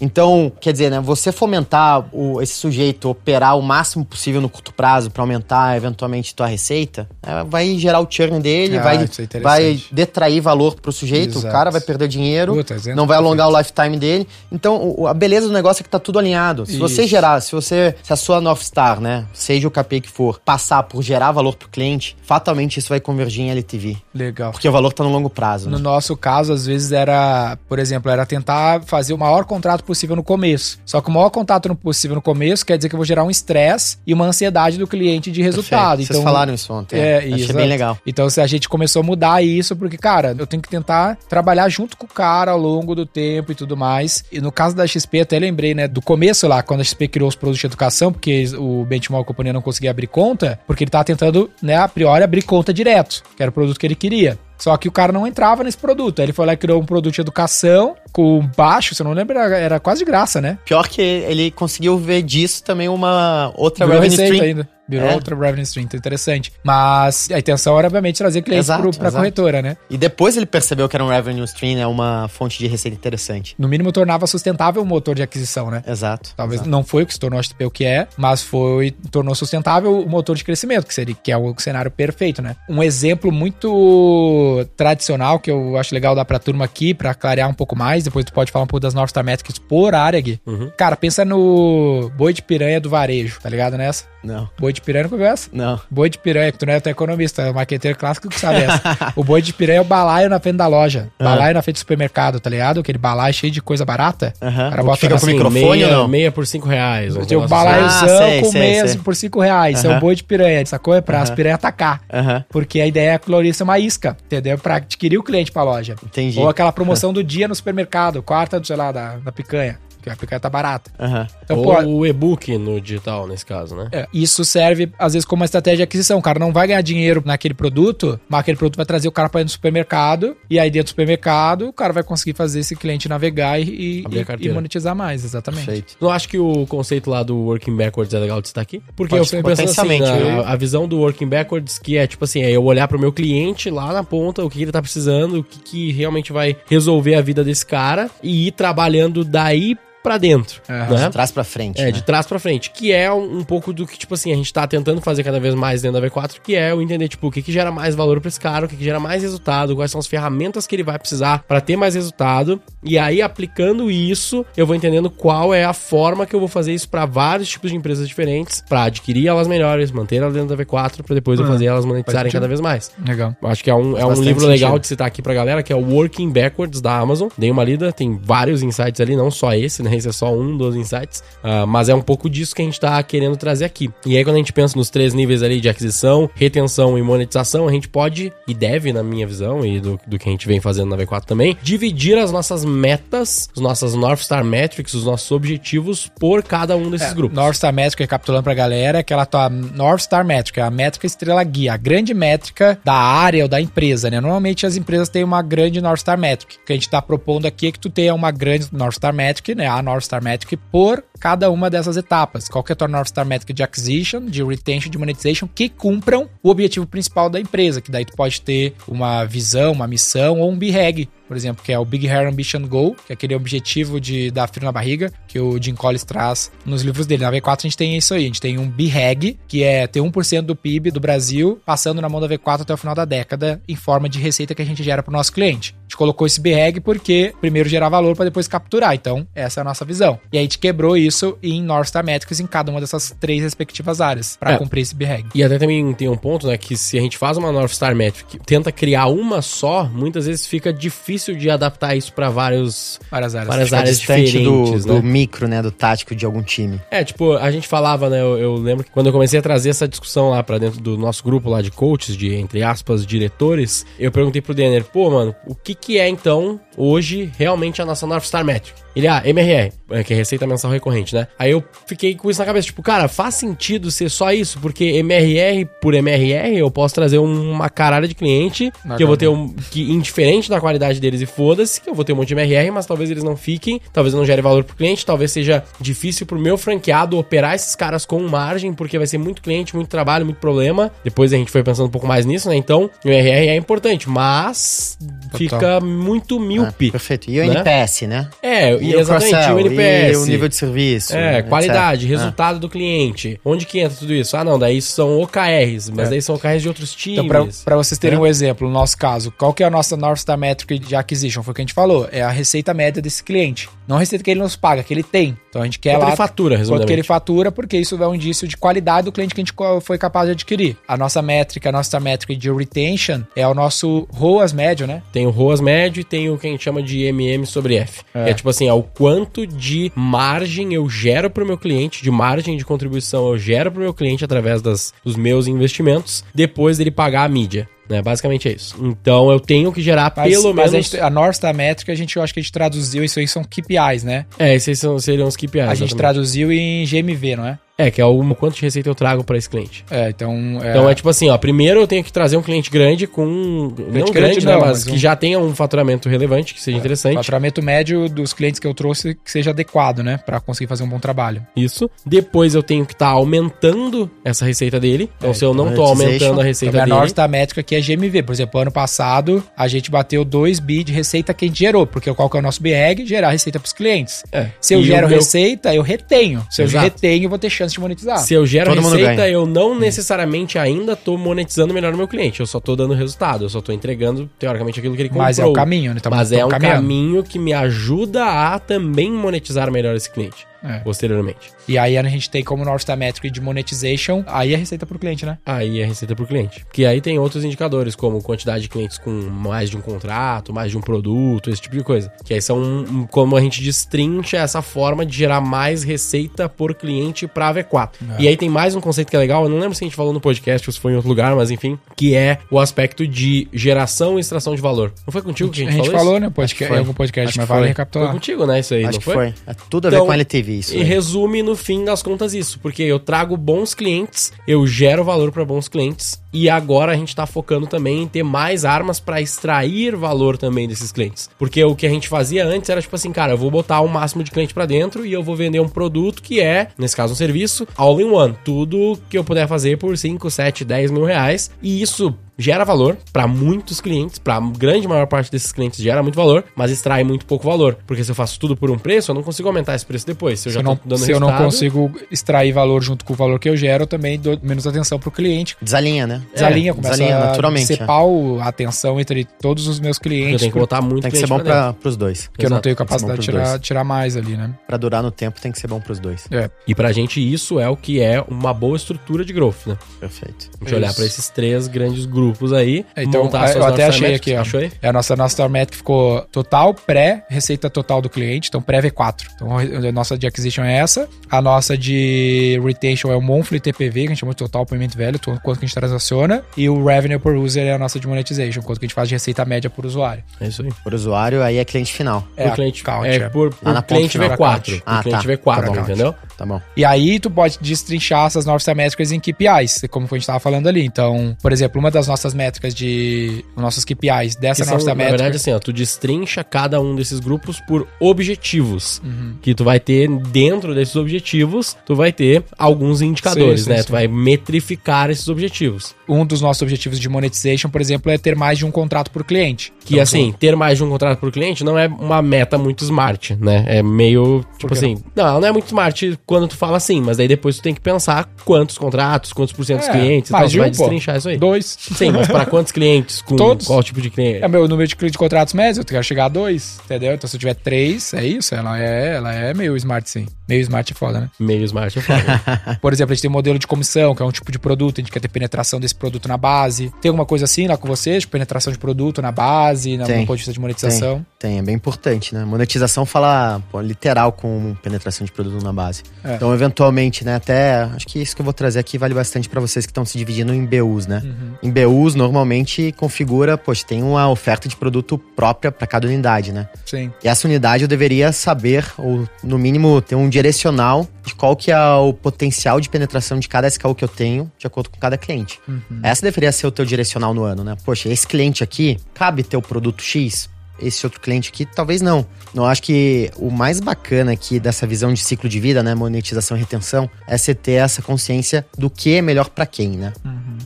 Então, 0.00 0.52
quer 0.60 0.72
dizer, 0.72 0.90
né, 0.90 1.00
você 1.00 1.32
fomentar 1.32 2.04
o- 2.12 2.42
esse 2.42 2.54
sujeito 2.54 3.08
operar 3.08 3.56
o 3.56 3.62
máximo 3.62 4.04
possível 4.04 4.40
no 4.40 4.48
curto 4.48 4.74
prazo 4.74 5.10
para 5.10 5.22
aumentar 5.22 5.74
eventualmente 5.76 6.01
tua 6.34 6.46
receita, 6.46 7.08
é, 7.22 7.44
vai 7.44 7.76
gerar 7.78 8.00
o 8.00 8.06
churn 8.08 8.40
dele, 8.40 8.78
Ah, 8.78 8.82
vai, 8.82 8.96
é 8.96 9.40
vai 9.40 9.82
detrair 9.90 10.40
valor 10.40 10.74
pro 10.74 10.92
sujeito, 10.92 11.38
Exato. 11.38 11.46
o 11.46 11.50
cara 11.50 11.70
vai 11.70 11.80
perder 11.80 12.08
dinheiro, 12.08 12.54
Puta, 12.54 12.74
exemplo 12.74 12.96
não 12.96 13.06
vai 13.06 13.16
alongar 13.16 13.48
o 13.48 13.58
lifetime 13.58 13.96
dele. 13.96 14.26
Então, 14.50 15.06
a 15.06 15.14
beleza 15.14 15.46
do 15.46 15.52
negócio 15.52 15.82
é 15.82 15.84
que 15.84 15.88
tá 15.88 15.98
tudo 15.98 16.18
alinhado. 16.18 16.66
Se 16.66 16.76
você 16.76 17.02
Isso. 17.02 17.10
gerar, 17.10 17.40
se 17.40 17.52
você, 17.52 17.94
se 18.02 18.12
a 18.12 18.16
sua 18.16 18.40
North 18.40 18.62
Star, 18.62 19.00
né, 19.00 19.26
seja 19.32 19.66
o 19.66 19.70
KPI 19.70 20.02
que 20.02 20.08
for, 20.10 20.40
passar 20.44 20.82
por 20.84 21.02
gerar 21.02 21.32
valor 21.32 21.56
pro 21.56 21.68
cliente, 21.68 22.16
fatalmente 22.22 22.78
isso 22.78 22.88
vai 22.88 23.00
convergir 23.00 23.44
em 23.44 23.50
LTV. 23.50 23.96
Legal. 24.14 24.52
Porque 24.52 24.68
o 24.68 24.72
valor 24.72 24.92
tá 24.92 25.02
no 25.04 25.10
longo 25.10 25.30
prazo. 25.30 25.68
No 25.68 25.78
né? 25.78 25.82
nosso 25.82 26.16
caso, 26.16 26.52
às 26.52 26.66
vezes 26.66 26.92
era, 26.92 27.58
por 27.68 27.78
exemplo, 27.78 28.10
era 28.10 28.24
tentar 28.26 28.82
fazer 28.84 29.12
o 29.12 29.18
maior 29.18 29.44
contrato 29.44 29.84
possível 29.84 30.16
no 30.16 30.22
começo. 30.22 30.78
Só 30.84 31.00
que 31.00 31.08
o 31.08 31.12
maior 31.12 31.30
contrato 31.30 31.74
possível 31.74 32.14
no 32.14 32.22
começo 32.22 32.64
quer 32.64 32.76
dizer 32.76 32.88
que 32.88 32.94
eu 32.94 32.98
vou 32.98 33.06
gerar 33.06 33.24
um 33.24 33.30
estresse 33.30 33.98
e 34.06 34.12
uma 34.12 34.26
ansiedade 34.26 34.78
do 34.78 34.86
cliente 34.86 35.30
de 35.30 35.42
resultado. 35.42 35.91
Perfeito. 35.91 35.91
Então, 36.00 36.14
Vocês 36.14 36.24
falaram 36.24 36.54
isso 36.54 36.72
ontem. 36.72 36.98
É, 36.98 37.18
Achei 37.18 37.34
isso. 37.34 37.52
bem 37.52 37.68
legal. 37.68 37.98
Então, 38.06 38.28
se 38.30 38.40
a 38.40 38.46
gente 38.46 38.68
começou 38.68 39.00
a 39.00 39.02
mudar 39.02 39.42
isso, 39.42 39.74
porque, 39.76 39.96
cara, 39.96 40.34
eu 40.38 40.46
tenho 40.46 40.62
que 40.62 40.68
tentar 40.68 41.16
trabalhar 41.28 41.68
junto 41.68 41.96
com 41.96 42.06
o 42.06 42.08
cara 42.08 42.52
ao 42.52 42.58
longo 42.58 42.94
do 42.94 43.04
tempo 43.04 43.52
e 43.52 43.54
tudo 43.54 43.76
mais. 43.76 44.24
E 44.30 44.40
no 44.40 44.52
caso 44.52 44.74
da 44.74 44.86
XP, 44.86 45.20
até 45.20 45.38
lembrei, 45.38 45.74
né, 45.74 45.88
do 45.88 46.00
começo 46.00 46.46
lá, 46.46 46.62
quando 46.62 46.80
a 46.80 46.84
XP 46.84 47.08
criou 47.08 47.28
os 47.28 47.34
produtos 47.34 47.60
de 47.60 47.66
educação, 47.66 48.12
porque 48.12 48.44
o 48.56 48.84
Benchmark 48.84 49.26
Companhia 49.26 49.52
não 49.52 49.62
conseguia 49.62 49.90
abrir 49.90 50.06
conta, 50.06 50.58
porque 50.66 50.84
ele 50.84 50.90
tava 50.90 51.04
tentando, 51.04 51.50
né, 51.62 51.76
a 51.76 51.88
priori, 51.88 52.22
abrir 52.22 52.42
conta 52.42 52.72
direto, 52.72 53.22
que 53.36 53.42
era 53.42 53.50
o 53.50 53.52
produto 53.52 53.78
que 53.78 53.86
ele 53.86 53.94
queria. 53.94 54.38
Só 54.62 54.76
que 54.76 54.86
o 54.86 54.92
cara 54.92 55.12
não 55.12 55.26
entrava 55.26 55.64
nesse 55.64 55.76
produto. 55.76 56.20
Aí 56.20 56.26
ele 56.26 56.32
foi 56.32 56.46
lá 56.46 56.52
e 56.52 56.56
criou 56.56 56.80
um 56.80 56.84
produto 56.84 57.12
de 57.12 57.20
educação 57.20 57.96
com 58.12 58.48
baixo, 58.56 58.94
se 58.94 59.02
eu 59.02 59.04
não 59.04 59.12
lembro, 59.12 59.36
era, 59.36 59.80
quase 59.80 60.00
de 60.00 60.04
graça, 60.04 60.40
né? 60.40 60.56
Pior 60.64 60.86
que 60.86 61.02
ele 61.02 61.50
conseguiu 61.50 61.98
ver 61.98 62.22
disso 62.22 62.62
também 62.62 62.88
uma 62.88 63.52
outra 63.56 63.86
Virou 63.86 64.00
revenue 64.00 64.24
stream. 64.24 64.44
ainda. 64.44 64.68
Virou 64.92 65.08
É. 65.08 65.14
outra 65.14 65.34
revenue 65.34 65.62
stream, 65.62 65.84
então 65.84 65.96
interessante. 65.98 66.52
Mas 66.62 67.30
a 67.30 67.38
intenção 67.38 67.78
era, 67.78 67.86
obviamente, 67.86 68.18
trazer 68.18 68.42
clientes 68.42 68.66
Exato, 68.66 68.82
pro, 68.82 68.90
pra 68.90 69.08
exato. 69.08 69.16
corretora, 69.16 69.62
né? 69.62 69.76
E 69.88 69.96
depois 69.96 70.36
ele 70.36 70.44
percebeu 70.44 70.86
que 70.88 70.94
era 70.94 71.02
um 71.04 71.08
revenue 71.08 71.44
stream, 71.44 71.76
né, 71.76 71.86
uma 71.86 72.28
fonte 72.28 72.58
de 72.58 72.66
receita 72.66 72.94
interessante. 72.96 73.54
No 73.58 73.68
mínimo, 73.68 73.90
tornava 73.90 74.26
sustentável 74.26 74.82
o 74.82 74.86
motor 74.86 75.14
de 75.14 75.22
aquisição, 75.22 75.70
né? 75.70 75.82
Exato. 75.86 76.34
Talvez 76.36 76.60
exato. 76.60 76.70
não 76.70 76.84
foi 76.84 77.04
o 77.04 77.06
que 77.06 77.14
se 77.14 77.18
tornou 77.20 77.40
a 77.40 77.42
XP 77.42 77.64
o 77.64 77.70
que 77.70 77.84
é, 77.84 78.06
mas 78.16 78.42
foi 78.42 78.90
tornou 79.10 79.34
sustentável 79.34 80.00
o 80.00 80.08
motor 80.08 80.36
de 80.36 80.44
crescimento, 80.44 80.86
que 80.86 80.92
seria 80.94 81.14
que 81.14 81.32
é 81.32 81.36
o 81.36 81.54
cenário 81.58 81.90
perfeito, 81.90 82.42
né? 82.42 82.56
Um 82.68 82.82
exemplo 82.82 83.32
muito 83.32 84.66
tradicional 84.76 85.38
que 85.38 85.50
eu 85.50 85.76
acho 85.78 85.94
legal 85.94 86.14
dar 86.14 86.24
pra 86.24 86.38
turma 86.38 86.64
aqui, 86.64 86.92
pra 86.94 87.14
clarear 87.14 87.48
um 87.48 87.54
pouco 87.54 87.76
mais, 87.76 88.04
depois 88.04 88.24
tu 88.24 88.32
pode 88.32 88.50
falar 88.52 88.64
um 88.64 88.68
pouco 88.68 88.80
das 88.80 88.94
North 88.94 89.10
Star 89.10 89.24
Metrics 89.24 89.58
por 89.58 89.94
área, 89.94 90.20
Gui. 90.20 90.40
Uhum. 90.46 90.70
Cara, 90.76 90.96
pensa 90.96 91.24
no 91.24 92.10
boi 92.16 92.32
de 92.32 92.42
piranha 92.42 92.80
do 92.80 92.90
varejo, 92.90 93.38
tá 93.42 93.48
ligado 93.48 93.76
nessa? 93.76 94.11
Não, 94.22 94.48
Boi 94.58 94.72
de 94.72 94.80
piranha, 94.80 95.04
não 95.04 95.10
conhece? 95.10 95.48
não. 95.52 95.80
Boi 95.90 96.08
de 96.08 96.18
piranha, 96.18 96.52
que 96.52 96.58
tu 96.58 96.66
não 96.66 96.72
é 96.72 96.80
teu 96.80 96.90
economista, 96.92 97.42
é 97.42 97.50
um 97.50 97.54
marqueteiro 97.54 97.96
clássico 97.98 98.28
que 98.28 98.38
sabe 98.38 98.60
essa. 98.62 99.12
o 99.16 99.24
boi 99.24 99.42
de 99.42 99.52
piranha 99.52 99.78
é 99.78 99.80
o 99.80 99.84
balaio 99.84 100.28
na 100.30 100.38
frente 100.38 100.56
da 100.56 100.66
loja. 100.66 101.08
Ah. 101.18 101.24
Balaio 101.24 101.54
na 101.54 101.62
frente 101.62 101.76
do 101.76 101.78
supermercado, 101.80 102.38
tá 102.40 102.48
ligado? 102.48 102.80
Aquele 102.80 102.98
balaio 102.98 103.34
cheio 103.34 103.52
de 103.52 103.60
coisa 103.60 103.84
barata. 103.84 104.32
Aham. 104.40 104.66
O 104.68 104.70
cara 104.70 104.82
O 104.82 104.84
bota 104.86 104.98
que 105.00 105.06
fica 105.06 105.18
com 105.20 105.26
o 105.26 105.28
microfone 105.28 105.66
meia, 105.66 105.86
ou 105.88 105.92
não? 106.02 106.08
meia 106.08 106.30
por 106.32 106.46
cinco 106.46 106.68
reais. 106.68 107.14
Tem 107.14 107.22
um 107.36 107.40
negócio 107.42 107.48
balaiozão 107.48 108.02
Ah, 108.02 108.28
sei, 108.28 108.40
com 108.42 108.50
sei, 108.52 108.88
sei. 108.88 108.98
por 108.98 109.16
5 109.16 109.40
reais. 109.40 109.78
Isso 109.78 109.86
é 109.86 109.96
o 109.96 110.00
boi 110.00 110.14
de 110.14 110.22
piranha, 110.24 110.64
sacou? 110.66 110.94
É 110.94 111.00
pra 111.00 111.20
as 111.20 111.28
Aham. 111.28 111.36
piranhas 111.36 111.54
atacar. 111.56 112.00
Aham, 112.12 112.44
Porque 112.48 112.80
a 112.80 112.86
ideia 112.86 113.12
é 113.12 113.18
colorir 113.18 113.54
uma 113.62 113.78
isca, 113.78 114.16
entendeu? 114.24 114.56
Pra 114.58 114.76
adquirir 114.76 115.18
o 115.18 115.22
cliente 115.22 115.50
pra 115.52 115.62
loja. 115.62 115.94
entendi. 116.04 116.38
Ou 116.38 116.48
aquela 116.48 116.72
promoção 116.72 117.12
do 117.12 117.22
dia 117.24 117.46
no 117.48 117.54
supermercado, 117.54 118.22
quarta, 118.22 118.62
sei 118.62 118.76
lá, 118.76 118.90
da, 118.92 119.16
da 119.16 119.32
picanha. 119.32 119.78
Que 120.02 120.10
a 120.10 120.16
picanha 120.16 120.40
tá 120.40 120.50
barata. 120.50 120.90
Aham. 120.98 121.26
Então, 121.44 121.58
Ou 121.58 121.64
pô, 121.64 121.82
o 121.82 122.06
e-book 122.06 122.56
no 122.58 122.80
digital, 122.80 123.26
nesse 123.26 123.46
caso, 123.46 123.74
né? 123.76 123.88
É, 123.92 124.06
isso 124.12 124.44
serve, 124.44 124.90
às 124.98 125.12
vezes, 125.12 125.24
como 125.24 125.40
uma 125.40 125.44
estratégia 125.44 125.78
de 125.78 125.82
aquisição. 125.84 126.18
O 126.18 126.22
cara 126.22 126.38
não 126.38 126.52
vai 126.52 126.66
ganhar 126.66 126.80
dinheiro 126.82 127.22
naquele 127.24 127.54
produto, 127.54 128.18
mas 128.28 128.40
aquele 128.40 128.56
produto 128.56 128.76
vai 128.76 128.86
trazer 128.86 129.08
o 129.08 129.12
cara 129.12 129.28
para 129.28 129.40
dentro 129.40 129.52
do 129.52 129.56
supermercado, 129.56 130.36
e 130.50 130.58
aí 130.58 130.70
dentro 130.70 130.86
do 130.86 130.88
supermercado, 130.90 131.68
o 131.68 131.72
cara 131.72 131.92
vai 131.92 132.02
conseguir 132.02 132.34
fazer 132.36 132.60
esse 132.60 132.74
cliente 132.76 133.08
navegar 133.08 133.60
e, 133.60 134.02
e, 134.02 134.04
e 134.40 134.48
monetizar 134.50 134.94
mais, 134.94 135.24
exatamente. 135.24 135.66
Perfeito. 135.66 135.96
Não 136.00 136.10
acho 136.10 136.28
que 136.28 136.38
o 136.38 136.66
conceito 136.66 137.08
lá 137.08 137.22
do 137.22 137.36
working 137.36 137.76
backwards 137.76 138.12
é 138.12 138.18
legal 138.18 138.40
de 138.40 138.48
estar 138.48 138.60
aqui? 138.60 138.82
Porque 138.96 139.10
Pode 139.16 139.22
eu 139.22 139.26
fico 139.26 139.48
pensando 139.48 139.70
assim, 139.70 140.00
na- 140.00 140.16
né? 140.16 140.42
a, 140.44 140.56
visão 140.56 140.88
do 140.88 140.98
working 140.98 141.28
backwards, 141.28 141.78
que 141.78 141.96
é 141.96 142.06
tipo 142.06 142.24
assim, 142.24 142.42
é 142.42 142.50
eu 142.50 142.64
olhar 142.64 142.88
pro 142.88 142.98
meu 142.98 143.12
cliente 143.12 143.70
lá 143.70 143.92
na 143.92 144.02
ponta, 144.02 144.44
o 144.44 144.50
que, 144.50 144.58
que 144.58 144.64
ele 144.64 144.72
tá 144.72 144.82
precisando, 144.82 145.38
o 145.38 145.44
que, 145.44 145.58
que 145.60 145.92
realmente 145.92 146.32
vai 146.32 146.56
resolver 146.66 147.14
a 147.14 147.20
vida 147.20 147.44
desse 147.44 147.64
cara, 147.64 148.10
e 148.22 148.48
ir 148.48 148.52
trabalhando 148.52 149.24
daí 149.24 149.76
pra 150.02 150.18
dentro, 150.18 150.60
Aham. 150.68 150.94
né? 150.94 151.06
De 151.06 151.12
trás 151.12 151.30
pra 151.30 151.44
frente. 151.44 151.80
É, 151.80 151.86
né? 151.86 151.90
de 151.92 152.02
trás 152.02 152.26
pra 152.26 152.38
frente. 152.38 152.70
Que 152.70 152.92
é 152.92 153.12
um, 153.12 153.38
um 153.38 153.44
pouco 153.44 153.72
do 153.72 153.86
que, 153.86 153.98
tipo 153.98 154.14
assim, 154.14 154.32
a 154.32 154.36
gente 154.36 154.52
tá 154.52 154.66
tentando 154.66 155.00
fazer 155.00 155.22
cada 155.22 155.38
vez 155.38 155.54
mais 155.54 155.82
dentro 155.82 156.00
da 156.00 156.06
V4, 156.06 156.36
que 156.42 156.54
é 156.54 156.74
o 156.74 156.82
entender, 156.82 157.08
tipo, 157.08 157.28
o 157.28 157.30
que, 157.30 157.42
que 157.42 157.52
gera 157.52 157.70
mais 157.70 157.94
valor 157.94 158.20
pra 158.20 158.28
esse 158.28 158.40
cara, 158.40 158.66
o 158.66 158.68
que, 158.68 158.76
que 158.76 158.84
gera 158.84 158.98
mais 158.98 159.22
resultado, 159.22 159.74
quais 159.76 159.90
são 159.90 159.98
as 159.98 160.06
ferramentas 160.06 160.66
que 160.66 160.74
ele 160.74 160.82
vai 160.82 160.98
precisar 160.98 161.44
pra 161.46 161.60
ter 161.60 161.76
mais 161.76 161.94
resultado. 161.94 162.60
E 162.82 162.98
aí, 162.98 163.22
aplicando 163.22 163.90
isso, 163.90 164.44
eu 164.56 164.66
vou 164.66 164.74
entendendo 164.74 165.10
qual 165.10 165.54
é 165.54 165.64
a 165.64 165.72
forma 165.72 166.26
que 166.26 166.34
eu 166.34 166.40
vou 166.40 166.48
fazer 166.48 166.72
isso 166.72 166.88
pra 166.88 167.06
vários 167.06 167.48
tipos 167.48 167.70
de 167.70 167.76
empresas 167.76 168.08
diferentes, 168.08 168.62
pra 168.68 168.84
adquirir 168.84 169.28
elas 169.28 169.46
melhores, 169.46 169.90
manter 169.90 170.16
elas 170.16 170.34
dentro 170.34 170.56
da 170.56 170.64
V4, 170.64 171.02
pra 171.02 171.14
depois 171.14 171.38
eu 171.38 171.46
fazer 171.46 171.66
elas 171.66 171.84
monetizarem 171.84 172.32
cada 172.32 172.48
vez 172.48 172.60
mais. 172.60 172.90
Legal. 173.06 173.36
Acho 173.42 173.62
que 173.62 173.70
é 173.70 173.74
um, 173.74 173.96
é 173.96 174.04
um 174.04 174.14
livro 174.14 174.46
legal 174.46 174.70
sentido. 174.70 174.80
de 174.82 174.86
citar 174.88 175.06
aqui 175.06 175.22
pra 175.22 175.34
galera, 175.34 175.62
que 175.62 175.72
é 175.72 175.76
o 175.76 175.84
Working 175.92 176.30
Backwards 176.30 176.80
da 176.80 176.98
Amazon. 176.98 177.28
Dei 177.36 177.50
uma 177.50 177.62
lida, 177.64 177.92
tem 177.92 178.18
vários 178.22 178.62
insights 178.62 179.00
ali, 179.00 179.14
não 179.16 179.30
só 179.30 179.52
esse, 179.54 179.82
né? 179.82 179.91
É 179.92 180.12
só 180.12 180.32
um 180.32 180.56
dos 180.56 180.74
insights. 180.76 181.22
Ah, 181.42 181.66
mas 181.66 181.88
é 181.88 181.94
um 181.94 182.02
pouco 182.02 182.28
disso 182.28 182.54
que 182.54 182.62
a 182.62 182.64
gente 182.64 182.78
tá 182.78 183.02
querendo 183.02 183.36
trazer 183.36 183.64
aqui. 183.64 183.90
E 184.06 184.16
aí, 184.16 184.24
quando 184.24 184.36
a 184.36 184.38
gente 184.38 184.52
pensa 184.52 184.76
nos 184.76 184.90
três 184.90 185.14
níveis 185.14 185.42
ali 185.42 185.60
de 185.60 185.68
aquisição, 185.68 186.28
retenção 186.34 186.98
e 186.98 187.02
monetização, 187.02 187.68
a 187.68 187.72
gente 187.72 187.88
pode 187.88 188.32
e 188.46 188.54
deve, 188.54 188.92
na 188.92 189.02
minha 189.02 189.26
visão, 189.26 189.64
e 189.64 189.80
do, 189.80 190.00
do 190.06 190.18
que 190.18 190.28
a 190.28 190.32
gente 190.32 190.46
vem 190.46 190.60
fazendo 190.60 190.90
na 190.90 190.96
V4 190.96 191.24
também, 191.24 191.56
dividir 191.62 192.18
as 192.18 192.30
nossas 192.30 192.64
metas, 192.64 193.48
as 193.54 193.62
nossas 193.62 193.94
North 193.94 194.20
Star 194.20 194.44
Metrics, 194.44 194.94
os 194.94 195.04
nossos 195.04 195.30
objetivos 195.30 196.10
por 196.18 196.42
cada 196.42 196.76
um 196.76 196.90
desses 196.90 197.12
grupos. 197.12 197.36
North 197.36 197.56
Star 197.56 197.72
Metric, 197.72 198.02
recapitulando 198.02 198.44
pra 198.44 198.54
galera, 198.54 198.98
é 198.98 199.00
aquela 199.00 199.26
tua 199.26 199.48
North 199.48 200.00
Star 200.00 200.24
Metric, 200.24 200.58
é 200.58 200.62
a 200.62 200.70
métrica 200.70 201.06
estrela 201.06 201.42
guia, 201.44 201.74
a 201.74 201.76
grande 201.76 202.14
métrica 202.14 202.78
da 202.84 202.94
área 202.94 203.42
ou 203.44 203.48
da 203.48 203.60
empresa, 203.60 204.10
né? 204.10 204.20
Normalmente 204.20 204.66
as 204.66 204.76
empresas 204.76 205.08
têm 205.08 205.24
uma 205.24 205.42
grande 205.42 205.80
North 205.80 206.00
Star 206.00 206.18
Metric. 206.18 206.56
O 206.56 206.66
que 206.66 206.72
a 206.72 206.76
gente 206.76 206.88
tá 206.88 207.00
propondo 207.02 207.46
aqui 207.46 207.68
é 207.68 207.72
que 207.72 207.78
tu 207.78 207.90
tenha 207.90 208.14
uma 208.14 208.30
grande 208.30 208.68
North 208.72 208.94
Star 208.94 209.12
Metric, 209.12 209.54
né? 209.54 209.66
A 209.66 209.81
North 209.82 210.04
Star 210.04 210.22
Metric 210.22 210.56
por 210.56 211.04
cada 211.18 211.50
uma 211.50 211.70
dessas 211.70 211.96
etapas. 211.96 212.48
Qual 212.48 212.64
que 212.64 212.72
é 212.72 212.74
a 212.74 212.76
tua 212.76 212.88
North 212.88 213.08
Star 213.08 213.24
Metric 213.24 213.52
de 213.52 213.62
acquisition, 213.62 214.26
de 214.26 214.42
retention, 214.42 214.90
de 214.90 214.98
monetization, 214.98 215.46
que 215.46 215.68
cumpram 215.68 216.28
o 216.42 216.50
objetivo 216.50 216.86
principal 216.86 217.30
da 217.30 217.40
empresa, 217.40 217.80
que 217.80 217.90
daí 217.90 218.04
tu 218.04 218.16
pode 218.16 218.40
ter 218.40 218.74
uma 218.88 219.24
visão, 219.24 219.72
uma 219.72 219.86
missão 219.86 220.40
ou 220.40 220.50
um 220.50 220.58
BHAG, 220.58 221.08
por 221.32 221.36
exemplo, 221.36 221.64
que 221.64 221.72
é 221.72 221.78
o 221.78 221.84
Big 221.84 222.06
Hair 222.08 222.28
Ambition 222.28 222.66
Goal, 222.66 222.94
que 223.06 223.12
é 223.12 223.14
aquele 223.14 223.34
objetivo 223.34 224.00
de 224.00 224.30
dar 224.30 224.48
frio 224.48 224.66
na 224.66 224.72
barriga, 224.72 225.12
que 225.26 225.40
o 225.40 225.62
Jim 225.62 225.74
Collins 225.74 226.04
traz 226.04 226.52
nos 226.66 226.82
livros 226.82 227.06
dele. 227.06 227.22
Na 227.22 227.32
V4 227.32 227.58
a 227.58 227.62
gente 227.62 227.76
tem 227.76 227.96
isso 227.96 228.12
aí, 228.12 228.24
a 228.24 228.26
gente 228.26 228.40
tem 228.40 228.58
um 228.58 228.68
BHAG, 228.68 229.38
que 229.48 229.62
é 229.62 229.86
ter 229.86 230.00
1% 230.00 230.42
do 230.42 230.54
PIB 230.54 230.90
do 230.90 231.00
Brasil 231.00 231.58
passando 231.64 232.02
na 232.02 232.08
mão 232.08 232.20
da 232.20 232.28
V4 232.28 232.62
até 232.62 232.74
o 232.74 232.76
final 232.76 232.94
da 232.94 233.04
década, 233.04 233.62
em 233.66 233.76
forma 233.76 234.08
de 234.08 234.18
receita 234.18 234.54
que 234.54 234.60
a 234.60 234.64
gente 234.64 234.82
gera 234.82 235.02
para 235.02 235.10
o 235.10 235.16
nosso 235.16 235.32
cliente. 235.32 235.74
A 235.92 235.94
gente 235.94 235.98
colocou 235.98 236.26
esse 236.26 236.40
BHAG 236.40 236.80
porque 236.80 237.34
primeiro 237.38 237.68
gerar 237.68 237.90
valor 237.90 238.16
para 238.16 238.24
depois 238.24 238.48
capturar, 238.48 238.94
então 238.94 239.26
essa 239.34 239.60
é 239.60 239.62
a 239.62 239.64
nossa 239.64 239.84
visão. 239.84 240.18
E 240.32 240.38
a 240.38 240.40
gente 240.40 240.58
quebrou 240.58 240.96
isso 240.96 241.36
em 241.42 241.62
North 241.62 241.88
Star 241.88 242.02
Metrics 242.02 242.40
em 242.40 242.46
cada 242.46 242.70
uma 242.70 242.80
dessas 242.80 243.14
três 243.20 243.42
respectivas 243.42 244.00
áreas, 244.00 244.38
para 244.40 244.52
É. 244.54 244.56
cumprir 244.56 244.80
esse 244.80 244.94
BHAG. 244.94 245.26
E 245.34 245.44
até 245.44 245.58
também 245.58 245.92
tem 245.92 246.08
um 246.08 246.16
ponto, 246.16 246.46
né, 246.46 246.56
que 246.56 246.78
se 246.78 246.96
a 246.98 247.00
gente 247.02 247.18
faz 247.18 247.36
uma 247.36 247.52
North 247.52 247.72
Star 247.74 247.94
Metric, 247.94 248.38
tenta 248.46 248.72
criar 248.72 249.08
uma 249.08 249.42
só, 249.42 249.84
muitas 249.84 250.24
vezes 250.26 250.46
fica 250.46 250.72
difícil 250.72 251.36
de 251.36 251.50
adaptar 251.50 251.94
isso 251.94 252.10
pra 252.14 252.30
vários 252.30 252.98
Várias 253.10 253.34
áreas. 253.34 253.48
várias 253.48 253.72
áreas 253.74 254.00
diferentes, 254.00 254.42
do, 254.42 254.70
né? 254.72 254.78
do 254.78 255.02
micro, 255.02 255.46
né? 255.46 255.60
Do 255.60 255.70
tático 255.70 256.14
de 256.14 256.24
algum 256.24 256.42
time. 256.42 256.80
É, 256.90 257.04
tipo, 257.04 257.34
a 257.34 257.50
gente 257.50 257.68
falava, 257.68 258.08
né? 258.08 258.18
Eu, 258.22 258.38
eu 258.38 258.54
lembro 258.54 258.82
que 258.82 258.90
quando 258.90 259.08
eu 259.08 259.12
comecei 259.12 259.38
a 259.38 259.42
trazer 259.42 259.68
essa 259.68 259.86
discussão 259.86 260.30
lá 260.30 260.42
pra 260.42 260.56
dentro 260.56 260.80
do 260.80 260.96
nosso 260.96 261.22
grupo 261.22 261.50
lá 261.50 261.60
de 261.60 261.70
coaches, 261.70 262.16
de 262.16 262.34
entre 262.34 262.62
aspas, 262.62 263.04
diretores, 263.04 263.84
eu 263.98 264.10
perguntei 264.10 264.40
pro 264.40 264.54
Denner, 264.54 264.84
pô, 264.84 265.10
mano, 265.10 265.34
o 265.46 265.54
que 265.54 265.81
que 265.82 265.98
é 265.98 266.08
então 266.08 266.60
hoje 266.76 267.30
realmente 267.36 267.82
a 267.82 267.84
nossa 267.84 268.06
North 268.06 268.24
Star 268.24 268.44
Metric? 268.44 268.80
Ele, 268.94 269.06
ah, 269.08 269.22
MRR, 269.24 269.72
é, 269.90 270.04
que 270.04 270.12
é 270.12 270.16
Receita 270.16 270.46
Mensal 270.46 270.70
Recorrente, 270.70 271.14
né? 271.14 271.26
Aí 271.38 271.50
eu 271.50 271.62
fiquei 271.86 272.14
com 272.14 272.30
isso 272.30 272.40
na 272.40 272.46
cabeça, 272.46 272.66
tipo, 272.66 272.82
cara, 272.82 273.08
faz 273.08 273.34
sentido 273.34 273.90
ser 273.90 274.10
só 274.10 274.32
isso, 274.32 274.58
porque 274.60 274.84
MRR 274.84 275.64
por 275.80 275.94
MRR 275.94 276.56
eu 276.56 276.70
posso 276.70 276.94
trazer 276.94 277.18
um- 277.18 277.50
uma 277.52 277.68
caralho 277.70 278.06
de 278.08 278.14
cliente, 278.14 278.72
que 278.96 279.02
eu 279.02 279.06
vou 279.06 279.16
ter 279.16 279.28
um, 279.28 279.48
que 279.70 279.90
indiferente 279.90 280.48
da 280.50 280.60
qualidade 280.60 281.00
deles 281.00 281.20
e 281.20 281.26
foda-se, 281.26 281.80
que 281.80 281.88
eu 281.88 281.94
vou 281.94 282.04
ter 282.04 282.12
um 282.12 282.16
monte 282.16 282.28
de 282.28 282.34
MRR, 282.34 282.70
mas 282.70 282.86
talvez 282.86 283.10
eles 283.10 283.22
não 283.24 283.36
fiquem, 283.36 283.80
talvez 283.92 284.14
não 284.14 284.24
gere 284.24 284.42
valor 284.42 284.64
pro 284.64 284.76
cliente, 284.76 285.04
talvez 285.06 285.30
seja 285.32 285.62
difícil 285.80 286.26
pro 286.26 286.38
meu 286.38 286.56
franqueado 286.58 287.18
operar 287.18 287.54
esses 287.54 287.74
caras 287.74 288.04
com 288.04 288.20
margem, 288.28 288.72
porque 288.72 288.98
vai 288.98 289.06
ser 289.06 289.18
muito 289.18 289.42
cliente, 289.42 289.74
muito 289.74 289.88
trabalho, 289.88 290.24
muito 290.24 290.38
problema. 290.38 290.90
Depois 291.04 291.32
a 291.32 291.36
gente 291.36 291.50
foi 291.50 291.62
pensando 291.62 291.86
um 291.86 291.90
pouco 291.90 292.06
mais 292.06 292.26
nisso, 292.26 292.48
né? 292.48 292.56
Então, 292.56 292.90
o 293.04 293.08
MRR 293.08 293.48
é 293.48 293.56
importante, 293.56 294.08
mas 294.08 294.98
fica 295.36 295.80
muito 295.80 296.38
míope. 296.38 296.88
Ah, 296.88 296.92
perfeito. 296.92 297.30
E 297.30 297.40
o 297.40 297.46
né? 297.46 297.52
NPS, 297.54 298.02
né? 298.06 298.28
É, 298.42 298.74
e 298.82 298.94
o 298.96 299.00
exatamente, 299.00 299.30
cross-sell, 299.30 299.56
o 299.56 299.60
NPS. 299.60 300.18
O 300.18 300.26
nível 300.26 300.48
de 300.48 300.56
serviço. 300.56 301.16
É, 301.16 301.38
etc. 301.38 301.48
qualidade, 301.48 302.06
Ah. 302.06 302.08
resultado 302.08 302.58
do 302.58 302.68
cliente. 302.68 303.40
Onde 303.44 303.64
que 303.66 303.80
entra 303.80 303.96
tudo 303.96 304.12
isso? 304.12 304.36
Ah, 304.36 304.44
não, 304.44 304.58
daí 304.58 304.80
são 304.82 305.20
OKRs, 305.20 305.90
mas 305.94 306.06
É. 306.08 306.10
daí 306.10 306.22
são 306.22 306.34
OKRs 306.34 306.62
de 306.62 306.68
outros 306.68 306.94
times. 306.94 307.18
Então, 307.24 307.28
pra, 307.28 307.46
pra 307.64 307.76
vocês 307.76 307.98
terem 307.98 308.18
É. 308.18 308.20
um 308.20 308.26
exemplo, 308.26 308.66
no 308.66 308.72
nosso 308.72 308.96
caso, 308.96 309.32
qual 309.38 309.52
que 309.52 309.62
é 309.62 309.66
a 309.66 309.70
nossa 309.70 309.96
North 309.96 310.18
Star 310.18 310.36
Metric 310.38 310.78
de 310.78 310.94
acquisition? 310.94 311.42
Foi 311.42 311.52
o 311.52 311.54
que 311.54 311.60
a 311.60 311.64
gente 311.64 311.74
falou. 311.74 312.08
É 312.10 312.22
a 312.22 312.30
receita 312.30 312.72
média 312.74 313.00
desse 313.02 313.22
cliente. 313.22 313.68
Não 313.92 313.98
receita 313.98 314.24
que 314.24 314.30
ele 314.30 314.40
nos 314.40 314.56
paga, 314.56 314.82
que 314.82 314.94
ele 314.94 315.02
tem. 315.02 315.36
Então 315.50 315.60
a 315.60 315.66
gente 315.66 315.78
quer 315.78 315.92
Quanto 315.92 316.02
lá 316.02 316.08
ele 316.08 316.16
fatura, 316.16 316.64
quanto 316.66 316.86
que 316.86 316.92
ele 316.94 317.02
fatura, 317.02 317.52
porque 317.52 317.76
isso 317.76 318.02
é 318.02 318.08
um 318.08 318.14
indício 318.14 318.48
de 318.48 318.56
qualidade 318.56 319.04
do 319.04 319.12
cliente 319.12 319.34
que 319.34 319.40
a 319.42 319.44
gente 319.44 319.54
foi 319.82 319.98
capaz 319.98 320.24
de 320.24 320.32
adquirir. 320.32 320.78
A 320.88 320.96
nossa 320.96 321.20
métrica, 321.20 321.68
a 321.68 321.72
nossa 321.72 322.00
métrica 322.00 322.34
de 322.34 322.50
retention 322.50 323.20
é 323.36 323.46
o 323.46 323.52
nosso 323.52 324.08
ROAS 324.10 324.54
médio, 324.54 324.86
né? 324.86 325.02
Tem 325.12 325.26
o 325.26 325.30
ROAS 325.30 325.60
médio 325.60 326.00
e 326.00 326.04
tem 326.04 326.30
o 326.30 326.38
que 326.38 326.46
a 326.46 326.50
gente 326.50 326.64
chama 326.64 326.82
de 326.82 327.02
MM 327.02 327.44
sobre 327.44 327.76
F. 327.76 328.02
É. 328.14 328.30
É 328.30 328.34
tipo 328.34 328.48
assim, 328.48 328.66
é 328.66 328.72
o 328.72 328.82
quanto 328.82 329.46
de 329.46 329.92
margem 329.94 330.72
eu 330.72 330.88
gero 330.88 331.28
pro 331.28 331.44
meu 331.44 331.58
cliente, 331.58 332.02
de 332.02 332.10
margem 332.10 332.56
de 332.56 332.64
contribuição 332.64 333.28
eu 333.28 333.36
gero 333.36 333.70
pro 333.70 333.82
meu 333.82 333.92
cliente 333.92 334.24
através 334.24 334.62
das, 334.62 334.94
dos 335.04 335.16
meus 335.16 335.46
investimentos, 335.46 336.24
depois 336.34 336.78
dele 336.78 336.90
pagar 336.90 337.24
a 337.24 337.28
mídia. 337.28 337.68
Né? 337.92 338.02
Basicamente 338.02 338.48
é 338.48 338.52
isso. 338.52 338.74
Então 338.82 339.30
eu 339.30 339.38
tenho 339.38 339.72
que 339.72 339.82
gerar 339.82 340.12
Mas, 340.16 340.32
pelo 340.32 340.54
mas 340.54 340.72
menos. 340.72 340.86
a, 340.88 340.90
gente- 340.96 341.00
a 341.04 341.10
North 341.10 341.34
Star 341.36 341.54
métrica, 341.54 341.92
a 341.92 341.94
gente, 341.94 342.16
eu 342.16 342.22
acho 342.22 342.32
que 342.32 342.40
a 342.40 342.42
gente 342.42 342.50
traduziu 342.52 343.04
isso 343.04 343.18
aí, 343.20 343.28
são 343.28 343.44
KPIs, 343.44 344.02
né? 344.02 344.24
É, 344.38 344.54
esses 344.54 344.78
são, 344.78 344.98
seriam 344.98 345.28
os 345.28 345.36
KPIs. 345.36 345.54
a 345.56 345.66
gente 345.66 345.70
exatamente. 345.88 345.96
traduziu 345.96 346.50
em 346.52 346.84
GMV, 346.86 347.36
não 347.36 347.46
é? 347.46 347.58
É, 347.78 347.90
que 347.90 348.00
é 348.00 348.04
o 348.04 348.22
quanto 348.34 348.54
de 348.56 348.62
receita 348.62 348.88
eu 348.88 348.94
trago 348.94 349.24
pra 349.24 349.36
esse 349.36 349.48
cliente. 349.48 349.84
É, 349.90 350.10
então... 350.10 350.36
Então 350.58 350.88
é 350.88 350.94
tipo 350.94 351.08
assim, 351.08 351.28
ó, 351.30 351.38
primeiro 351.38 351.80
eu 351.80 351.86
tenho 351.86 352.04
que 352.04 352.12
trazer 352.12 352.36
um 352.36 352.42
cliente 352.42 352.70
grande 352.70 353.06
com. 353.06 353.24
não 353.26 353.70
grande 353.90 354.12
grande, 354.12 354.46
né? 354.46 354.52
não, 354.52 354.60
Mas, 354.60 354.68
mas 354.70 354.84
que 354.84 354.92
um- 354.92 354.96
já 354.98 355.16
tenha 355.16 355.38
um 355.38 355.54
faturamento 355.54 356.08
relevante, 356.08 356.54
que 356.54 356.60
seja 356.60 356.76
O 356.76 356.80
interessante. 356.80 357.14
faturamento 357.16 357.62
médio 357.62 358.08
dos 358.08 358.32
clientes 358.32 358.60
que 358.60 358.66
eu 358.66 358.74
trouxe 358.74 359.14
que 359.14 359.30
seja 359.30 359.50
adequado, 359.50 360.00
né? 360.00 360.18
Pra 360.18 360.38
conseguir 360.40 360.68
fazer 360.68 360.82
um 360.84 360.88
bom 360.88 360.98
trabalho. 360.98 361.44
Isso. 361.56 361.90
Depois 362.06 362.54
eu 362.54 362.62
tenho 362.62 362.84
que 362.86 362.92
estar 362.92 363.08
aumentando 363.08 364.10
essa 364.24 364.44
receita 364.44 364.78
dele. 364.78 365.10
Então, 365.18 365.30
É, 365.30 365.34
se 365.34 365.44
eu 365.44 365.54
não 365.54 365.72
tô 365.74 365.82
monetization. 365.82 366.04
aumentando 366.26 366.40
a 366.40 366.44
receita 366.44 366.70
Então, 366.76 366.82
a 366.82 366.84
dele. 366.84 366.96
North 366.96 367.10
Star 367.10 367.28
métrica 367.28 367.60
aqui 367.62 367.74
é 367.74 367.80
GMV. 367.80 368.22
Por 368.22 368.32
exemplo, 368.32 368.60
ano 368.60 368.70
passado 368.70 369.42
a 369.56 369.66
gente 369.68 369.90
bateu 369.90 370.24
2 370.24 370.58
bi 370.60 370.84
de 370.84 370.92
receita 370.92 371.32
que 371.34 371.44
a 371.44 371.48
gente 371.48 371.58
gerou, 371.58 371.86
porque 371.86 372.12
qual 372.14 372.28
que 372.28 372.36
é 372.36 372.40
o 372.40 372.42
nosso 372.42 372.62
BRG? 372.62 373.06
Gerar 373.06 373.30
receita 373.30 373.58
pros 373.58 373.72
clientes. 373.72 374.22
É. 374.30 374.48
Se 374.60 374.74
eu 374.74 374.80
E 374.80 374.84
gero 374.84 375.06
receita, 375.06 375.74
eu 375.74 375.82
retenho. 375.82 376.46
Se 376.50 376.62
Exato. 376.62 376.76
eu 376.86 376.90
retenho, 376.90 377.24
eu 377.24 377.30
vou 377.30 377.38
ter 377.38 377.50
chance 377.62 377.74
de 377.74 377.80
monetizar. 377.80 378.18
Se 378.18 378.34
eu 378.34 378.44
gero 378.46 378.74
Todo 378.74 378.88
receita, 378.90 379.28
eu 379.28 379.46
não 379.46 379.78
necessariamente 379.78 380.58
ainda 380.58 380.94
tô 380.96 381.16
monetizando 381.16 381.72
melhor 381.72 381.94
o 381.94 381.96
meu 381.96 382.08
cliente. 382.08 382.40
Eu 382.40 382.46
só 382.46 382.60
tô 382.60 382.74
dando 382.76 382.94
resultado. 382.94 383.44
Eu 383.44 383.48
só 383.48 383.60
tô 383.60 383.72
entregando, 383.72 384.28
teoricamente, 384.38 384.78
aquilo 384.78 384.94
que 384.94 385.02
ele 385.02 385.08
comprou. 385.08 385.24
Mas 385.26 385.38
é 385.38 385.44
o 385.46 385.52
caminho, 385.52 385.94
né? 385.94 386.00
Tamo- 386.00 386.16
Mas 386.16 386.32
é 386.32 386.36
tamo 386.36 386.46
um 386.48 386.50
caminhando. 386.50 386.74
caminho 386.76 387.22
que 387.22 387.38
me 387.38 387.52
ajuda 387.52 388.24
a 388.24 388.58
também 388.58 389.10
monetizar 389.12 389.70
melhor 389.70 389.94
esse 389.94 390.10
cliente. 390.10 390.46
É. 390.62 390.78
Posteriormente. 390.78 391.50
E 391.66 391.76
aí 391.78 391.96
a 391.98 392.02
gente 392.04 392.30
tem 392.30 392.42
como 392.44 392.64
North 392.64 392.82
Star 392.82 392.96
Metric 392.96 393.30
de 393.30 393.40
monetization, 393.40 394.22
aí 394.26 394.54
a 394.54 394.58
receita 394.58 394.86
pro 394.86 394.98
cliente, 394.98 395.24
né? 395.26 395.38
Aí 395.44 395.80
é 395.80 395.84
receita 395.84 396.14
por 396.14 396.26
cliente. 396.26 396.64
Que 396.72 396.84
aí 396.86 397.00
tem 397.00 397.18
outros 397.18 397.44
indicadores, 397.44 397.94
como 397.94 398.22
quantidade 398.22 398.62
de 398.62 398.68
clientes 398.68 398.98
com 398.98 399.10
mais 399.10 399.70
de 399.70 399.76
um 399.76 399.80
contrato, 399.80 400.52
mais 400.52 400.70
de 400.70 400.78
um 400.78 400.80
produto, 400.80 401.50
esse 401.50 401.60
tipo 401.60 401.76
de 401.76 401.82
coisa. 401.82 402.12
Que 402.24 402.34
aí 402.34 402.42
são 402.42 402.60
um- 402.62 403.06
como 403.06 403.36
a 403.36 403.40
gente 403.40 403.62
destrincha 403.62 404.36
essa 404.38 404.62
forma 404.62 405.04
de 405.04 405.16
gerar 405.16 405.40
mais 405.40 405.82
receita 405.82 406.48
por 406.48 406.74
cliente 406.74 407.26
pra 407.26 407.52
V4. 407.52 407.90
E 408.18 408.28
aí 408.28 408.36
tem 408.36 408.48
mais 408.48 408.74
um 408.74 408.80
conceito 408.80 409.10
que 409.10 409.16
é 409.16 409.18
legal, 409.18 409.44
eu 409.44 409.48
não 409.48 409.58
lembro 409.58 409.74
se 409.74 409.84
a 409.84 409.86
gente 409.86 409.96
falou 409.96 410.12
no 410.12 410.20
podcast 410.20 410.68
ou 410.68 410.72
se 410.72 410.78
foi 410.80 410.92
em 410.92 410.96
outro 410.96 411.08
lugar, 411.08 411.34
mas 411.34 411.50
enfim, 411.50 411.78
que 411.96 412.14
é 412.14 412.38
o 412.50 412.58
aspecto 412.58 413.06
de 413.06 413.48
geração 413.52 414.16
e 414.18 414.20
extração 414.20 414.54
de 414.54 414.60
valor. 414.60 414.92
Não 415.06 415.12
foi 415.12 415.22
contigo 415.22 415.50
que 415.50 415.62
a 415.62 415.68
A 415.68 415.70
gente, 415.70 415.76
gente 415.84 415.86
falou 415.90 415.98
falou, 416.02 416.12
isso? 416.14 416.20
né? 416.20 416.26
Acho 416.26 416.34
Podcast, 416.34 416.56
que 416.58 416.64
em 416.64 416.68
foi. 416.68 416.78
algum 416.78 416.92
podcast, 416.94 417.28
Acho 417.30 417.38
mas 417.38 417.46
que 417.46 417.48
vale 417.48 417.58
foi. 417.60 417.62
Foi 417.62 417.68
recapitular. 417.68 418.12
contigo, 418.12 418.46
né? 418.46 418.60
Isso 418.60 418.74
aí, 418.74 418.84
Acho 418.84 418.92
não 418.92 418.98
que 418.98 419.04
foi? 419.04 419.14
foi. 419.14 419.34
É 419.46 419.54
tudo 419.70 419.86
a 419.86 419.90
ver 419.90 419.96
Então, 419.96 420.06
com 420.06 420.12
LTV, 420.12 420.51
isso. 420.52 420.74
E 420.74 420.78
aí. 420.78 420.82
resume 420.82 421.42
no 421.42 421.56
fim 421.56 421.84
das 421.84 422.02
contas 422.02 422.34
isso, 422.34 422.58
porque 422.60 422.82
eu 422.82 422.98
trago 422.98 423.36
bons 423.36 423.74
clientes, 423.74 424.32
eu 424.46 424.66
gero 424.66 425.04
valor 425.04 425.32
para 425.32 425.44
bons 425.44 425.68
clientes 425.68 426.22
e 426.32 426.48
agora 426.48 426.92
a 426.92 426.96
gente 426.96 427.14
tá 427.14 427.26
focando 427.26 427.66
também 427.66 428.02
em 428.02 428.08
ter 428.08 428.22
mais 428.22 428.64
armas 428.64 428.98
para 428.98 429.20
extrair 429.20 429.94
valor 429.94 430.38
também 430.38 430.66
desses 430.66 430.90
clientes. 430.90 431.28
Porque 431.38 431.62
o 431.62 431.76
que 431.76 431.86
a 431.86 431.90
gente 431.90 432.08
fazia 432.08 432.46
antes 432.46 432.70
era 432.70 432.80
tipo 432.80 432.96
assim, 432.96 433.12
cara, 433.12 433.32
eu 433.32 433.38
vou 433.38 433.50
botar 433.50 433.80
o 433.80 433.88
máximo 433.88 434.24
de 434.24 434.30
cliente 434.30 434.54
para 434.54 434.66
dentro 434.66 435.04
e 435.04 435.12
eu 435.12 435.22
vou 435.22 435.36
vender 435.36 435.60
um 435.60 435.68
produto 435.68 436.22
que 436.22 436.40
é, 436.40 436.68
nesse 436.78 436.96
caso, 436.96 437.12
um 437.12 437.16
serviço 437.16 437.66
all 437.76 438.00
in 438.00 438.10
one, 438.10 438.34
tudo 438.44 438.98
que 439.10 439.18
eu 439.18 439.24
puder 439.24 439.46
fazer 439.46 439.76
por 439.76 439.96
5, 439.96 440.30
7, 440.30 440.64
10 440.64 440.90
mil 440.90 441.04
reais 441.04 441.50
e 441.62 441.82
isso 441.82 442.14
gera 442.42 442.64
valor 442.64 442.96
para 443.12 443.26
muitos 443.26 443.80
clientes, 443.80 444.18
para 444.18 444.40
grande 444.40 444.86
maior 444.88 445.06
parte 445.06 445.30
desses 445.30 445.52
clientes 445.52 445.80
gera 445.82 446.02
muito 446.02 446.14
valor, 446.16 446.44
mas 446.56 446.70
extrai 446.70 447.04
muito 447.04 447.24
pouco 447.26 447.46
valor. 447.48 447.78
Porque 447.86 448.02
se 448.04 448.10
eu 448.10 448.14
faço 448.14 448.38
tudo 448.38 448.56
por 448.56 448.70
um 448.70 448.78
preço, 448.78 449.10
eu 449.10 449.14
não 449.14 449.22
consigo 449.22 449.48
aumentar 449.48 449.74
esse 449.74 449.86
preço 449.86 450.06
depois. 450.06 450.40
Se 450.40 450.48
eu 450.48 450.52
Se, 450.52 450.54
já 450.54 450.60
eu 450.60 450.64
não, 450.64 450.76
tô 450.76 450.88
dando 450.88 450.98
se 450.98 451.10
eu 451.10 451.20
não 451.20 451.32
consigo 451.36 451.90
extrair 452.10 452.52
valor 452.52 452.82
junto 452.82 453.04
com 453.04 453.12
o 453.12 453.16
valor 453.16 453.38
que 453.38 453.48
eu 453.48 453.56
gero, 453.56 453.84
eu 453.84 453.86
também 453.86 454.18
dou 454.18 454.38
menos 454.42 454.66
atenção 454.66 454.98
pro 454.98 455.10
cliente. 455.10 455.56
Desalinha, 455.62 456.06
né? 456.06 456.22
Desalinha, 456.34 456.74
começa 456.74 456.92
desalinha 456.96 457.16
a 457.18 457.26
naturalmente, 457.26 457.66
separar 457.66 458.04
o- 458.04 458.40
a 458.40 458.48
atenção 458.48 459.00
entre 459.00 459.24
todos 459.24 459.66
os 459.68 459.78
meus 459.80 459.96
eu 459.96 460.02
clientes. 460.02 460.40
tenho 460.40 460.52
que 460.52 460.58
botar 460.58 460.80
muito 460.80 461.02
Tem 461.02 461.10
que 461.10 461.18
ser 461.18 461.26
bom 461.26 461.36
pra 461.38 461.44
pra, 461.44 461.72
pros 461.74 461.96
dois. 461.96 462.28
Porque 462.28 462.46
eu 462.46 462.50
não 462.50 462.56
Exato, 462.56 462.62
tenho 462.64 462.76
capacidade 462.76 463.18
de 463.20 463.24
tirar, 463.26 463.48
dois. 463.50 463.60
tirar 463.60 463.84
mais 463.84 464.16
ali, 464.16 464.36
né? 464.36 464.50
Pra 464.66 464.76
durar 464.76 465.02
no 465.02 465.10
tempo 465.10 465.40
tem 465.40 465.52
que 465.52 465.58
ser 465.58 465.66
bom 465.68 465.80
pros 465.80 465.98
dois. 465.98 466.24
É. 466.30 466.50
E 466.66 466.74
pra 466.74 466.92
gente 466.92 467.20
isso 467.20 467.58
é 467.60 467.68
o 467.68 467.76
que 467.76 468.00
é 468.00 468.20
uma 468.28 468.52
boa 468.54 468.76
estrutura 468.76 469.24
de 469.24 469.32
growth, 469.32 469.66
né? 469.66 469.76
Perfeito. 470.00 470.50
A 470.60 470.64
gente 470.64 470.74
olhar 470.74 470.94
pra 470.94 471.04
esses 471.04 471.28
três 471.28 471.68
grandes 471.68 472.04
grupos 472.06 472.31
aí, 472.52 472.84
Então, 472.96 473.24
montar 473.24 473.46
eu 473.48 473.52
suas 473.54 473.64
até 473.72 473.84
achei 473.86 474.14
aqui, 474.14 474.34
ó. 474.34 474.40
Achou 474.40 474.60
aí? 474.60 474.70
É 474.80 474.88
a 474.88 474.92
nossa, 474.92 475.14
nossa 475.16 475.48
métrica 475.48 475.76
ficou 475.78 476.20
total, 476.32 476.74
pré, 476.74 477.24
receita 477.28 477.68
total 477.70 478.00
do 478.02 478.08
cliente, 478.08 478.48
então 478.48 478.60
pré-V4. 478.62 479.22
Então 479.34 479.58
a 479.58 479.92
nossa 479.92 480.16
de 480.18 480.26
acquisition 480.26 480.62
é 480.64 480.76
essa. 480.78 481.08
A 481.30 481.40
nossa 481.42 481.76
de 481.76 482.60
retention 482.64 483.10
é 483.12 483.16
o 483.16 483.20
monthly 483.20 483.60
TPV, 483.60 484.00
que 484.02 484.06
a 484.06 484.10
gente 484.10 484.20
chama 484.20 484.32
de 484.32 484.36
total 484.38 484.64
payment 484.66 484.90
value, 484.96 485.18
to- 485.18 485.38
quanto 485.42 485.58
que 485.58 485.64
a 485.64 485.68
gente 485.68 485.74
transaciona. 485.74 486.42
E 486.56 486.68
o 486.68 486.84
revenue 486.84 487.18
per 487.18 487.34
user 487.36 487.66
é 487.66 487.72
a 487.72 487.78
nossa 487.78 487.98
de 487.98 488.06
monetization, 488.06 488.62
quanto 488.62 488.78
que 488.78 488.86
a 488.86 488.88
gente 488.88 488.94
faz 488.94 489.08
de 489.08 489.14
receita 489.14 489.44
média 489.44 489.68
por 489.70 489.84
usuário. 489.86 490.22
É 490.40 490.46
isso 490.48 490.62
aí. 490.62 490.68
Por 490.84 490.94
usuário, 490.94 491.42
aí 491.42 491.58
é 491.58 491.64
cliente 491.64 491.92
final. 491.92 492.26
É 492.36 492.48
por 492.48 492.54
cliente, 492.56 492.82
count, 492.84 493.06
é 493.08 493.14
é. 493.16 493.28
por, 493.28 493.54
por 493.54 493.72
na 493.72 493.82
cliente 493.82 494.18
ponta 494.18 494.32
final. 494.36 494.38
V4. 494.60 494.62
Por 494.80 494.82
Ah, 494.86 495.02
cliente 495.02 495.26
tá. 495.26 495.32
V4, 495.32 495.38
Por 495.42 495.52
account. 495.64 495.78
entendeu? 495.80 496.14
Tá 496.36 496.46
bom. 496.46 496.60
E 496.76 496.84
aí 496.84 497.18
tu 497.20 497.30
pode 497.30 497.58
destrinchar 497.60 498.26
essas 498.26 498.44
Star 498.62 498.76
métricas 498.76 499.10
em 499.10 499.18
KPIs, 499.18 499.82
como 499.90 500.06
a 500.06 500.08
gente 500.14 500.20
estava 500.22 500.38
falando 500.38 500.68
ali. 500.68 500.84
Então, 500.84 501.36
por 501.42 501.52
exemplo, 501.52 501.80
uma 501.80 501.90
das 501.90 502.06
nossas 502.06 502.21
métricas 502.34 502.74
de... 502.74 503.44
Nossos 503.56 503.84
KPIs 503.84 504.36
dessa 504.36 504.64
são, 504.64 504.78
Star 504.78 504.94
na 504.94 504.98
métrica... 504.98 505.18
verdade, 505.18 505.36
assim, 505.36 505.52
ó, 505.52 505.58
tu 505.58 505.72
destrincha 505.72 506.42
cada 506.44 506.80
um 506.80 506.94
desses 506.94 507.18
grupos 507.20 507.60
por 507.66 507.86
objetivos. 508.00 509.00
Uhum. 509.04 509.34
Que 509.42 509.54
tu 509.54 509.64
vai 509.64 509.80
ter 509.80 510.08
dentro 510.08 510.74
desses 510.74 510.96
objetivos, 510.96 511.76
tu 511.84 511.94
vai 511.94 512.12
ter 512.12 512.44
alguns 512.56 513.02
indicadores, 513.02 513.62
Sim, 513.62 513.70
né? 513.70 513.76
sim. 513.78 513.84
Tu 513.86 513.92
vai 513.92 514.06
metrificar 514.08 515.10
esses 515.10 515.28
objetivos. 515.28 515.94
Um 516.08 516.24
dos 516.24 516.40
nossos 516.40 516.62
objetivos 516.62 516.98
de 516.98 517.08
monetization, 517.08 517.68
por 517.68 517.80
exemplo, 517.80 518.10
é 518.10 518.18
ter 518.18 518.36
mais 518.36 518.58
de 518.58 518.64
um 518.66 518.70
contrato 518.70 519.10
por 519.10 519.24
cliente. 519.24 519.72
Que 519.84 519.94
Então, 519.94 520.02
assim, 520.02 520.32
ter 520.38 520.54
mais 520.56 520.78
de 520.78 520.84
um 520.84 520.88
contrato 520.90 521.18
por 521.18 521.32
cliente 521.32 521.64
não 521.64 521.78
é 521.78 521.86
uma 521.88 522.22
meta 522.22 522.56
muito 522.58 522.84
smart, 522.84 523.36
né? 523.40 523.64
É 523.66 523.82
meio, 523.82 524.44
tipo 524.58 524.72
assim, 524.72 524.96
não, 525.16 525.40
não 525.40 525.48
é 525.48 525.52
muito 525.52 525.66
smart 525.66 526.18
quando 526.26 526.48
tu 526.48 526.56
fala 526.56 526.76
assim, 526.76 527.00
mas 527.00 527.18
aí 527.18 527.26
depois 527.28 527.56
tu 527.56 527.62
tem 527.62 527.74
que 527.74 527.80
pensar 527.80 528.28
quantos 528.44 528.76
contratos, 528.78 529.32
quantos 529.32 529.52
por 529.52 529.64
cento 529.64 529.80
dos 529.80 529.88
É, 529.88 529.92
clientes, 529.92 530.30
mais 530.30 530.42
tal, 530.42 530.48
de 530.48 530.56
tu 530.56 530.58
vai 530.60 530.68
um, 530.68 530.72
pô. 530.72 530.78
destrinchar 530.78 531.16
isso 531.16 531.28
aí. 531.28 531.36
Dois. 531.36 531.78
Sim, 532.06 532.12
mas 532.12 532.26
para 532.26 532.46
quantos 532.46 532.72
clientes? 532.72 533.22
Com 533.22 533.36
Todos. 533.36 533.66
qual 533.66 533.82
tipo 533.82 534.00
de 534.00 534.10
cliente? 534.10 534.44
É 534.44 534.48
meu 534.48 534.66
número 534.66 534.88
de, 534.88 534.96
de 534.96 535.18
contratos 535.18 535.54
médios, 535.54 535.78
eu 535.78 535.84
quero 535.84 536.02
chegar 536.04 536.26
a 536.26 536.28
dois, 536.28 536.80
entendeu? 536.84 537.14
Então 537.14 537.28
se 537.28 537.36
eu 537.36 537.40
tiver 537.40 537.54
três, 537.54 538.12
é 538.14 538.24
isso, 538.24 538.54
ela 538.54 538.80
é, 538.80 539.14
ela 539.16 539.32
é 539.32 539.54
meio 539.54 539.76
smart 539.76 540.08
sim. 540.08 540.26
Meio 540.48 540.60
smart 540.62 540.92
é 540.92 540.96
foda, 540.96 541.20
né? 541.20 541.30
Meio 541.38 541.64
smart 541.64 541.98
é 541.98 542.02
foda. 542.02 542.78
Por 542.82 542.92
exemplo, 542.92 543.12
a 543.12 543.14
gente 543.14 543.22
tem 543.22 543.30
um 543.30 543.32
modelo 543.32 543.58
de 543.58 543.66
comissão, 543.66 544.14
que 544.14 544.22
é 544.22 544.26
um 544.26 544.30
tipo 544.30 544.50
de 544.50 544.58
produto, 544.58 545.00
a 545.00 545.02
gente 545.02 545.10
quer 545.10 545.20
ter 545.20 545.28
penetração 545.28 545.80
desse 545.80 545.94
produto 545.94 546.28
na 546.28 546.36
base. 546.36 546.92
Tem 547.00 547.08
alguma 547.08 547.24
coisa 547.24 547.44
assim 547.44 547.66
lá 547.66 547.76
com 547.76 547.88
vocês? 547.88 548.22
Tipo, 548.22 548.32
penetração 548.32 548.72
de 548.72 548.78
produto 548.78 549.22
na 549.22 549.32
base, 549.32 549.96
na, 549.96 550.04
ponto 550.06 550.26
de 550.26 550.36
vista 550.36 550.52
de 550.52 550.60
monetização? 550.60 551.16
Tem, 551.16 551.26
é 551.46 551.62
bem 551.62 551.74
importante, 551.74 552.34
né? 552.34 552.44
Monetização 552.44 553.04
fala 553.04 553.62
pô, 553.70 553.80
literal 553.80 554.32
com 554.32 554.74
penetração 554.82 555.24
de 555.24 555.32
produto 555.32 555.62
na 555.62 555.72
base. 555.72 556.02
É. 556.24 556.34
Então, 556.34 556.52
eventualmente, 556.52 557.24
né? 557.24 557.34
Até 557.34 557.82
acho 557.82 558.06
que 558.06 558.20
isso 558.20 558.34
que 558.34 558.42
eu 558.42 558.44
vou 558.44 558.52
trazer 558.52 558.78
aqui 558.78 558.98
vale 558.98 559.14
bastante 559.14 559.48
pra 559.48 559.60
vocês 559.60 559.86
que 559.86 559.90
estão 559.90 560.04
se 560.04 560.16
dividindo 560.18 560.54
em 560.54 560.64
BUs, 560.64 561.06
né? 561.06 561.22
Uhum. 561.24 561.54
Em 561.62 561.70
BUs, 561.70 562.14
normalmente 562.14 562.92
configura, 562.92 563.56
poxa, 563.58 563.84
tem 563.86 564.02
uma 564.02 564.28
oferta 564.28 564.68
de 564.68 564.76
produto 564.76 565.18
própria 565.18 565.72
pra 565.72 565.86
cada 565.86 566.06
unidade, 566.06 566.52
né? 566.52 566.68
Sim. 566.84 567.12
E 567.22 567.28
essa 567.28 567.46
unidade 567.46 567.84
eu 567.84 567.88
deveria 567.88 568.32
saber, 568.32 568.86
ou 568.98 569.28
no 569.42 569.58
mínimo 569.58 570.00
ter 570.00 570.14
um 570.14 570.28
direcional 570.28 571.08
de 571.24 571.34
qual 571.34 571.54
que 571.54 571.70
é 571.70 571.78
o 571.78 572.12
potencial 572.12 572.80
de 572.80 572.88
penetração 572.88 573.38
de 573.38 573.48
cada 573.48 573.68
SKU 573.68 573.94
que 573.94 574.04
eu 574.04 574.08
tenho, 574.08 574.50
de 574.58 574.66
acordo 574.66 574.90
com 574.90 574.98
cada 574.98 575.16
cliente. 575.16 575.60
Essa 576.02 576.22
deveria 576.22 576.50
ser 576.50 576.66
o 576.66 576.70
teu 576.70 576.84
direcional 576.84 577.32
no 577.32 577.44
ano, 577.44 577.62
né? 577.62 577.76
Poxa, 577.84 578.08
esse 578.08 578.26
cliente 578.26 578.64
aqui, 578.64 578.98
cabe 579.14 579.42
ter 579.42 579.56
o 579.56 579.62
produto 579.62 580.02
X? 580.02 580.50
Esse 580.82 581.06
outro 581.06 581.20
cliente 581.20 581.50
aqui, 581.50 581.64
talvez 581.64 582.00
não. 582.00 582.26
Eu 582.54 582.64
acho 582.64 582.82
que 582.82 583.30
o 583.36 583.50
mais 583.50 583.80
bacana 583.80 584.32
aqui 584.32 584.60
dessa 584.60 584.86
visão 584.86 585.12
de 585.14 585.20
ciclo 585.20 585.48
de 585.48 585.60
vida, 585.60 585.82
né? 585.82 585.94
Monetização 585.94 586.56
e 586.56 586.60
retenção, 586.60 587.08
é 587.26 587.38
você 587.38 587.54
ter 587.54 587.72
essa 587.72 588.02
consciência 588.02 588.66
do 588.76 588.90
que 588.90 589.14
é 589.14 589.22
melhor 589.22 589.48
pra 589.48 589.64
quem, 589.64 589.90
né? 589.90 590.12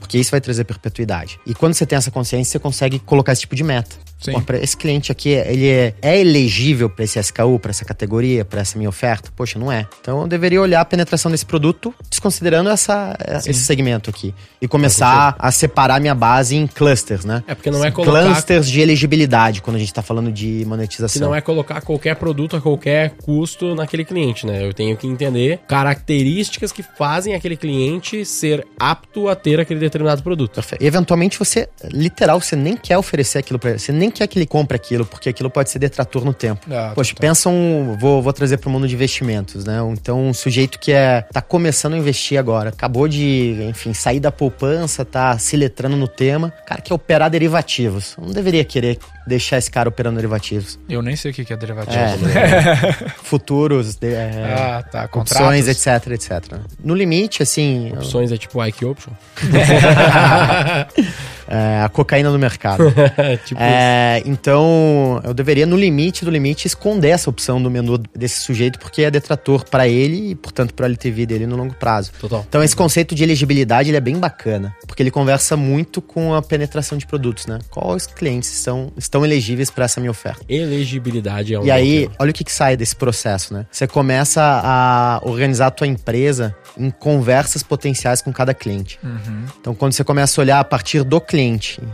Porque 0.01 0.19
isso 0.19 0.31
vai 0.31 0.41
trazer 0.41 0.65
perpetuidade. 0.65 1.39
E 1.47 1.55
quando 1.55 1.75
você 1.75 1.87
tem 1.87 1.97
essa 1.97 2.11
consciência, 2.11 2.53
você 2.53 2.59
consegue 2.59 2.99
colocar 2.99 3.33
esse 3.33 3.43
tipo 3.43 3.55
de 3.55 3.63
meta. 3.63 3.97
Sim. 4.19 4.33
Pô, 4.33 4.53
esse 4.55 4.77
cliente 4.77 5.13
aqui, 5.13 5.29
ele 5.29 5.69
é, 5.69 5.95
é 6.01 6.19
elegível 6.19 6.89
para 6.89 7.05
esse 7.05 7.19
SKU, 7.19 7.59
para 7.59 7.71
essa 7.71 7.85
categoria, 7.85 8.45
para 8.45 8.61
essa 8.61 8.77
minha 8.77 8.89
oferta? 8.89 9.31
Poxa, 9.37 9.59
não 9.59 9.71
é. 9.71 9.87
Então 10.01 10.23
eu 10.23 10.29
deveria 10.29 10.61
olhar 10.61 10.81
a 10.81 10.85
penetração 10.85 11.31
desse 11.31 11.47
produto, 11.47 11.95
desconsiderando 12.09 12.71
essa, 12.71 13.17
esse 13.47 13.65
segmento 13.65 14.11
aqui. 14.11 14.35
E 14.61 14.67
começar 14.67 15.37
a 15.39 15.53
separar 15.53 16.01
minha 16.01 16.15
base 16.15 16.57
em 16.57 16.67
clusters, 16.67 17.25
né? 17.25 17.45
É 17.47 17.55
porque 17.55 17.71
não 17.71 17.85
é 17.85 17.91
colocar 17.91 18.25
Clusters 18.25 18.71
de 18.71 18.81
elegibilidade, 18.81 19.61
quando 19.61 19.77
a 19.77 19.79
gente 19.79 19.93
tá 19.93 20.03
falando 20.03 20.33
de 20.33 20.47
que 20.47 20.65
monetização. 20.65 21.29
não 21.29 21.35
é 21.35 21.41
colocar 21.41 21.81
qualquer 21.81 22.17
produto 22.17 22.57
a 22.57 22.61
qualquer 22.61 23.11
custo 23.23 23.75
naquele 23.75 24.05
cliente, 24.05 24.47
né? 24.47 24.67
Eu 24.67 24.73
tenho 24.73 24.97
que 24.97 25.07
entender 25.07 25.61
características 25.69 26.73
que 26.73 26.83
fazem 26.83 27.35
aquele 27.35 27.57
cliente 27.57 28.25
ser 28.25 28.67
apto 28.79 29.29
a 29.29 29.35
ter 29.35 29.61
aquele 29.61 29.81
determinado 29.81 30.23
produto. 30.23 30.55
Perfeito. 30.55 30.83
E 30.83 30.87
eventualmente 30.87 31.39
você, 31.39 31.69
literal, 31.91 32.41
você 32.41 32.57
nem 32.57 32.77
quer 32.77 32.97
oferecer 32.97 33.39
aquilo 33.39 33.59
pra 33.59 33.71
ele. 33.71 33.79
Você 33.79 33.93
nem 33.93 34.06
quer 34.11 34.27
que 34.27 34.39
ele 34.39 34.47
compre 34.47 34.77
aquilo, 34.77 35.05
porque 35.07 35.29
aquilo 35.29 35.51
pode 35.51 35.71
ser 35.71 35.79
detrator 35.79 36.25
no 36.25 36.33
tempo. 36.35 36.67
Ah, 36.71 36.93
Poxa, 36.95 37.15
total. 37.15 37.29
pensa 37.29 37.49
um. 37.49 37.97
Vou, 37.99 38.23
vou 38.23 38.33
trazer 38.33 38.57
para 38.59 38.69
o 38.69 38.73
mundo 38.73 38.87
de 38.89 38.95
investimentos, 38.95 39.65
né? 39.65 39.79
Então, 39.93 40.27
um 40.29 40.35
sujeito 40.35 40.79
que 40.79 40.93
é 40.93 41.23
tá 41.33 41.41
começando 41.43 41.95
a 41.95 41.99
investir 41.99 42.39
agora, 42.39 42.71
acabou 42.71 43.09
de, 43.09 43.57
enfim, 43.69 43.93
sair 43.95 44.21
da 44.21 44.31
poupança, 44.33 45.05
tá 45.05 45.37
se 45.39 45.57
letrando 45.57 45.97
no 45.97 46.09
tema, 46.09 46.53
cara 46.67 46.81
quer 46.81 46.95
operar 46.95 47.31
derivativos. 47.31 48.15
Eu 48.19 48.25
não 48.27 48.33
deveria 48.33 48.65
querer 48.65 48.99
deixar 49.27 49.59
esse 49.59 49.71
cara 49.71 49.89
operando 49.89 50.17
derivativos. 50.17 50.79
Eu 50.89 51.03
nem 51.03 51.17
sei 51.17 51.33
o 51.33 51.35
que 51.35 51.45
que 51.45 51.53
é 51.53 51.57
derivativo. 51.57 51.99
É, 51.99 53.11
futuros, 53.23 53.97
de- 53.97 54.15
é, 54.15 54.55
Ah, 54.57 54.83
tá. 54.83 55.05
opções, 55.13 55.67
Contratos. 55.67 55.87
etc, 55.87 56.13
etc. 56.13 56.59
No 56.83 56.95
limite, 56.95 57.43
assim, 57.43 57.93
Opções 57.93 58.31
é 58.31 58.37
tipo 58.37 58.65
Ike 58.65 58.85
Option. 58.85 59.13
é, 61.49 61.83
a 61.83 61.89
cocaína 61.89 62.31
no 62.31 62.39
mercado. 62.39 62.85
tipo 63.45 63.61
É, 63.61 64.23
então, 64.25 65.21
eu 65.25 65.33
deveria, 65.33 65.67
no 65.67 65.77
limite 65.77 66.25
do 66.25 66.31
limite, 66.31 66.67
esconder 66.67 67.11
essa 67.11 67.31
opção 67.31 67.63
do 67.63 67.71
menu 67.71 67.99
desse 68.15 68.41
sujeito, 68.41 68.79
porque 68.79 69.03
é 69.03 69.11
detrator 69.11 69.65
para 69.69 69.89
ele 69.89 70.31
e, 70.31 70.35
portanto, 70.35 70.75
para 70.75 70.87
a 70.87 70.89
LTV 70.89 71.27
dele 71.27 71.47
no 71.47 71.57
longo 71.57 71.75
prazo. 71.75 72.13
Total. 72.21 72.45
Então, 72.49 72.63
esse 72.63 72.75
conceito 72.75 73.15
de 73.15 73.23
elegibilidade 73.23 73.91
ele 73.91 73.97
é 73.97 74.01
bem 74.01 74.19
bacana, 74.19 74.75
porque 74.87 75.03
ele 75.03 75.11
conversa 75.11 75.57
muito 75.57 76.03
com 76.03 76.35
a 76.35 76.43
penetração 76.43 76.99
de 76.99 77.07
produtos, 77.07 77.47
né? 77.47 77.59
Quais 77.71 78.07
clientes 78.07 78.49
são, 78.51 78.93
estão 78.97 79.25
elegíveis 79.25 79.71
para 79.71 79.85
essa 79.85 80.01
minha 80.01 80.11
oferta? 80.11 80.45
Elegibilidade 80.49 81.55
é 81.55 81.61
um 81.61 81.65
E 81.65 81.71
aí, 81.71 82.03
tema. 82.03 82.15
olha 82.19 82.31
o 82.31 82.35
que, 82.35 82.45
que 82.45 82.53
sai 82.53 82.77
desse 82.77 82.97
processo, 82.97 83.55
né? 83.55 83.67
Você 83.71 83.87
começa 83.87 84.43
a 84.43 85.21
organizar 85.23 85.69
a 85.69 85.71
tua 85.71 85.87
empresa 85.87 86.55
em 86.77 86.91
conversas 86.91 87.63
potenciais 87.63 88.21
com 88.21 88.33
cada 88.33 88.53
cliente. 88.53 88.99
Uhum. 89.03 89.45
Então, 89.61 89.75
quando 89.75 89.93
você 89.93 90.05
começa 90.05 90.41
a 90.41 90.43
olhar 90.43 90.61
a 90.61 90.65
partir 90.65 91.03
do 91.03 91.21
cliente 91.21 91.36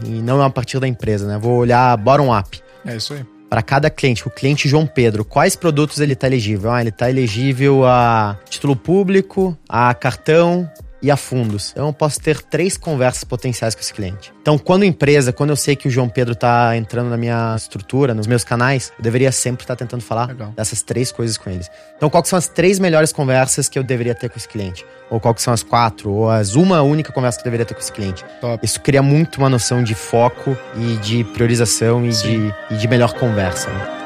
e 0.04 0.08
não 0.08 0.42
a 0.42 0.50
partir 0.50 0.78
da 0.78 0.88
empresa, 0.88 1.26
né? 1.26 1.38
Vou 1.38 1.58
olhar 1.58 1.96
bottom-up. 1.96 2.60
É 2.84 2.96
isso 2.96 3.14
aí. 3.14 3.24
Para 3.48 3.62
cada 3.62 3.90
cliente, 3.90 4.26
o 4.26 4.30
cliente 4.30 4.68
João 4.68 4.86
Pedro, 4.86 5.24
quais 5.24 5.54
produtos 5.54 6.00
ele 6.00 6.14
está 6.14 6.26
elegível? 6.26 6.70
Ah, 6.70 6.80
ele 6.80 6.88
está 6.88 7.10
elegível 7.10 7.86
a 7.86 8.38
título 8.48 8.74
público, 8.74 9.56
a 9.68 9.92
cartão 9.92 10.70
e 11.02 11.10
a 11.10 11.16
fundos. 11.16 11.70
Então, 11.72 11.88
eu 11.88 11.92
posso 11.92 12.20
ter 12.20 12.40
três 12.40 12.76
conversas 12.76 13.24
potenciais 13.24 13.74
com 13.74 13.80
esse 13.80 13.92
cliente. 13.92 14.32
Então, 14.40 14.56
quando 14.56 14.84
empresa, 14.84 15.32
quando 15.32 15.50
eu 15.50 15.56
sei 15.56 15.74
que 15.74 15.88
o 15.88 15.90
João 15.90 16.08
Pedro 16.08 16.32
está 16.34 16.76
entrando 16.76 17.10
na 17.10 17.16
minha 17.16 17.54
estrutura, 17.56 18.14
nos 18.14 18.26
meus 18.26 18.44
canais, 18.44 18.92
eu 18.96 19.02
deveria 19.02 19.32
sempre 19.32 19.64
estar 19.64 19.74
tentando 19.76 20.02
falar 20.02 20.28
Legal. 20.28 20.52
dessas 20.56 20.82
três 20.82 21.10
coisas 21.10 21.36
com 21.36 21.50
eles. 21.50 21.70
Então, 21.96 22.08
quais 22.08 22.28
são 22.28 22.38
as 22.38 22.48
três 22.48 22.78
melhores 22.78 23.12
conversas 23.12 23.68
que 23.68 23.78
eu 23.78 23.82
deveria 23.82 24.14
ter 24.14 24.28
com 24.28 24.38
esse 24.38 24.48
cliente? 24.48 24.86
Ou 25.10 25.20
quais 25.20 25.42
são 25.42 25.52
as 25.52 25.62
quatro? 25.62 26.10
Ou 26.10 26.30
as 26.30 26.54
uma 26.54 26.82
única 26.82 27.12
conversa 27.12 27.38
que 27.38 27.42
eu 27.42 27.44
deveria 27.50 27.66
ter 27.66 27.74
com 27.74 27.80
esse 27.80 27.92
cliente? 27.92 28.24
Top. 28.40 28.64
Isso 28.64 28.80
cria 28.80 29.02
muito 29.02 29.38
uma 29.38 29.48
noção 29.48 29.82
de 29.82 29.94
foco 29.94 30.56
e 30.76 30.96
de 30.98 31.24
priorização 31.24 32.04
e, 32.06 32.12
Sim. 32.12 32.52
de, 32.68 32.74
e 32.74 32.78
de 32.78 32.88
melhor 32.88 33.12
conversa. 33.14 33.68
né? 33.70 34.01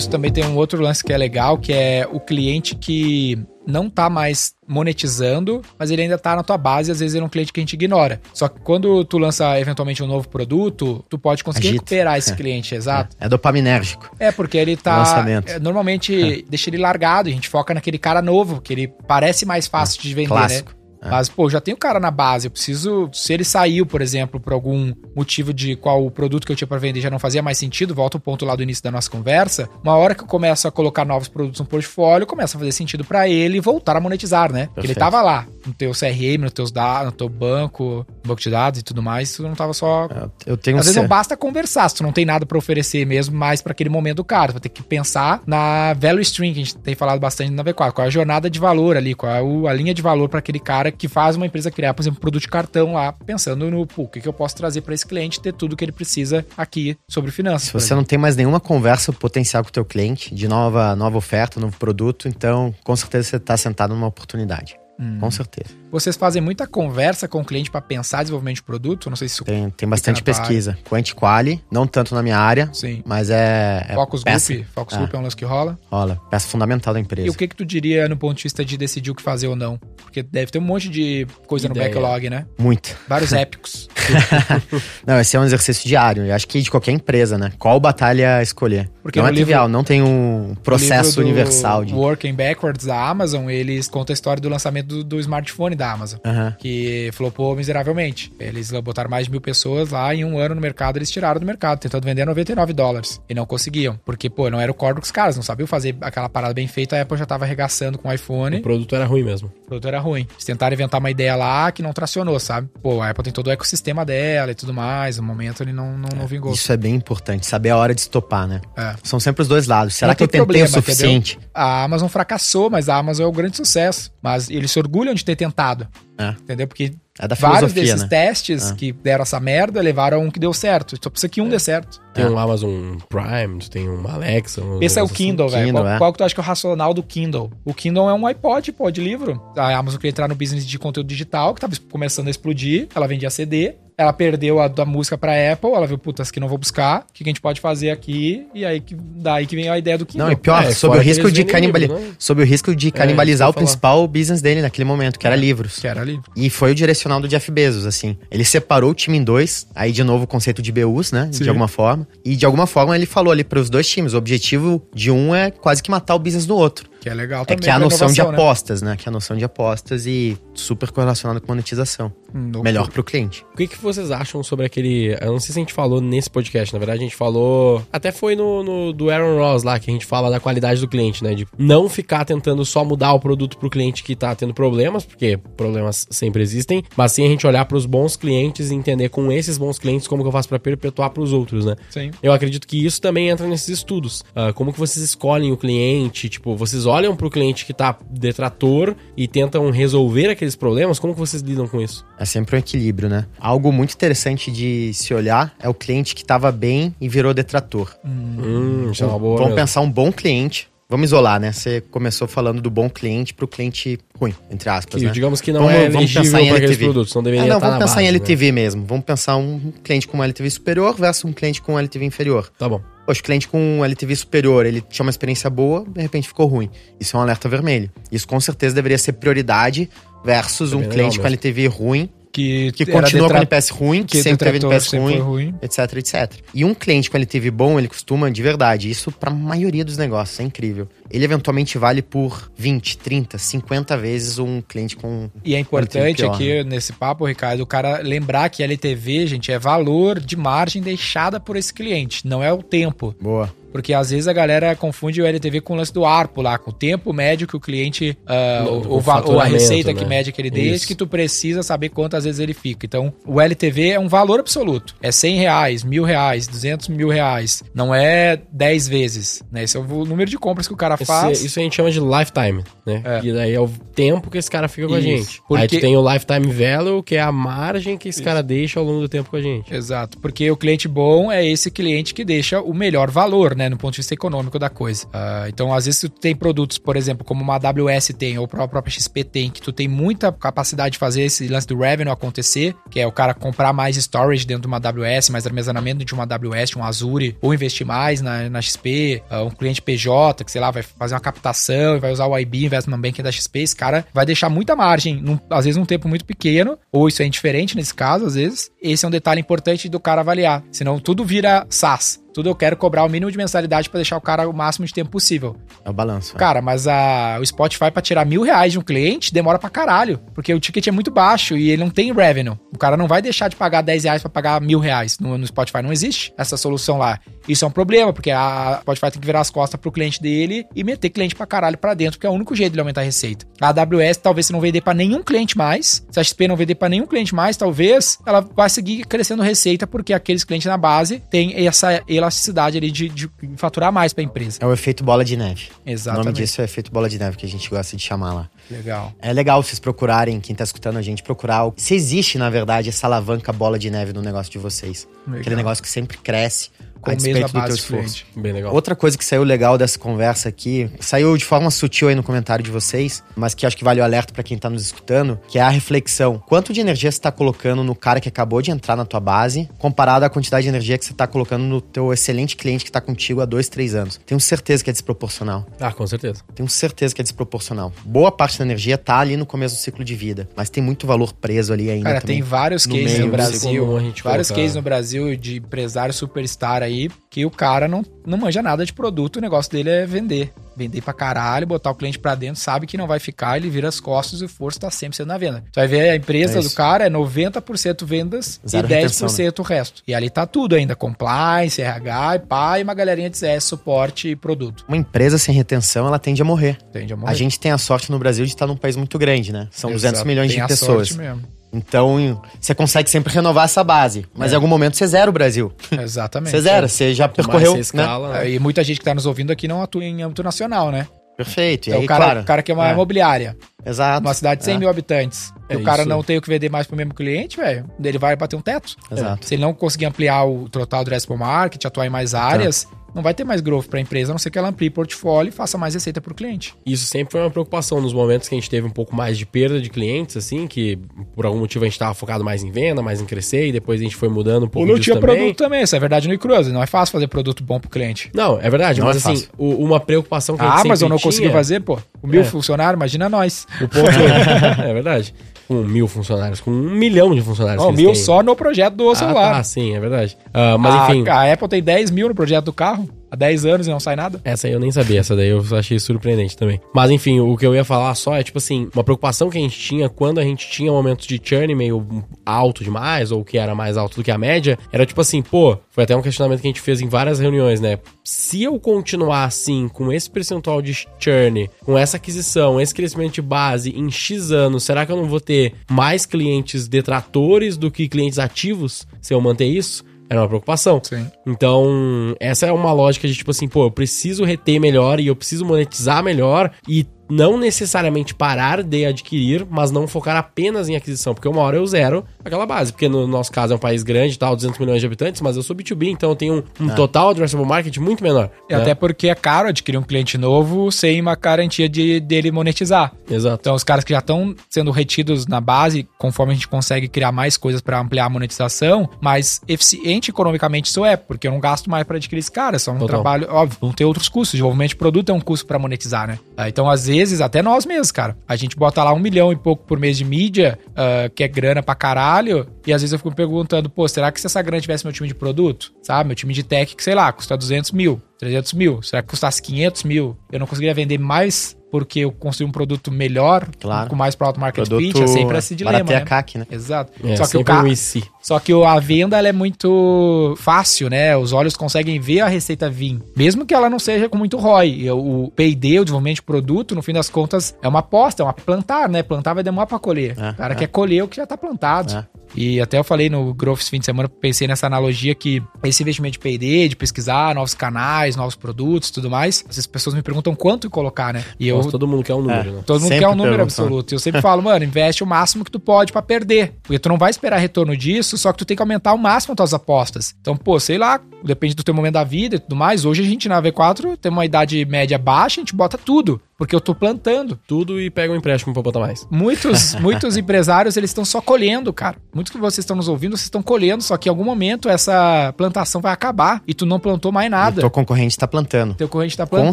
Isso 0.00 0.08
também 0.08 0.32
tem 0.32 0.42
um 0.46 0.56
outro 0.56 0.80
lance 0.80 1.04
que 1.04 1.12
é 1.12 1.16
legal, 1.18 1.58
que 1.58 1.74
é 1.74 2.08
o 2.10 2.18
cliente 2.18 2.74
que 2.74 3.38
não 3.66 3.90
tá 3.90 4.08
mais 4.08 4.54
monetizando, 4.66 5.60
mas 5.78 5.90
ele 5.90 6.00
ainda 6.00 6.16
tá 6.16 6.34
na 6.34 6.42
tua 6.42 6.56
base, 6.56 6.90
às 6.90 7.00
vezes 7.00 7.14
ele 7.14 7.22
é 7.22 7.26
um 7.26 7.28
cliente 7.28 7.52
que 7.52 7.60
a 7.60 7.62
gente 7.62 7.74
ignora. 7.74 8.18
Só 8.32 8.48
que 8.48 8.58
quando 8.60 9.04
tu 9.04 9.18
lança 9.18 9.60
eventualmente 9.60 10.02
um 10.02 10.06
novo 10.06 10.26
produto, 10.26 11.04
tu 11.08 11.18
pode 11.18 11.44
conseguir 11.44 11.68
Agita. 11.68 11.82
recuperar 11.84 12.16
esse 12.16 12.32
É. 12.32 12.34
cliente, 12.34 12.74
exato. 12.74 13.14
É 13.20 13.28
dopaminérgico. 13.28 14.10
É, 14.18 14.32
porque 14.32 14.56
ele 14.56 14.74
tá. 14.74 14.96
Lançamento. 14.96 15.50
é, 15.50 15.58
normalmente 15.58 16.44
deixa 16.48 16.70
ele 16.70 16.78
largado, 16.78 17.28
a 17.28 17.32
gente 17.32 17.50
foca 17.50 17.74
naquele 17.74 17.98
cara 17.98 18.22
novo, 18.22 18.58
que 18.58 18.72
ele 18.72 18.88
parece 19.06 19.44
mais 19.44 19.66
fácil 19.66 20.00
de 20.00 20.14
vender, 20.14 20.28
Clássico. 20.28 20.70
né? 20.70 20.76
É. 21.02 21.08
Mas, 21.10 21.28
pô, 21.28 21.48
já 21.48 21.60
tem 21.60 21.72
o 21.72 21.76
cara 21.76 21.98
na 21.98 22.10
base. 22.10 22.46
Eu 22.46 22.50
preciso. 22.50 23.08
Se 23.12 23.32
ele 23.32 23.44
saiu, 23.44 23.86
por 23.86 24.02
exemplo, 24.02 24.38
por 24.38 24.52
algum 24.52 24.92
motivo 25.16 25.52
de 25.54 25.74
qual 25.76 26.04
o 26.04 26.10
produto 26.10 26.46
que 26.46 26.52
eu 26.52 26.56
tinha 26.56 26.68
pra 26.68 26.78
vender 26.78 27.00
já 27.00 27.08
não 27.10 27.18
fazia 27.18 27.42
mais 27.42 27.56
sentido, 27.58 27.94
volta 27.94 28.16
o 28.16 28.20
ponto 28.20 28.44
lá 28.44 28.54
do 28.54 28.62
início 28.62 28.82
da 28.84 28.90
nossa 28.90 29.10
conversa. 29.10 29.68
Uma 29.82 29.96
hora 29.96 30.14
que 30.14 30.22
eu 30.22 30.26
começo 30.26 30.68
a 30.68 30.70
colocar 30.70 31.04
novos 31.04 31.28
produtos 31.28 31.60
no 31.60 31.66
portfólio, 31.66 32.26
começa 32.26 32.56
a 32.56 32.58
fazer 32.60 32.72
sentido 32.72 33.04
pra 33.04 33.28
ele 33.28 33.60
voltar 33.60 33.96
a 33.96 34.00
monetizar, 34.00 34.52
né? 34.52 34.66
Porque 34.74 34.86
ele 34.86 34.94
tava 34.94 35.22
lá, 35.22 35.46
no 35.66 35.72
teu 35.72 35.92
CRM, 35.92 36.42
nos 36.42 36.52
teus 36.52 36.70
dados, 36.70 37.06
no 37.06 37.12
teu 37.12 37.28
banco, 37.28 38.06
no 38.22 38.28
banco 38.28 38.40
de 38.40 38.50
dados 38.50 38.80
e 38.80 38.82
tudo 38.82 39.02
mais. 39.02 39.32
Tu 39.32 39.42
não 39.42 39.54
tava 39.54 39.72
só 39.72 40.08
Eu 40.46 40.56
tenho 40.56 40.76
às 40.76 40.84
vezes 40.84 40.94
cer- 40.94 41.02
não 41.02 41.08
basta 41.08 41.36
conversar, 41.36 41.88
se 41.88 41.96
tu 41.96 42.02
não 42.02 42.12
tem 42.12 42.24
nada 42.24 42.44
pra 42.44 42.58
oferecer 42.58 43.06
mesmo, 43.06 43.36
mais 43.36 43.62
pra 43.62 43.72
aquele 43.72 43.88
momento 43.90 44.16
do 44.18 44.24
cara. 44.24 44.48
Tu 44.48 44.54
vai 44.54 44.60
ter 44.60 44.68
que 44.68 44.82
pensar 44.82 45.42
na 45.46 45.94
value 45.94 46.20
stream, 46.20 46.52
que 46.52 46.60
a 46.60 46.64
gente 46.64 46.76
tem 46.76 46.94
falado 46.94 47.18
bastante 47.18 47.50
na 47.50 47.64
V4. 47.64 47.92
Qual 47.92 48.04
é 48.04 48.08
a 48.08 48.10
jornada 48.10 48.50
de 48.50 48.58
valor 48.60 48.96
ali, 48.96 49.14
qual 49.14 49.32
é 49.32 49.70
a 49.70 49.72
linha 49.72 49.94
de 49.94 50.02
valor 50.02 50.28
pra 50.28 50.38
aquele 50.40 50.58
cara 50.60 50.89
que 50.90 51.08
faz 51.08 51.36
uma 51.36 51.46
empresa 51.46 51.70
criar, 51.70 51.94
por 51.94 52.02
exemplo, 52.02 52.18
um 52.18 52.20
produto 52.20 52.42
de 52.42 52.48
cartão 52.48 52.94
lá, 52.94 53.12
pensando 53.12 53.70
no 53.70 53.86
pô, 53.86 54.02
o 54.02 54.08
que, 54.08 54.20
que 54.20 54.28
eu 54.28 54.32
posso 54.32 54.56
trazer 54.56 54.80
pra 54.80 54.94
esse 54.94 55.06
cliente 55.06 55.40
ter 55.40 55.52
tudo 55.52 55.76
que 55.76 55.84
ele 55.84 55.92
precisa 55.92 56.44
aqui 56.56 56.96
sobre 57.08 57.30
finanças. 57.30 57.68
Se 57.68 57.72
você 57.72 57.94
não 57.94 58.04
tem 58.04 58.18
mais 58.18 58.36
nenhuma 58.36 58.60
conversa 58.60 59.12
potencial 59.12 59.62
com 59.62 59.68
o 59.68 59.72
teu 59.72 59.84
cliente 59.84 60.34
de 60.34 60.48
nova, 60.48 60.96
nova 60.96 61.16
oferta, 61.18 61.60
novo 61.60 61.76
produto, 61.76 62.28
então 62.28 62.74
com 62.82 62.96
certeza 62.96 63.28
você 63.28 63.36
está 63.36 63.56
sentado 63.56 63.94
numa 63.94 64.06
oportunidade. 64.06 64.79
Hum. 65.00 65.18
Com 65.18 65.30
certeza. 65.30 65.70
Vocês 65.90 66.14
fazem 66.16 66.42
muita 66.42 66.66
conversa 66.66 67.26
com 67.26 67.40
o 67.40 67.44
cliente 67.44 67.70
pra 67.70 67.80
pensar 67.80 68.22
desenvolvimento 68.22 68.56
de 68.56 68.62
produto? 68.62 69.08
Não 69.08 69.16
sei 69.16 69.28
se 69.28 69.34
isso. 69.36 69.44
Tem, 69.44 69.70
tem 69.70 69.88
bastante 69.88 70.22
pesquisa. 70.22 70.76
Quant 70.88 71.12
Quali, 71.14 71.60
não 71.70 71.86
tanto 71.86 72.14
na 72.14 72.22
minha 72.22 72.38
área, 72.38 72.68
Sim. 72.72 73.02
mas 73.06 73.30
é, 73.30 73.86
é 73.88 73.94
Focus 73.94 74.22
peça, 74.22 74.52
Group, 74.52 74.66
Focus 74.74 74.94
Ah. 74.94 74.98
Group 74.98 75.14
é 75.14 75.18
um 75.18 75.22
lance 75.22 75.34
que 75.36 75.44
rola. 75.44 75.78
rola, 75.90 76.20
peça 76.30 76.46
fundamental 76.48 76.92
da 76.94 77.00
E 77.00 77.02
empresa. 77.02 77.30
o 77.30 77.34
que 77.34 77.48
que 77.48 77.56
tu 77.56 77.64
diria 77.64 78.08
no 78.08 78.16
ponto 78.16 78.36
de 78.36 78.42
vista 78.44 78.64
de 78.64 78.76
decidir 78.76 79.10
o 79.10 79.14
que 79.14 79.22
fazer 79.22 79.46
ou 79.48 79.56
não? 79.56 79.78
Porque 79.96 80.22
deve 80.22 80.50
ter 80.52 80.58
um 80.58 80.62
monte 80.62 80.88
de 80.88 81.26
coisa 81.46 81.66
Ideia. 81.66 81.88
no 81.88 81.94
backlog, 81.94 82.28
né? 82.30 82.46
Muito. 82.58 82.94
Vários 83.08 83.32
épicos. 83.32 83.88
Não, 85.06 85.20
esse 85.20 85.36
é 85.36 85.40
um 85.40 85.44
exercício 85.44 85.86
diário. 85.88 86.24
Eu 86.26 86.34
acho 86.34 86.46
que 86.46 86.60
de 86.60 86.70
qualquer 86.70 86.92
empresa, 86.92 87.38
né? 87.38 87.52
Qual 87.58 87.78
batalha 87.80 88.42
escolher? 88.42 88.90
Porque 89.02 89.18
não 89.20 89.26
é 89.28 89.32
trivial, 89.32 89.64
livro- 89.66 89.72
não 89.72 89.84
tem 89.84 90.02
um 90.02 90.54
processo 90.62 91.20
universal 91.20 91.84
de. 91.84 91.94
Working 91.94 92.34
Backwards 92.34 92.86
da 92.86 93.08
Amazon, 93.08 93.48
eles 93.48 93.88
contam 93.88 94.12
a 94.12 94.14
história 94.14 94.40
do 94.40 94.48
lançamento 94.48 94.88
do, 94.90 95.04
do 95.04 95.20
smartphone 95.20 95.74
da 95.74 95.92
Amazon. 95.92 96.18
Aham. 96.24 96.56
Que 96.58 97.10
flopou 97.12 97.54
miseravelmente. 97.56 98.32
Eles 98.38 98.70
botaram 98.82 99.08
mais 99.08 99.26
de 99.26 99.30
mil 99.30 99.40
pessoas 99.40 99.90
lá 99.90 100.14
em 100.14 100.24
um 100.24 100.38
ano 100.38 100.54
no 100.54 100.60
mercado, 100.60 100.96
eles 100.96 101.10
tiraram 101.10 101.40
do 101.40 101.46
mercado, 101.46 101.78
tentando 101.78 102.04
vender 102.04 102.22
a 102.22 102.26
99 102.26 102.72
dólares. 102.72 103.20
E 103.28 103.34
não 103.34 103.46
conseguiam. 103.46 103.98
Porque, 104.04 104.28
pô, 104.28 104.50
não 104.50 104.60
era 104.60 104.70
o 104.70 104.74
core 104.74 105.00
dos 105.00 105.10
caras, 105.10 105.36
não 105.36 105.42
sabiam 105.42 105.66
fazer 105.66 105.96
aquela 106.00 106.28
parada 106.28 106.52
bem 106.52 106.66
feita, 106.66 106.96
a 106.96 107.02
Apple 107.02 107.16
já 107.16 107.26
tava 107.26 107.44
arregaçando 107.44 107.98
com 107.98 108.08
o 108.08 108.12
iPhone. 108.12 108.58
O 108.58 108.62
produto 108.62 108.94
era 108.94 109.04
ruim 109.04 109.22
mesmo. 109.22 109.48
O 109.64 109.66
produto 109.66 109.88
era 109.88 110.00
ruim. 110.00 110.26
Eles 110.30 110.44
tentaram 110.44 110.74
inventar 110.74 111.00
uma 111.00 111.10
ideia 111.10 111.36
lá 111.36 111.70
que 111.72 111.82
não 111.82 111.92
tracionou, 111.92 112.38
sabe? 112.40 112.68
Pô, 112.82 113.00
a 113.00 113.10
Apple 113.10 113.24
tem 113.24 113.32
todo 113.32 113.46
o 113.46 113.50
ecossistema 113.50 114.04
dela 114.04 114.50
e 114.50 114.54
tudo 114.54 114.74
mais. 114.74 115.16
No 115.16 115.22
momento 115.22 115.62
ele 115.62 115.72
não, 115.72 115.96
não, 115.96 116.08
não 116.16 116.26
vingou. 116.26 116.52
Isso 116.52 116.72
é 116.72 116.76
bem 116.76 116.94
importante, 116.94 117.46
saber 117.46 117.70
a 117.70 117.76
hora 117.76 117.94
de 117.94 118.00
estopar, 118.00 118.46
né? 118.46 118.60
É. 118.76 118.94
São 119.02 119.20
sempre 119.20 119.42
os 119.42 119.48
dois 119.48 119.66
lados. 119.66 119.94
Será 119.94 120.08
Não 120.10 120.16
que 120.16 120.22
eu 120.22 120.28
tentei 120.28 120.40
o 120.40 120.44
problema, 120.44 120.68
suficiente? 120.68 121.38
A 121.54 121.84
Amazon 121.84 122.08
fracassou, 122.08 122.70
mas 122.70 122.88
a 122.88 122.96
Amazon 122.96 123.26
é 123.26 123.28
o 123.28 123.32
grande 123.32 123.56
sucesso. 123.56 124.12
Mas 124.22 124.50
eles 124.50 124.70
se 124.70 124.79
orgulham 124.80 125.14
de 125.14 125.24
ter 125.24 125.36
tentado. 125.36 125.86
É. 126.18 126.30
Entendeu? 126.30 126.66
Porque 126.68 126.92
É 127.18 127.26
da 127.28 127.34
vários 127.34 127.72
desses 127.72 128.02
né? 128.02 128.08
testes 128.08 128.70
É. 128.70 128.74
que 128.74 128.92
deram 128.92 129.22
essa 129.22 129.38
merda 129.40 129.80
levaram 129.80 130.18
a 130.18 130.20
um 130.20 130.30
que 130.30 130.38
deu 130.40 130.52
certo. 130.52 130.96
Só 131.02 131.08
precisa 131.10 131.28
que 131.28 131.40
um 131.40 131.48
dê 131.48 131.58
certo. 131.58 132.00
Tem 132.14 132.24
É. 132.24 132.28
um 132.28 132.38
Amazon 132.38 132.96
Prime, 133.08 133.58
tu 133.60 133.70
tem 133.70 133.88
uma 133.88 134.12
Alexa. 134.14 134.62
um 134.62 134.82
Esse 134.82 134.98
é 134.98 135.02
o 135.02 135.04
negócio 135.06 135.16
Kindle, 135.24 135.48
velho. 135.48 135.66
Kindle, 135.66 135.82
Qual, 135.82 135.94
é. 135.94 135.98
qual 135.98 136.12
que 136.12 136.18
tu 136.18 136.24
acha 136.24 136.34
que 136.34 136.40
é 136.40 136.44
o 136.44 136.46
racional 136.46 136.92
do 136.94 137.02
Kindle? 137.02 137.50
O 137.64 137.72
Kindle 137.74 138.08
é 138.10 138.14
um 138.14 138.26
iPod, 138.26 138.72
pô, 138.72 138.90
de 138.90 139.00
livro. 139.00 139.40
A 139.56 139.74
Amazon 139.76 139.98
queria 139.98 140.10
entrar 140.10 140.28
no 140.28 140.34
business 140.34 140.66
de 140.66 140.78
conteúdo 140.78 141.06
digital, 141.06 141.54
que 141.54 141.60
tava 141.60 141.74
começando 141.90 142.26
a 142.28 142.30
explodir. 142.30 142.88
Ela 142.94 143.06
vendia 143.06 143.30
CD. 143.30 143.74
Ela 144.00 144.14
perdeu 144.14 144.58
a 144.58 144.66
da 144.66 144.86
música 144.86 145.18
pra 145.18 145.52
Apple. 145.52 145.72
Ela 145.72 145.86
viu, 145.86 145.98
puta, 145.98 146.22
aqui 146.22 146.40
não 146.40 146.48
vou 146.48 146.56
buscar. 146.56 147.00
O 147.00 147.12
que 147.12 147.22
que 147.22 147.28
a 147.28 147.32
gente 147.32 147.40
pode 147.42 147.60
fazer 147.60 147.90
aqui? 147.90 148.46
E 148.54 148.64
aí, 148.64 148.80
que, 148.80 148.96
daí 148.96 149.44
que 149.46 149.54
vem 149.54 149.68
a 149.68 149.76
ideia 149.76 149.98
do 149.98 150.06
Kindle. 150.06 150.26
Não, 150.26 150.32
e 150.32 150.36
pior, 150.36 150.62
É, 150.62 150.72
sob, 150.72 150.92
fora 150.92 151.00
o 151.00 151.02
que 151.02 151.08
risco 151.10 151.30
de 151.30 151.44
canibali... 151.44 151.86
livro, 151.86 152.00
né? 152.00 152.12
sob 152.18 152.40
o 152.40 152.46
risco 152.46 152.74
de 152.74 152.90
canibalizar 152.90 153.46
isso 153.46 153.50
o 153.50 153.52
que 153.52 153.58
principal 153.58 154.08
business 154.08 154.40
dele 154.40 154.62
naquele 154.62 154.86
momento, 154.86 155.18
que 155.18 155.26
era 155.26 155.36
livros. 155.36 155.78
Que 155.78 155.86
era 155.86 156.00
ali. 156.00 156.18
E 156.34 156.48
foi 156.48 156.72
o 156.72 156.74
direcional 156.74 157.20
do 157.20 157.28
Jeff 157.28 157.50
Bezos, 157.50 157.84
assim. 157.84 158.16
Ele 158.30 158.42
separou 158.42 158.92
o 158.92 158.94
time 158.94 159.18
em 159.18 159.22
dois, 159.22 159.66
aí 159.74 159.92
de 159.92 160.02
novo 160.02 160.24
o 160.24 160.26
conceito 160.26 160.62
de 160.62 160.72
BUs, 160.72 161.12
né? 161.12 161.28
Sim. 161.30 161.42
De 161.42 161.50
alguma 161.50 161.68
forma. 161.68 162.08
E 162.24 162.34
de 162.34 162.46
alguma 162.46 162.66
forma 162.66 162.96
ele 162.96 163.04
falou 163.04 163.30
ali 163.30 163.44
para 163.44 163.58
os 163.58 163.68
dois 163.68 163.86
times: 163.86 164.14
o 164.14 164.16
objetivo 164.16 164.82
de 164.94 165.10
um 165.10 165.34
é 165.34 165.50
quase 165.50 165.82
que 165.82 165.90
matar 165.90 166.14
o 166.14 166.18
business 166.18 166.46
do 166.46 166.56
outro. 166.56 166.88
Que 167.00 167.08
é 167.08 167.14
legal 167.14 167.42
É 167.42 167.44
também. 167.46 167.60
que 167.62 167.68
é 167.68 167.72
a 167.72 167.76
pra 167.76 167.84
noção 167.84 168.06
de 168.08 168.20
inovação, 168.20 168.32
né? 168.32 168.36
apostas, 168.38 168.82
né? 168.82 168.96
Que 168.96 169.08
é 169.08 169.10
a 169.10 169.12
noção 169.12 169.36
de 169.36 169.44
apostas 169.44 170.06
e 170.06 170.36
super 170.54 170.90
correlacionado 170.90 171.40
com 171.40 171.48
monetização. 171.48 172.12
No- 172.32 172.62
Melhor 172.62 172.88
pro 172.90 173.02
cliente. 173.02 173.44
O 173.52 173.56
que, 173.56 173.66
que 173.66 173.78
vocês 173.78 174.10
acham 174.10 174.42
sobre 174.42 174.64
aquele. 174.66 175.16
Eu 175.20 175.32
não 175.32 175.40
sei 175.40 175.52
se 175.52 175.58
a 175.58 175.62
gente 175.62 175.72
falou 175.72 176.00
nesse 176.00 176.30
podcast, 176.30 176.72
na 176.72 176.78
verdade 176.78 177.00
a 177.00 177.02
gente 177.02 177.16
falou. 177.16 177.82
Até 177.92 178.12
foi 178.12 178.36
no, 178.36 178.62
no- 178.62 178.92
do 178.92 179.10
Aaron 179.10 179.36
Ross 179.38 179.62
lá, 179.64 179.78
que 179.80 179.90
a 179.90 179.92
gente 179.92 180.06
fala 180.06 180.30
da 180.30 180.38
qualidade 180.38 180.80
do 180.80 180.86
cliente, 180.86 181.24
né? 181.24 181.34
De 181.34 181.46
não 181.58 181.88
ficar 181.88 182.24
tentando 182.24 182.64
só 182.64 182.84
mudar 182.84 183.14
o 183.14 183.18
produto 183.20 183.56
pro 183.58 183.68
cliente 183.70 184.04
que 184.04 184.14
tá 184.14 184.34
tendo 184.34 184.52
problemas, 184.54 185.04
porque 185.04 185.38
problemas 185.56 186.06
sempre 186.10 186.42
existem, 186.42 186.84
mas 186.96 187.12
sim 187.12 187.24
a 187.24 187.28
gente 187.28 187.46
olhar 187.46 187.64
pros 187.64 187.86
bons 187.86 188.14
clientes 188.16 188.70
e 188.70 188.74
entender 188.74 189.08
com 189.08 189.32
esses 189.32 189.56
bons 189.58 189.78
clientes 189.78 190.06
como 190.06 190.22
que 190.22 190.28
eu 190.28 190.32
faço 190.32 190.48
pra 190.48 190.58
perpetuar 190.58 191.10
pros 191.10 191.32
outros, 191.32 191.64
né? 191.64 191.74
Sim. 191.88 192.10
Eu 192.22 192.32
acredito 192.32 192.66
que 192.66 192.84
isso 192.84 193.00
também 193.00 193.28
entra 193.28 193.46
nesses 193.48 193.68
estudos. 193.70 194.22
Ah, 194.36 194.52
como 194.52 194.72
que 194.72 194.78
vocês 194.78 195.02
escolhem 195.04 195.50
o 195.50 195.56
cliente? 195.56 196.28
Tipo, 196.28 196.54
vocês 196.56 196.84
olham 196.90 197.16
pro 197.16 197.30
cliente 197.30 197.64
que 197.64 197.72
tá 197.72 197.96
detrator 198.10 198.94
e 199.16 199.26
tentam 199.28 199.70
resolver 199.70 200.28
aqueles 200.28 200.54
problemas? 200.56 200.98
Como 200.98 201.14
que 201.14 201.18
vocês 201.20 201.42
lidam 201.42 201.66
com 201.66 201.80
isso? 201.80 202.04
É 202.18 202.24
sempre 202.24 202.56
um 202.56 202.58
equilíbrio, 202.58 203.08
né? 203.08 203.26
Algo 203.38 203.72
muito 203.72 203.94
interessante 203.94 204.50
de 204.50 204.92
se 204.94 205.14
olhar 205.14 205.54
é 205.60 205.68
o 205.68 205.74
cliente 205.74 206.14
que 206.14 206.24
tava 206.24 206.50
bem 206.52 206.94
e 207.00 207.08
virou 207.08 207.32
detrator. 207.32 207.94
Hum, 208.04 208.90
isso 208.92 209.02
é 209.02 209.06
uma 209.06 209.18
boa. 209.18 209.36
Vamos 209.36 209.50
mesmo. 209.50 209.56
pensar 209.62 209.80
um 209.80 209.90
bom 209.90 210.12
cliente. 210.12 210.68
Vamos 210.88 211.04
isolar, 211.10 211.38
né? 211.38 211.52
Você 211.52 211.80
começou 211.80 212.26
falando 212.26 212.60
do 212.60 212.68
bom 212.68 212.90
cliente 212.90 213.32
pro 213.32 213.46
cliente 213.46 213.96
ruim, 214.18 214.34
entre 214.50 214.68
aspas, 214.68 214.98
Que, 215.00 215.06
né? 215.06 215.12
digamos 215.12 215.40
que 215.40 215.52
não 215.52 215.60
Vamos- 215.60 215.74
é 215.76 215.88
vamos 215.88 216.12
pensar 216.12 216.40
em 216.42 216.46
para 216.48 216.56
aqueles 216.56 216.70
LTV. 216.72 216.84
produtos, 216.86 217.14
não 217.14 217.22
deveria 217.22 217.44
Ah, 217.44 217.48
não, 217.48 217.60
vamos 217.60 217.78
pensar 217.78 217.94
base, 217.94 218.00
em 218.00 218.02
né? 218.02 218.08
LTV 218.18 218.50
mesmo. 218.52 218.84
Vamos 218.86 219.04
pensar 219.04 219.36
um 219.36 219.72
cliente 219.84 220.08
com 220.08 220.20
LTV 220.24 220.50
superior 220.50 220.96
versus 220.96 221.24
um 221.24 221.32
cliente 221.32 221.62
com 221.62 221.78
LTV 221.78 222.04
inferior. 222.06 222.50
Tá 222.58 222.68
bom. 222.68 222.80
Poxa, 223.10 223.22
o 223.22 223.24
cliente 223.24 223.48
com 223.48 223.58
um 223.58 223.84
LTV 223.84 224.14
superior, 224.14 224.64
ele 224.64 224.80
tinha 224.80 225.04
uma 225.04 225.10
experiência 225.10 225.50
boa, 225.50 225.84
de 225.84 226.00
repente 226.00 226.28
ficou 226.28 226.46
ruim. 226.46 226.70
Isso 227.00 227.16
é 227.16 227.18
um 227.18 227.22
alerta 227.22 227.48
vermelho. 227.48 227.90
Isso 228.12 228.24
com 228.24 228.38
certeza 228.38 228.72
deveria 228.72 228.98
ser 228.98 229.14
prioridade 229.14 229.90
versus 230.24 230.72
É 230.72 230.76
um 230.76 230.82
cliente 230.82 231.18
legal 231.18 231.22
com. 231.22 231.26
LTV 231.26 231.66
ruim, 231.66 232.08
Que, 232.32 232.70
que 232.72 232.84
era 232.84 232.92
continua 232.92 233.28
com 233.28 233.36
NPS 233.36 233.70
ruim, 233.70 234.02
que 234.04 234.16
que 234.18 234.22
sempre 234.22 234.46
teve 234.46 234.58
NPS 234.58 234.84
sempre 234.84 235.18
ruim, 235.18 235.50
ruim. 235.50 235.54
etc, 235.60 235.96
etc. 235.96 236.32
E 236.54 236.64
um 236.64 236.72
cliente 236.74 237.10
com 237.10 237.16
LTV 237.16 237.50
bom, 237.50 237.78
ele 237.78 237.88
costuma, 237.88 238.30
de 238.30 238.40
verdade, 238.40 238.88
isso 238.88 239.10
pra 239.10 239.30
maioria 239.30 239.84
dos 239.84 239.96
negócios, 239.96 240.38
é 240.38 240.44
incrível. 240.44 240.88
Ele 241.10 241.24
eventualmente 241.24 241.76
vale 241.76 242.02
por 242.02 242.50
20, 242.56 242.98
30, 242.98 243.36
50 243.36 243.96
vezes 243.96 244.38
um 244.38 244.60
cliente 244.60 244.96
com 244.96 245.28
E 245.44 245.56
é 245.56 245.58
importante 245.58 246.18
pior, 246.18 246.34
aqui 246.34 246.62
nesse 246.62 246.92
papo, 246.92 247.26
Ricardo, 247.26 247.60
o 247.62 247.66
cara 247.66 248.00
lembrar 248.00 248.48
que 248.48 248.62
LTV, 248.62 249.26
gente, 249.26 249.50
é 249.50 249.58
valor 249.58 250.20
de 250.20 250.36
margem 250.36 250.80
deixada 250.80 251.40
por 251.40 251.56
esse 251.56 251.74
cliente, 251.74 252.26
não 252.26 252.42
é 252.42 252.52
o 252.52 252.62
tempo. 252.62 253.14
boa. 253.20 253.52
Porque 253.72 253.92
às 253.94 254.10
vezes 254.10 254.26
a 254.28 254.32
galera 254.32 254.74
confunde 254.76 255.20
o 255.22 255.26
LTV 255.26 255.60
com 255.60 255.74
o 255.74 255.76
lance 255.76 255.92
do 255.92 256.04
ARPO 256.04 256.42
lá, 256.42 256.58
com 256.58 256.70
o 256.70 256.74
tempo 256.74 257.12
médio 257.12 257.46
que 257.46 257.56
o 257.56 257.60
cliente, 257.60 258.16
No- 258.64 258.70
o- 258.72 258.98
o 258.98 259.02
ou 259.26 259.40
a 259.40 259.44
receita 259.44 259.92
que 259.94 260.02
né? 260.02 260.08
média 260.08 260.32
que 260.32 260.40
ele 260.40 260.50
deixa, 260.50 260.74
Isso. 260.76 260.86
que 260.86 260.94
tu 260.94 261.06
precisa 261.06 261.62
saber 261.62 261.88
quantas 261.90 262.24
vezes 262.24 262.40
ele 262.40 262.54
fica. 262.54 262.86
Então, 262.86 263.12
o 263.26 263.40
LTV 263.40 263.90
é 263.90 264.00
um 264.00 264.08
valor 264.08 264.40
absoluto. 264.40 264.94
É 265.00 265.10
100 265.12 265.36
reais, 265.38 265.84
mil 265.84 266.04
reais, 266.04 266.46
200 266.46 266.88
mil 266.88 267.08
reais. 267.08 267.62
Não 267.74 267.94
é 267.94 268.40
10 268.52 268.88
vezes, 268.88 269.42
né? 269.50 269.62
Esse 269.64 269.76
é 269.76 269.80
o 269.80 270.04
número 270.04 270.28
de 270.30 270.38
compras 270.38 270.66
que 270.66 270.74
o 270.74 270.76
cara 270.76 270.96
faz. 270.96 271.32
Esse, 271.38 271.46
isso 271.46 271.58
a 271.58 271.62
gente 271.62 271.76
chama 271.76 271.90
de 271.90 272.00
lifetime, 272.00 272.64
né? 272.86 273.02
É. 273.04 273.20
E 273.24 273.32
daí 273.32 273.54
é 273.54 273.60
o 273.60 273.68
tempo 273.94 274.30
que 274.30 274.38
esse 274.38 274.50
cara 274.50 274.68
fica 274.68 274.88
com 274.88 274.94
a 274.94 274.98
Isso. 274.98 275.08
gente. 275.08 275.42
Porque- 275.46 275.62
Aí 275.62 275.68
tu 275.68 275.80
tem 275.80 275.96
o 275.96 276.12
lifetime 276.12 276.46
value, 276.52 277.02
que 277.02 277.16
é 277.16 277.20
a 277.20 277.30
margem 277.32 277.96
que 277.98 278.08
esse 278.08 278.22
cara 278.22 278.42
deixa 278.42 278.80
ao 278.80 278.86
longo 278.86 279.00
do 279.00 279.08
tempo 279.08 279.30
com 279.30 279.36
a 279.36 279.42
gente. 279.42 279.72
Exato, 279.74 280.18
porque 280.18 280.50
o 280.50 280.56
cliente 280.56 280.88
bom 280.88 281.30
é 281.30 281.44
esse 281.46 281.70
cliente 281.70 282.14
que 282.14 282.24
deixa 282.24 282.60
o 282.60 282.72
melhor 282.74 283.10
valor, 283.10 283.54
né, 283.56 283.59
no 283.68 283.76
ponto 283.76 283.92
de 283.92 283.98
vista 283.98 284.14
econômico 284.14 284.58
da 284.58 284.70
coisa. 284.70 285.06
Uh, 285.06 285.48
então, 285.48 285.72
às 285.72 285.86
vezes, 285.86 286.00
tu 286.00 286.08
tem 286.08 286.34
produtos, 286.34 286.78
por 286.78 286.96
exemplo, 286.96 287.24
como 287.24 287.42
uma 287.42 287.56
AWS 287.56 288.08
tem, 288.18 288.38
ou 288.38 288.44
a 288.44 288.68
própria 288.68 288.90
XP 288.90 289.24
tem, 289.24 289.50
que 289.50 289.60
tu 289.60 289.72
tem 289.72 289.88
muita 289.88 290.32
capacidade 290.32 290.92
de 290.92 290.98
fazer 290.98 291.22
esse 291.22 291.48
lance 291.48 291.66
do 291.66 291.78
revenue 291.78 292.10
acontecer, 292.10 292.74
que 292.90 293.00
é 293.00 293.06
o 293.06 293.12
cara 293.12 293.34
comprar 293.34 293.72
mais 293.72 293.96
storage 293.96 294.46
dentro 294.46 294.62
de 294.62 294.68
uma 294.68 294.76
AWS, 294.76 295.30
mais 295.30 295.46
armazenamento 295.46 296.04
de 296.04 296.14
uma 296.14 296.24
AWS, 296.24 296.70
de 296.70 296.78
um 296.78 296.84
Azure, 296.84 297.36
ou 297.40 297.52
investir 297.52 297.86
mais 297.86 298.20
na, 298.20 298.48
na 298.48 298.62
XP, 298.62 299.22
uh, 299.30 299.44
um 299.44 299.50
cliente 299.50 299.82
PJ, 299.82 300.44
que 300.44 300.50
sei 300.50 300.60
lá, 300.60 300.70
vai 300.70 300.82
fazer 300.82 301.14
uma 301.14 301.20
captação 301.20 301.96
e 301.96 301.98
vai 301.98 302.12
usar 302.12 302.26
o 302.26 302.38
IB 302.38 302.66
Investment 302.66 303.00
Banking 303.00 303.22
da 303.22 303.32
XP, 303.32 303.60
esse 303.60 303.76
cara 303.76 304.06
vai 304.12 304.24
deixar 304.24 304.48
muita 304.48 304.76
margem, 304.76 305.20
num, 305.20 305.38
às 305.50 305.64
vezes 305.64 305.76
num 305.76 305.86
tempo 305.86 306.08
muito 306.08 306.24
pequeno, 306.24 306.78
ou 306.92 307.08
isso 307.08 307.22
é 307.22 307.26
indiferente 307.26 307.76
nesse 307.76 307.94
caso, 307.94 308.26
às 308.26 308.34
vezes. 308.34 308.70
Esse 308.80 309.04
é 309.04 309.08
um 309.08 309.10
detalhe 309.10 309.40
importante 309.40 309.88
do 309.88 310.00
cara 310.00 310.20
avaliar. 310.20 310.62
Senão 310.70 310.98
tudo 310.98 311.24
vira 311.24 311.66
SaaS. 311.68 312.20
Tudo 312.32 312.48
eu 312.48 312.54
quero 312.54 312.76
cobrar 312.76 313.04
o 313.04 313.08
mínimo 313.08 313.30
de 313.30 313.36
mensalidade 313.36 313.88
para 313.88 313.98
deixar 313.98 314.16
o 314.16 314.20
cara 314.20 314.48
o 314.48 314.52
máximo 314.52 314.86
de 314.86 314.94
tempo 314.94 315.10
possível. 315.10 315.56
É 315.84 315.90
o 315.90 315.92
balanço. 315.92 316.36
Cara, 316.36 316.62
mas 316.62 316.86
a, 316.86 317.38
o 317.40 317.46
Spotify 317.46 317.90
para 317.90 318.02
tirar 318.02 318.24
mil 318.24 318.42
reais 318.42 318.72
de 318.72 318.78
um 318.78 318.82
cliente 318.82 319.32
demora 319.32 319.58
pra 319.58 319.68
caralho. 319.68 320.18
Porque 320.34 320.52
o 320.54 320.60
ticket 320.60 320.86
é 320.86 320.90
muito 320.90 321.10
baixo 321.10 321.56
e 321.56 321.70
ele 321.70 321.82
não 321.82 321.90
tem 321.90 322.12
revenue. 322.12 322.56
O 322.72 322.78
cara 322.78 322.96
não 322.96 323.08
vai 323.08 323.20
deixar 323.20 323.48
de 323.48 323.56
pagar 323.56 323.82
10 323.82 324.04
reais 324.04 324.22
pra 324.22 324.30
pagar 324.30 324.60
mil 324.60 324.78
reais. 324.78 325.18
No, 325.18 325.36
no 325.36 325.46
Spotify 325.46 325.82
não 325.82 325.92
existe 325.92 326.32
essa 326.36 326.56
solução 326.56 326.98
lá. 326.98 327.18
Isso 327.48 327.64
é 327.64 327.68
um 327.68 327.70
problema, 327.70 328.12
porque 328.12 328.30
a 328.30 328.78
Spotify 328.82 329.10
tem 329.10 329.20
que 329.20 329.26
virar 329.26 329.40
as 329.40 329.50
costas 329.50 329.80
pro 329.80 329.90
cliente 329.90 330.20
dele 330.22 330.66
e 330.74 330.84
meter 330.84 331.10
cliente 331.10 331.34
pra 331.34 331.46
caralho 331.46 331.76
pra 331.78 331.94
dentro, 331.94 332.18
porque 332.18 332.26
é 332.26 332.30
o 332.30 332.32
único 332.32 332.54
jeito 332.54 332.72
de 332.74 332.78
aumentar 332.78 333.00
a 333.00 333.04
receita. 333.04 333.46
A 333.60 333.68
AWS 333.68 334.18
talvez 334.18 334.46
se 334.46 334.52
não 334.52 334.60
vender 334.60 334.80
para 334.82 334.94
nenhum 334.94 335.22
cliente 335.22 335.56
mais, 335.56 336.04
se 336.10 336.20
a 336.20 336.22
XP 336.24 336.46
não 336.48 336.56
vender 336.56 336.74
para 336.74 336.88
nenhum 336.88 337.06
cliente 337.06 337.34
mais, 337.34 337.56
talvez 337.56 338.18
ela 338.26 338.40
vai 338.40 338.68
seguir 338.70 339.04
crescendo 339.06 339.42
receita, 339.42 339.86
porque 339.86 340.12
aqueles 340.12 340.44
clientes 340.44 340.66
na 340.66 340.76
base 340.76 341.22
têm 341.30 341.66
essa 341.66 342.02
elasticidade 342.06 342.76
ali 342.78 342.90
de, 342.90 343.08
de 343.08 343.30
faturar 343.56 343.92
mais 343.92 344.12
pra 344.12 344.22
empresa. 344.22 344.58
É 344.60 344.66
o 344.66 344.72
efeito 344.72 345.02
bola 345.02 345.24
de 345.24 345.36
neve. 345.36 345.68
Exatamente. 345.84 346.22
O 346.22 346.30
nome 346.30 346.36
disso 346.36 346.60
é 346.60 346.64
efeito 346.64 346.90
bola 346.92 347.08
de 347.08 347.18
neve, 347.18 347.36
que 347.36 347.46
a 347.46 347.48
gente 347.48 347.68
gosta 347.68 347.96
de 347.96 348.02
chamar 348.02 348.32
lá. 348.34 348.50
Legal. 348.70 349.12
É 349.20 349.32
legal 349.32 349.62
vocês 349.62 349.78
procurarem, 349.78 350.40
quem 350.40 350.54
tá 350.54 350.64
escutando 350.64 350.98
a 350.98 351.02
gente, 351.02 351.22
procurar 351.22 351.66
o- 351.66 351.74
se 351.76 351.94
existe, 351.94 352.38
na 352.38 352.48
verdade, 352.50 352.88
essa 352.90 353.06
alavanca 353.06 353.52
bola 353.52 353.78
de 353.78 353.90
neve 353.90 354.12
no 354.12 354.22
negócio 354.22 354.52
de 354.52 354.58
vocês. 354.58 355.08
Legal. 355.26 355.40
Aquele 355.40 355.56
negócio 355.56 355.82
que 355.82 355.88
sempre 355.88 356.16
cresce 356.18 356.70
Com 357.00 357.10
a 357.10 357.12
a 357.12 357.16
mesma 357.16 357.32
despeito 357.32 357.48
do 357.48 357.52
teu 357.52 357.60
base 357.62 357.74
esforço. 357.78 358.24
Bem 358.36 358.52
legal. 358.52 358.74
Outra 358.74 358.94
coisa 358.94 359.16
que 359.16 359.24
saiu 359.24 359.42
legal 359.42 359.76
dessa 359.78 359.98
conversa 359.98 360.48
aqui, 360.48 360.90
saiu 361.00 361.36
de 361.36 361.44
forma 361.44 361.70
sutil 361.70 362.08
aí 362.08 362.14
no 362.14 362.22
comentário 362.22 362.64
de 362.64 362.70
vocês, 362.70 363.22
mas 363.34 363.54
que 363.54 363.64
acho 363.66 363.76
que 363.76 363.84
vale 363.84 364.00
o 364.00 364.04
alerta 364.04 364.32
pra 364.32 364.42
quem 364.42 364.58
tá 364.58 364.68
nos 364.68 364.82
escutando, 364.82 365.38
que 365.48 365.58
é 365.58 365.62
a 365.62 365.68
reflexão. 365.68 366.42
Quanto 366.46 366.72
de 366.72 366.80
energia 366.80 367.10
você 367.10 367.20
tá 367.20 367.30
colocando 367.32 367.82
no 367.82 367.94
cara 367.94 368.20
que 368.20 368.28
acabou 368.28 368.60
de 368.62 368.70
entrar 368.70 368.96
na 368.96 369.04
tua 369.04 369.20
base, 369.20 369.68
comparado 369.78 370.24
à 370.24 370.30
quantidade 370.30 370.64
de 370.64 370.68
energia 370.68 370.98
que 370.98 371.04
você 371.04 371.14
tá 371.14 371.26
colocando 371.26 371.62
no 371.64 371.80
teu 371.80 372.12
excelente 372.12 372.56
cliente 372.56 372.84
que 372.84 372.92
tá 372.92 373.00
contigo 373.00 373.40
há 373.40 373.44
dois, 373.44 373.68
três 373.68 373.94
anos? 373.94 374.20
Tenho 374.26 374.40
certeza 374.40 374.82
que 374.84 374.90
é 374.90 374.92
desproporcional. 374.92 375.66
Ah, 375.80 375.92
com 375.92 376.06
certeza. 376.06 376.42
Tenho 376.54 376.68
certeza 376.68 377.14
que 377.14 377.20
é 377.20 377.24
desproporcional. 377.24 377.92
Boa 378.04 378.30
parte 378.32 378.58
da 378.58 378.64
energia 378.64 378.98
tá 378.98 379.18
ali 379.18 379.36
no 379.36 379.46
começo 379.46 379.74
do 379.76 379.78
ciclo 379.78 380.04
de 380.04 380.14
vida, 380.14 380.48
mas 380.56 380.68
tem 380.70 380.82
muito 380.82 381.06
valor 381.06 381.32
preso 381.32 381.72
ali 381.72 381.90
ainda 381.90 382.04
Cara, 382.08 382.20
também. 382.20 382.36
tem 382.36 382.42
vários 382.42 382.86
no 382.86 382.94
cases 382.94 383.12
no 383.12 383.20
sei 383.20 383.28
Brasil. 383.30 383.86
como 383.86 383.96
a 383.96 384.00
gente 384.00 384.22
Vários 384.22 384.50
cases 384.50 384.74
no 384.74 384.82
Brasil 384.82 385.36
de 385.36 385.56
empresário 385.58 386.12
superstar 386.12 386.82
aí, 386.82 386.89
aí 386.90 387.08
que 387.30 387.46
o 387.46 387.50
cara 387.50 387.86
não, 387.86 388.04
não 388.26 388.36
manja 388.36 388.60
nada 388.60 388.84
de 388.84 388.92
produto, 388.92 389.36
o 389.36 389.40
negócio 389.40 389.70
dele 389.70 389.88
é 389.88 390.04
vender. 390.04 390.52
Vender 390.76 391.00
pra 391.00 391.12
caralho, 391.12 391.66
botar 391.66 391.90
o 391.90 391.94
cliente 391.94 392.18
pra 392.18 392.34
dentro, 392.34 392.60
sabe 392.60 392.86
que 392.86 392.96
não 392.96 393.06
vai 393.06 393.20
ficar, 393.20 393.56
ele 393.56 393.70
vira 393.70 393.86
as 393.88 394.00
costas 394.00 394.40
e 394.40 394.44
o 394.44 394.46
esforço 394.46 394.80
tá 394.80 394.90
sempre 394.90 395.16
sendo 395.16 395.28
na 395.28 395.38
venda. 395.38 395.62
Você 395.70 395.80
vai 395.80 395.86
ver 395.86 396.10
a 396.10 396.16
empresa 396.16 396.58
É 396.58 396.62
do 396.62 396.70
cara 396.70 397.06
é 397.06 397.10
90% 397.10 398.04
vendas 398.04 398.60
Zero 398.66 398.86
e 398.86 398.90
10% 398.90 398.94
retenção, 398.94 399.52
o 399.58 399.62
resto. 399.62 400.02
E 400.08 400.14
ali 400.14 400.28
tá 400.28 400.44
tudo 400.44 400.74
ainda, 400.74 400.96
compliance, 400.96 401.80
RH, 401.80 402.36
e 402.36 402.38
pá, 402.40 402.78
e 402.80 402.82
uma 402.82 402.94
galerinha 402.94 403.30
de 403.30 403.38
CS, 403.38 403.62
suporte 403.64 404.28
e 404.28 404.34
produto. 404.34 404.84
Uma 404.88 404.96
empresa 404.96 405.38
sem 405.38 405.54
retenção, 405.54 406.06
ela 406.08 406.18
tende 406.18 406.42
a 406.42 406.44
morrer. 406.44 406.78
Entende, 406.88 407.12
amor? 407.12 407.28
A 407.28 407.34
gente 407.34 407.60
tem 407.60 407.70
a 407.70 407.78
sorte 407.78 408.10
no 408.10 408.18
Brasil 408.18 408.44
de 408.44 408.50
estar 408.52 408.66
num 408.66 408.76
país 408.76 408.96
muito 408.96 409.18
grande, 409.18 409.52
né? 409.52 409.68
São 409.70 409.92
200 409.92 410.24
milhões 410.24 410.50
de 410.50 410.66
pessoas. 410.66 411.12
mesmo. 411.12 411.42
Então, 411.72 412.42
você 412.60 412.74
consegue 412.74 413.08
sempre 413.08 413.32
renovar 413.32 413.64
essa 413.64 413.84
base. 413.84 414.26
Mas 414.34 414.50
É. 414.50 414.54
em 414.54 414.56
algum 414.56 414.66
momento 414.66 414.96
você 414.96 415.06
zera 415.06 415.30
o 415.30 415.32
Brasil. 415.32 415.72
Exatamente. 415.92 416.50
Você 416.50 416.60
zera, 416.60 416.88
você 416.88 417.14
já 417.20 417.28
percorreu, 417.28 417.72
mais 417.74 417.86
você 417.86 417.96
né? 417.96 418.02
escala, 418.02 418.42
É, 418.42 418.50
E 418.50 418.58
muita 418.58 418.82
gente 418.84 418.98
que 418.98 419.04
tá 419.04 419.14
nos 419.14 419.26
ouvindo 419.26 419.50
aqui 419.52 419.66
não 419.68 419.82
atua 419.82 420.04
em 420.04 420.22
âmbito 420.22 420.42
nacional, 420.42 420.90
né? 420.90 421.06
Perfeito. 421.36 421.86
E 421.86 421.90
Então, 421.90 422.00
aí, 422.00 422.04
o, 422.04 422.08
cara, 422.08 422.24
claro. 422.24 422.40
o 422.40 422.44
cara 422.44 422.62
que 422.62 422.70
é 422.70 422.74
uma 422.74 422.88
É, 422.88 422.92
imobiliária, 422.92 423.56
Exato. 423.84 424.26
uma 424.26 424.34
cidade 424.34 424.60
de 424.60 424.64
100 424.64 424.74
É, 424.74 424.78
mil 424.78 424.88
habitantes, 424.88 425.52
e 425.68 425.74
É 425.74 425.76
o 425.76 425.82
cara 425.82 426.02
isso. 426.02 426.08
não 426.08 426.22
tem 426.22 426.36
o 426.38 426.42
que 426.42 426.48
vender 426.48 426.70
mais 426.70 426.86
pro 426.86 426.96
mesmo 426.96 427.14
cliente, 427.14 427.56
velho, 427.56 427.84
ele 428.02 428.18
vai 428.18 428.36
bater 428.36 428.56
um 428.56 428.60
teto. 428.60 428.96
Exato. 429.10 429.46
Se 429.46 429.54
ele 429.54 429.62
não 429.62 429.72
conseguir 429.74 430.06
ampliar 430.06 430.44
o 430.44 430.68
total 430.68 431.00
addressable 431.00 431.38
market, 431.38 431.84
atuar 431.84 432.06
em 432.06 432.10
mais 432.10 432.34
áreas, 432.34 432.86
não 433.12 433.22
vai 433.24 433.34
ter 433.34 433.42
mais 433.42 433.60
growth 433.60 433.86
pra 433.88 433.98
empresa, 434.00 434.30
a 434.30 434.34
não 434.34 434.38
ser 434.38 434.50
que 434.50 434.58
ela 434.58 434.68
amplie 434.68 434.88
portfólio 434.88 435.48
e 435.48 435.52
faça 435.52 435.76
mais 435.76 435.94
receita 435.94 436.20
pro 436.20 436.32
cliente. 436.32 436.76
Isso 436.86 437.04
sempre 437.06 437.32
foi 437.32 437.40
uma 437.40 437.50
preocupação 437.50 438.00
nos 438.00 438.12
momentos 438.12 438.48
que 438.48 438.54
a 438.54 438.58
gente 438.58 438.70
teve 438.70 438.86
um 438.86 438.90
pouco 438.90 439.16
mais 439.16 439.36
de 439.36 439.44
perda 439.44 439.80
de 439.80 439.90
clientes, 439.90 440.36
assim, 440.36 440.68
que 440.68 440.96
por 441.34 441.44
algum 441.44 441.58
motivo 441.58 441.84
a 441.84 441.88
gente 441.88 441.98
tava 441.98 442.14
focado 442.14 442.44
mais 442.44 442.62
em 442.62 442.70
venda, 442.70 443.02
mais 443.02 443.20
em 443.20 443.24
crescer, 443.24 443.66
e 443.66 443.72
depois 443.72 444.00
a 444.00 444.04
gente 444.04 444.14
foi 444.14 444.28
mudando 444.28 444.64
um 444.66 444.68
pouco 444.68 444.80
Ou 444.80 444.86
não 444.86 444.94
disso 444.94 445.04
tinha 445.10 445.20
também. 445.20 445.36
produto 445.38 445.56
também, 445.58 445.82
isso 445.82 445.96
é 445.96 445.98
verdade 445.98 446.28
no 446.28 446.34
iCruze, 446.34 446.70
não 446.70 446.80
é 446.80 446.86
fácil 446.86 447.12
fazer 447.12 447.26
produto 447.26 447.64
bom 447.64 447.80
pro 447.80 447.90
cliente. 447.90 448.30
Não, 448.32 448.60
é 448.60 448.70
verdade, 448.70 449.00
Não 449.00 449.08
mas 449.08 449.16
é 449.16 449.18
assim, 449.18 449.34
fácil. 449.42 449.50
o- 449.58 449.84
uma 449.84 449.98
preocupação 449.98 450.56
que 450.56 450.62
a 450.62 450.66
A 450.66 450.68
gente 450.68 450.76
sempre 450.76 450.88
Amazon 450.90 451.08
não 451.08 451.16
tinha- 451.16 451.24
conseguiu 451.24 451.50
fazer, 451.50 451.80
pô. 451.80 451.98
O 452.22 452.28
mil 452.28 452.42
É. 452.42 452.44
funcionário, 452.44 452.96
imagina 452.96 453.28
nós. 453.28 453.66
O 453.80 453.88
ponto 453.88 454.08
é 454.82 454.92
verdade. 454.94 455.34
Com 455.68 455.74
mil 455.82 456.08
funcionários, 456.08 456.60
com 456.60 456.70
um 456.70 456.90
milhão 456.90 457.32
de 457.34 457.40
funcionários. 457.42 457.82
Ó, 457.84 457.86
que 457.86 457.92
o 457.92 457.94
eles 457.94 458.00
mil 458.04 458.12
têm. 458.12 458.22
só 458.22 458.42
no 458.42 458.56
projeto 458.56 458.94
do 458.94 459.10
Ah, 459.10 459.14
celular. 459.14 459.52
tá, 459.54 459.62
sim, 459.62 459.94
é 459.94 460.00
verdade. 460.00 460.36
Ah, 460.52 460.76
mas 460.76 460.94
a, 460.94 461.14
enfim, 461.14 461.28
a 461.28 461.52
Apple 461.52 461.68
tem 461.68 461.82
10 461.82 462.10
mil 462.10 462.28
no 462.28 462.34
projeto 462.34 462.64
do 462.66 462.72
carro, 462.72 463.08
há 463.30 463.36
10 463.36 463.64
anos 463.66 463.86
e 463.86 463.90
não 463.90 464.00
sai 464.00 464.16
nada. 464.16 464.40
essa 464.44 464.66
aí 464.66 464.72
eu 464.72 464.80
nem 464.80 464.90
sabia, 464.90 465.20
essa 465.20 465.36
daí 465.36 465.48
eu 465.48 465.64
achei 465.72 465.98
surpreendente 465.98 466.56
também. 466.56 466.80
Mas 466.94 467.10
enfim, 467.10 467.40
o 467.40 467.56
que 467.56 467.66
eu 467.66 467.74
ia 467.74 467.84
falar 467.84 468.14
só 468.14 468.34
é, 468.34 468.42
tipo 468.42 468.58
assim, 468.58 468.88
uma 468.94 469.04
preocupação 469.04 469.50
que 469.50 469.58
a 469.58 469.60
gente 469.60 469.78
tinha 469.78 470.08
quando 470.08 470.38
a 470.38 470.42
gente 470.42 470.68
tinha 470.70 470.90
momentos 470.90 471.26
de 471.26 471.40
churn 471.42 471.74
meio 471.74 472.06
alto 472.44 472.82
demais, 472.82 473.30
ou 473.30 473.44
que 473.44 473.58
era 473.58 473.74
mais 473.74 473.96
alto 473.96 474.16
do 474.16 474.24
que 474.24 474.30
a 474.30 474.38
média, 474.38 474.78
era 474.92 475.06
tipo 475.06 475.20
assim, 475.20 475.42
pô, 475.42 475.78
foi 475.90 476.04
até 476.04 476.16
um 476.16 476.22
questionamento 476.22 476.60
que 476.60 476.66
a 476.66 476.70
gente 476.70 476.80
fez 476.80 477.00
em 477.00 477.08
várias 477.08 477.38
reuniões, 477.38 477.80
né? 477.80 477.98
Se 478.24 478.62
eu 478.62 478.78
continuar 478.78 479.44
assim, 479.44 479.88
com 479.88 480.12
esse 480.12 480.30
percentual 480.30 480.80
de 480.80 481.06
churn, 481.18 481.68
com 481.84 481.96
essa 481.96 482.16
aquisição, 482.16 482.80
esse 482.80 482.94
crescimento 482.94 483.34
de 483.34 483.42
base 483.42 483.90
em 483.90 484.10
X 484.10 484.50
anos, 484.50 484.84
será 484.84 485.04
que 485.04 485.12
eu 485.12 485.16
não 485.16 485.26
vou 485.26 485.40
ter 485.40 485.74
mais 485.90 486.26
clientes 486.26 486.88
detratores 486.88 487.76
do 487.76 487.90
que 487.90 488.08
clientes 488.08 488.38
ativos 488.38 489.06
se 489.20 489.34
eu 489.34 489.40
manter 489.40 489.66
isso? 489.66 490.04
Era 490.30 490.42
uma 490.42 490.48
preocupação. 490.48 491.00
Sim. 491.02 491.26
Então, 491.44 492.36
essa 492.38 492.64
é 492.64 492.72
uma 492.72 492.92
lógica 492.92 493.26
de 493.26 493.34
tipo 493.34 493.50
assim, 493.50 493.66
pô, 493.66 493.86
eu 493.86 493.90
preciso 493.90 494.44
reter 494.44 494.80
melhor 494.80 495.18
e 495.18 495.26
eu 495.26 495.34
preciso 495.34 495.64
monetizar 495.64 496.22
melhor 496.22 496.70
e 496.88 497.04
não 497.30 497.56
necessariamente 497.58 498.34
parar 498.34 498.82
de 498.82 499.04
adquirir, 499.04 499.66
mas 499.68 499.90
não 499.90 500.06
focar 500.06 500.36
apenas 500.36 500.88
em 500.88 500.96
aquisição, 500.96 501.34
porque 501.34 501.48
uma 501.48 501.60
hora 501.62 501.76
eu 501.76 501.86
zero 501.86 502.24
aquela 502.44 502.66
base, 502.66 502.92
porque 502.92 503.08
no 503.08 503.26
nosso 503.26 503.52
caso 503.52 503.72
é 503.72 503.76
um 503.76 503.78
país 503.78 504.02
grande 504.02 504.38
tal, 504.38 504.56
200 504.56 504.78
milhões 504.78 505.00
de 505.00 505.06
habitantes, 505.06 505.40
mas 505.40 505.56
eu 505.56 505.62
sou 505.62 505.76
B2B, 505.76 506.08
então 506.08 506.30
eu 506.30 506.36
tenho 506.36 506.64
um, 506.80 506.86
um 506.86 506.88
total 506.94 507.30
addressable 507.30 507.66
market 507.66 507.96
muito 507.98 508.22
menor. 508.22 508.50
E 508.68 508.74
né? 508.74 508.80
até 508.80 508.94
porque 508.94 509.28
é 509.28 509.34
caro 509.34 509.68
adquirir 509.68 509.98
um 509.98 510.02
cliente 510.02 510.36
novo 510.36 510.90
sem 510.90 511.20
uma 511.20 511.34
garantia 511.34 511.88
de 511.88 512.20
dele 512.20 512.50
monetizar. 512.50 513.12
Exato. 513.30 513.58
Então, 513.60 513.74
os 513.74 513.84
caras 513.84 514.04
que 514.04 514.12
já 514.12 514.18
estão 514.18 514.54
sendo 514.68 514.90
retidos 514.90 515.46
na 515.46 515.60
base, 515.60 516.08
conforme 516.18 516.52
a 516.52 516.54
gente 516.54 516.68
consegue 516.68 517.08
criar 517.08 517.32
mais 517.32 517.56
coisas 517.56 517.80
para 517.80 518.00
ampliar 518.00 518.26
a 518.26 518.28
monetização, 518.28 519.08
mais 519.20 519.60
eficiente 519.68 520.30
economicamente 520.30 520.90
isso 520.90 521.04
é, 521.04 521.16
porque 521.16 521.46
eu 521.46 521.52
não 521.52 521.60
gasto 521.60 521.88
mais 521.90 522.04
para 522.04 522.16
adquirir 522.16 522.40
esse 522.40 522.50
cara, 522.50 522.76
é 522.76 522.78
só 522.78 522.90
um 522.90 522.98
Total. 522.98 523.08
trabalho, 523.08 523.46
óbvio, 523.50 523.78
vão 523.80 523.92
ter 523.92 524.04
outros 524.04 524.28
custos. 524.28 524.52
Desenvolvimento 524.52 524.90
de 524.90 524.96
produto 524.96 525.30
é 525.30 525.32
um 525.32 525.40
custo 525.40 525.66
para 525.66 525.78
monetizar, 525.78 526.26
né? 526.26 526.38
Ah, 526.56 526.68
Então, 526.68 526.88
às 526.88 527.06
vezes, 527.06 527.19
até 527.40 527.62
nós 527.62 527.84
mesmos, 527.84 528.10
cara, 528.10 528.36
a 528.48 528.56
gente 528.56 528.76
bota 528.76 529.02
lá 529.04 529.12
um 529.12 529.18
milhão 529.18 529.52
e 529.52 529.56
pouco 529.56 529.84
por 529.84 529.98
mês 529.98 530.16
de 530.16 530.24
mídia, 530.24 530.78
ah, 530.96 531.30
que 531.34 531.44
é 531.44 531.48
grana 531.48 531.82
pra 531.82 531.94
caralho, 531.94 532.66
e 532.86 532.92
às 532.92 533.02
vezes 533.02 533.12
eu 533.12 533.18
fico 533.18 533.30
me 533.30 533.36
perguntando, 533.36 533.88
pô, 533.90 534.06
será 534.08 534.30
que 534.32 534.40
se 534.40 534.46
essa 534.46 534.60
grana 534.62 534.80
tivesse 534.80 535.04
meu 535.04 535.12
time 535.12 535.28
de 535.28 535.34
produto, 535.34 535.92
sabe? 536.02 536.28
Meu 536.28 536.36
time 536.36 536.52
de 536.54 536.62
tech, 536.62 536.94
que 536.94 537.02
sei 537.02 537.14
lá, 537.14 537.32
custa 537.32 537.56
200 537.56 537.92
mil, 537.92 538.20
300 538.38 538.72
mil, 538.74 539.02
será 539.02 539.22
que 539.22 539.28
custasse 539.28 539.60
500 539.62 540.04
mil? 540.04 540.36
Eu 540.50 540.58
não 540.58 540.66
conseguiria 540.66 540.94
vender 540.94 541.18
mais 541.18 541.76
porque 541.90 542.20
eu 542.20 542.30
construí 542.32 542.66
um 542.68 542.70
produto 542.70 543.10
melhor, 543.10 543.68
Claro. 543.80 544.08
com 544.08 544.14
mais 544.16 544.34
product 544.34 544.60
market 544.60 544.86
Produto 544.86 545.12
fit, 545.12 545.22
é 545.22 545.26
sempre 545.26 545.58
esse 545.58 545.74
dilema, 545.74 545.98
barateia 545.98 546.18
né? 546.20 546.22
a 546.22 546.26
CAC, 546.26 546.58
né? 546.58 546.66
Exato. 546.70 547.12
É, 547.24 547.36
Só 547.36 547.46
que 547.46 547.56
o 547.56 547.86
IC. 547.88 548.22
só 548.40 548.60
que 548.60 548.72
a 548.72 548.98
venda 549.00 549.36
ela 549.36 549.48
é 549.48 549.52
muito 549.52 550.54
fácil, 550.56 551.10
né? 551.10 551.36
Os 551.36 551.52
olhos 551.52 551.76
conseguem 551.76 552.20
ver 552.20 552.40
a 552.40 552.46
receita 552.48 552.88
vir, 552.88 553.20
mesmo 553.36 553.66
que 553.66 553.74
ela 553.74 553.90
não 553.90 553.98
seja 553.98 554.28
com 554.28 554.38
muito 554.38 554.56
ROI. 554.56 554.88
E 554.88 555.10
O 555.10 555.50
P&D, 555.54 555.98
o 555.98 556.04
desenvolvimento 556.04 556.36
de 556.36 556.42
produto, 556.42 556.94
no 556.94 557.02
fim 557.02 557.12
das 557.12 557.28
contas, 557.28 557.76
é 557.82 557.88
uma 557.88 557.98
aposta, 557.98 558.42
é 558.42 558.46
uma 558.46 558.52
plantar, 558.52 559.08
né? 559.08 559.22
Plantar 559.22 559.54
vai 559.54 559.64
demorar 559.64 559.86
pra 559.86 559.98
colher. 559.98 560.36
É, 560.38 560.50
o 560.50 560.54
cara 560.54 560.74
é. 560.74 560.76
quer 560.76 560.86
colher 560.86 561.24
o 561.24 561.28
que 561.28 561.36
já 561.36 561.46
tá 561.46 561.56
plantado. 561.56 562.24
É. 562.56 562.60
E 562.60 562.80
até 562.80 562.98
eu 562.98 563.04
falei 563.04 563.28
no 563.28 563.52
Growth 563.54 563.80
esse 563.80 563.90
fim 563.90 563.98
de 563.98 564.04
semana, 564.04 564.28
pensei 564.28 564.66
nessa 564.66 564.86
analogia 564.86 565.34
que 565.34 565.62
esse 565.84 566.02
investimento 566.02 566.32
de 566.32 566.38
P&D, 566.38 566.88
de 566.88 566.96
pesquisar 566.96 567.54
novos 567.54 567.74
canais, 567.74 568.36
novos 568.36 568.54
produtos 568.54 569.08
e 569.08 569.12
tudo 569.12 569.30
mais, 569.30 569.64
as 569.68 569.86
pessoas 569.86 570.14
me 570.14 570.22
perguntam 570.22 570.54
quanto 570.54 570.88
colocar, 570.90 571.32
né? 571.32 571.44
E 571.58 571.68
eu, 571.68 571.76
Nossa, 571.76 571.90
todo 571.90 572.06
mundo 572.06 572.22
quer 572.22 572.34
um 572.34 572.42
número, 572.42 572.72
né? 572.72 572.82
Todo 572.84 573.00
mundo 573.00 573.08
Sempre 573.08 573.24
quer 573.24 573.28
um 573.28 573.34
número 573.34 573.56
perguntam. 573.56 573.84
absoluto. 573.84 574.12
E 574.12 574.14
eu 574.14 574.18
sempre 574.18 574.40
falo, 574.40 574.62
mano, 574.62 574.84
investe 574.84 575.22
o 575.22 575.26
máximo 575.26 575.64
que 575.64 575.70
tu 575.70 575.80
pode 575.80 576.12
pra 576.12 576.22
perder. 576.22 576.74
Porque 576.82 576.98
tu 576.98 577.08
não 577.08 577.18
vai 577.18 577.30
esperar 577.30 577.58
retorno 577.58 577.96
disso, 577.96 578.36
só 578.36 578.52
que 578.52 578.58
tu 578.58 578.64
tem 578.64 578.76
que 578.76 578.82
aumentar 578.82 579.10
ao 579.10 579.18
máximo 579.18 579.52
as 579.52 579.56
tuas 579.56 579.74
apostas. 579.74 580.34
Então, 580.40 580.56
pô, 580.56 580.78
sei 580.80 580.98
lá, 580.98 581.20
depende 581.44 581.74
do 581.74 581.82
teu 581.82 581.94
momento 581.94 582.14
da 582.14 582.24
vida 582.24 582.56
e 582.56 582.58
tudo 582.58 582.76
mais. 582.76 583.04
Hoje 583.04 583.22
a 583.22 583.26
gente 583.26 583.48
na 583.48 583.60
V4 583.62 584.16
tem 584.16 584.30
uma 584.30 584.44
idade 584.44 584.84
média 584.84 585.18
baixa, 585.18 585.60
a 585.60 585.62
gente 585.62 585.74
bota 585.74 585.98
tudo. 585.98 586.40
Porque 586.60 586.76
eu 586.76 586.80
tô 586.80 586.94
plantando. 586.94 587.58
Tudo 587.66 587.98
e 587.98 588.10
pega 588.10 588.30
um 588.34 588.36
empréstimo 588.36 588.74
pra 588.74 588.82
botar 588.82 589.00
mais. 589.00 589.26
Muitos, 589.30 589.94
muitos 589.98 590.36
empresários, 590.36 590.94
eles 590.94 591.08
estão 591.08 591.24
só 591.24 591.40
colhendo, 591.40 591.90
cara. 591.90 592.18
Muitos 592.34 592.52
que 592.52 592.58
vocês 592.58 592.80
estão 592.80 592.94
nos 592.94 593.08
ouvindo, 593.08 593.30
vocês 593.30 593.46
estão 593.46 593.62
colhendo, 593.62 594.02
só 594.02 594.14
que 594.18 594.28
em 594.28 594.30
algum 594.30 594.44
momento 594.44 594.86
essa 594.86 595.54
plantação 595.56 596.02
vai 596.02 596.12
acabar 596.12 596.62
e 596.66 596.74
tu 596.74 596.84
não 596.84 597.00
plantou 597.00 597.32
mais 597.32 597.48
O 597.48 597.50
nada. 597.50 597.80
teu 597.80 597.90
concorrente 597.90 598.36
tá 598.36 598.46
plantando. 598.46 598.92
Teu 598.92 599.08
corrente 599.08 599.38
tá 599.38 599.46
plantando. 599.46 599.68
Com 599.68 599.72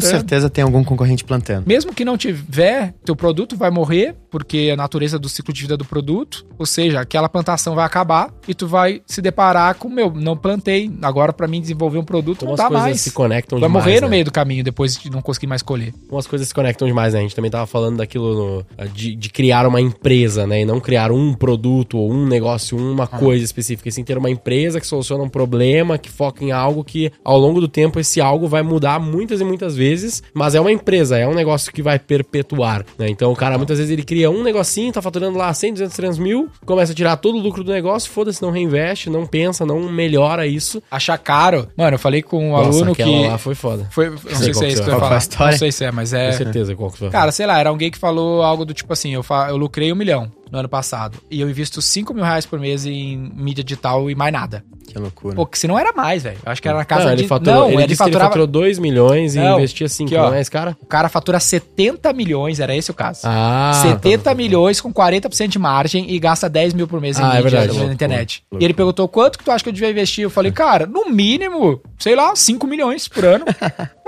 certeza 0.00 0.48
tem 0.48 0.64
algum 0.64 0.82
concorrente 0.82 1.24
plantando. 1.24 1.66
Mesmo 1.66 1.92
que 1.92 2.06
não 2.06 2.16
tiver, 2.16 2.94
teu 3.04 3.14
produto 3.14 3.54
vai 3.54 3.70
morrer, 3.70 4.16
porque 4.30 4.68
é 4.70 4.72
a 4.72 4.76
natureza 4.76 5.18
do 5.18 5.28
ciclo 5.28 5.52
de 5.52 5.60
vida 5.60 5.76
do 5.76 5.84
produto, 5.84 6.46
ou 6.58 6.64
seja, 6.64 7.00
aquela 7.00 7.28
plantação 7.28 7.74
vai 7.74 7.84
acabar 7.84 8.32
e 8.48 8.54
tu 8.54 8.66
vai 8.66 9.02
se 9.04 9.20
deparar 9.20 9.74
com, 9.74 9.90
meu, 9.90 10.10
não 10.10 10.38
plantei, 10.38 10.90
agora 11.02 11.34
pra 11.34 11.46
mim 11.46 11.57
desenvolver 11.60 11.98
um 11.98 12.04
produto 12.04 12.38
Então 12.44 12.48
não 12.48 12.54
as 12.54 12.58
dá 12.60 12.66
coisas 12.68 12.84
mais. 12.84 13.00
se 13.00 13.10
conectam 13.12 13.58
Vai 13.58 13.68
demais, 13.68 13.84
morrer 13.84 14.00
no 14.00 14.06
né? 14.06 14.10
meio 14.12 14.24
do 14.24 14.32
caminho 14.32 14.62
depois 14.64 14.96
de 14.96 15.10
não 15.10 15.20
conseguir 15.22 15.46
mais 15.46 15.62
colher. 15.62 15.92
Umas 16.10 16.26
coisas 16.26 16.48
se 16.48 16.54
conectam 16.54 16.86
demais, 16.86 17.12
né? 17.14 17.20
A 17.20 17.22
gente 17.22 17.34
também 17.34 17.50
tava 17.50 17.66
falando 17.66 17.96
daquilo 17.98 18.64
no- 18.78 18.88
de, 18.88 19.14
de 19.14 19.28
criar 19.30 19.66
uma 19.66 19.80
empresa, 19.80 20.46
né? 20.46 20.62
E 20.62 20.64
não 20.64 20.80
criar 20.80 21.10
um 21.12 21.34
produto 21.34 21.98
ou 21.98 22.12
um 22.12 22.26
negócio, 22.26 22.76
uma 22.76 23.06
coisa 23.06 23.44
específica. 23.44 23.88
E 23.88 23.92
sim 23.92 24.04
ter 24.04 24.16
uma 24.18 24.30
empresa 24.30 24.80
que 24.80 24.86
soluciona 24.86 25.22
um 25.24 25.28
problema, 25.28 25.98
que 25.98 26.08
foca 26.10 26.44
em 26.44 26.52
algo 26.52 26.82
que 26.84 27.10
ao 27.24 27.38
longo 27.38 27.60
do 27.60 27.68
tempo 27.68 27.98
esse 28.00 28.20
algo 28.20 28.46
vai 28.48 28.62
mudar 28.62 28.98
muitas 29.00 29.40
e 29.40 29.44
muitas 29.44 29.76
vezes. 29.76 30.22
Mas 30.34 30.54
é 30.54 30.60
uma 30.60 30.72
empresa, 30.72 31.16
é 31.18 31.26
um 31.26 31.34
negócio 31.34 31.72
que 31.72 31.82
vai 31.82 31.98
perpetuar, 31.98 32.84
né? 32.98 33.08
Então 33.08 33.32
o 33.32 33.36
cara 33.36 33.56
muitas 33.56 33.78
vezes 33.78 33.92
ele 33.92 34.02
cria 34.02 34.30
um 34.30 34.42
negocinho, 34.42 34.92
tá 34.92 35.00
faturando 35.02 35.38
lá 35.38 35.52
100, 35.52 35.72
200, 35.74 35.96
300 35.96 36.18
mil, 36.18 36.48
começa 36.64 36.92
a 36.92 36.94
tirar 36.94 37.16
todo 37.16 37.36
o 37.38 37.40
lucro 37.40 37.64
do 37.64 37.72
negócio, 37.72 38.10
foda-se, 38.10 38.42
não 38.42 38.50
reinveste, 38.50 39.08
não 39.10 39.26
pensa, 39.26 39.64
não 39.64 39.80
melhora 39.90 40.46
isso. 40.46 40.82
Achar 40.90 41.16
caro. 41.18 41.47
Mano, 41.76 41.94
eu 41.94 41.98
falei 41.98 42.22
com 42.22 42.48
um 42.50 42.52
Nossa, 42.52 42.68
aluno 42.78 42.94
que. 42.94 43.26
lá 43.26 43.38
foi 43.38 43.54
foda. 43.54 43.86
Foi, 43.90 44.10
não 44.10 44.18
sei 44.18 44.34
se 44.34 44.52
qual 44.52 44.64
é 44.64 44.68
isso 44.68 44.82
que 44.82 44.88
vai 44.90 44.94
eu 44.94 44.94
ia 45.02 45.08
falar. 45.08 45.20
falar. 45.20 45.50
Não 45.52 45.58
sei 45.58 45.72
se 45.72 45.84
é, 45.84 45.90
mas 45.92 46.12
é. 46.12 46.30
Com 46.30 46.36
certeza 46.36 46.74
qual 46.76 46.90
que 46.90 46.98
você 46.98 47.04
vai 47.04 47.12
Cara, 47.12 47.32
sei 47.32 47.46
lá, 47.46 47.58
era 47.58 47.70
alguém 47.70 47.90
que 47.90 47.98
falou 47.98 48.42
algo 48.42 48.64
do 48.64 48.74
tipo 48.74 48.92
assim, 48.92 49.14
eu, 49.14 49.22
fa- 49.22 49.48
eu 49.48 49.56
lucrei 49.56 49.92
um 49.92 49.96
milhão 49.96 50.30
no 50.50 50.58
ano 50.58 50.68
passado 50.68 51.18
e 51.30 51.40
eu 51.40 51.48
invisto 51.48 51.80
5 51.82 52.12
mil 52.14 52.24
reais 52.24 52.46
por 52.46 52.58
mês 52.58 52.86
em 52.86 53.16
mídia 53.34 53.62
digital 53.64 54.10
e 54.10 54.14
mais 54.14 54.32
nada. 54.32 54.64
Que 54.88 54.98
loucura. 54.98 55.34
Pô, 55.36 55.44
que 55.44 55.58
se 55.58 55.68
não 55.68 55.78
era 55.78 55.92
mais, 55.92 56.22
velho. 56.22 56.38
Eu 56.44 56.50
acho 56.50 56.62
que 56.62 56.68
era 56.68 56.78
na 56.78 56.84
casa 56.84 57.04
não, 57.04 57.14
de... 57.14 57.20
ele 57.20 57.28
faturou, 57.28 57.54
não, 57.54 57.66
ele, 57.66 57.74
ele, 57.74 57.82
que 57.84 57.88
ele 57.90 57.96
faturava... 57.96 58.30
faturou 58.30 58.46
2 58.46 58.78
milhões 58.78 59.34
e 59.34 59.38
Não, 59.38 59.58
investia 59.58 59.86
5, 59.86 60.08
aqui, 60.08 60.16
ó. 60.16 60.28
não 60.30 60.34
é 60.34 60.40
esse 60.40 60.50
cara? 60.50 60.76
O 60.80 60.86
cara 60.86 61.10
fatura 61.10 61.38
70 61.38 62.10
milhões, 62.14 62.58
era 62.58 62.74
esse 62.74 62.90
o 62.90 62.94
caso. 62.94 63.20
Ah, 63.24 63.72
70 63.82 64.00
tá, 64.00 64.24
tá, 64.24 64.30
tá. 64.30 64.34
milhões 64.34 64.80
com 64.80 64.90
40% 64.92 65.48
de 65.48 65.58
margem 65.58 66.10
e 66.10 66.18
gasta 66.18 66.48
10 66.48 66.72
mil 66.72 66.88
por 66.88 67.02
mês 67.02 67.18
em 67.18 67.22
Ah, 67.22 67.26
é 67.26 67.42
mídia 67.42 67.42
verdade. 67.42 67.66
na 67.66 67.72
Loucura, 67.74 67.92
internet. 67.94 68.42
loucura. 68.50 68.62
E 68.62 68.64
ele 68.64 68.72
perguntou 68.74 69.06
quanto 69.08 69.38
que 69.38 69.44
tu 69.44 69.50
acha 69.50 69.62
que 69.62 69.68
eu 69.68 69.74
devia 69.74 69.90
investir? 69.90 70.24
Eu 70.24 70.30
falei, 70.30 70.50
cara, 70.52 70.86
no 70.86 71.10
mínimo, 71.10 71.82
sei 71.98 72.16
lá, 72.16 72.34
5 72.34 72.66
milhões 72.66 73.06
por 73.08 73.26
ano. 73.26 73.44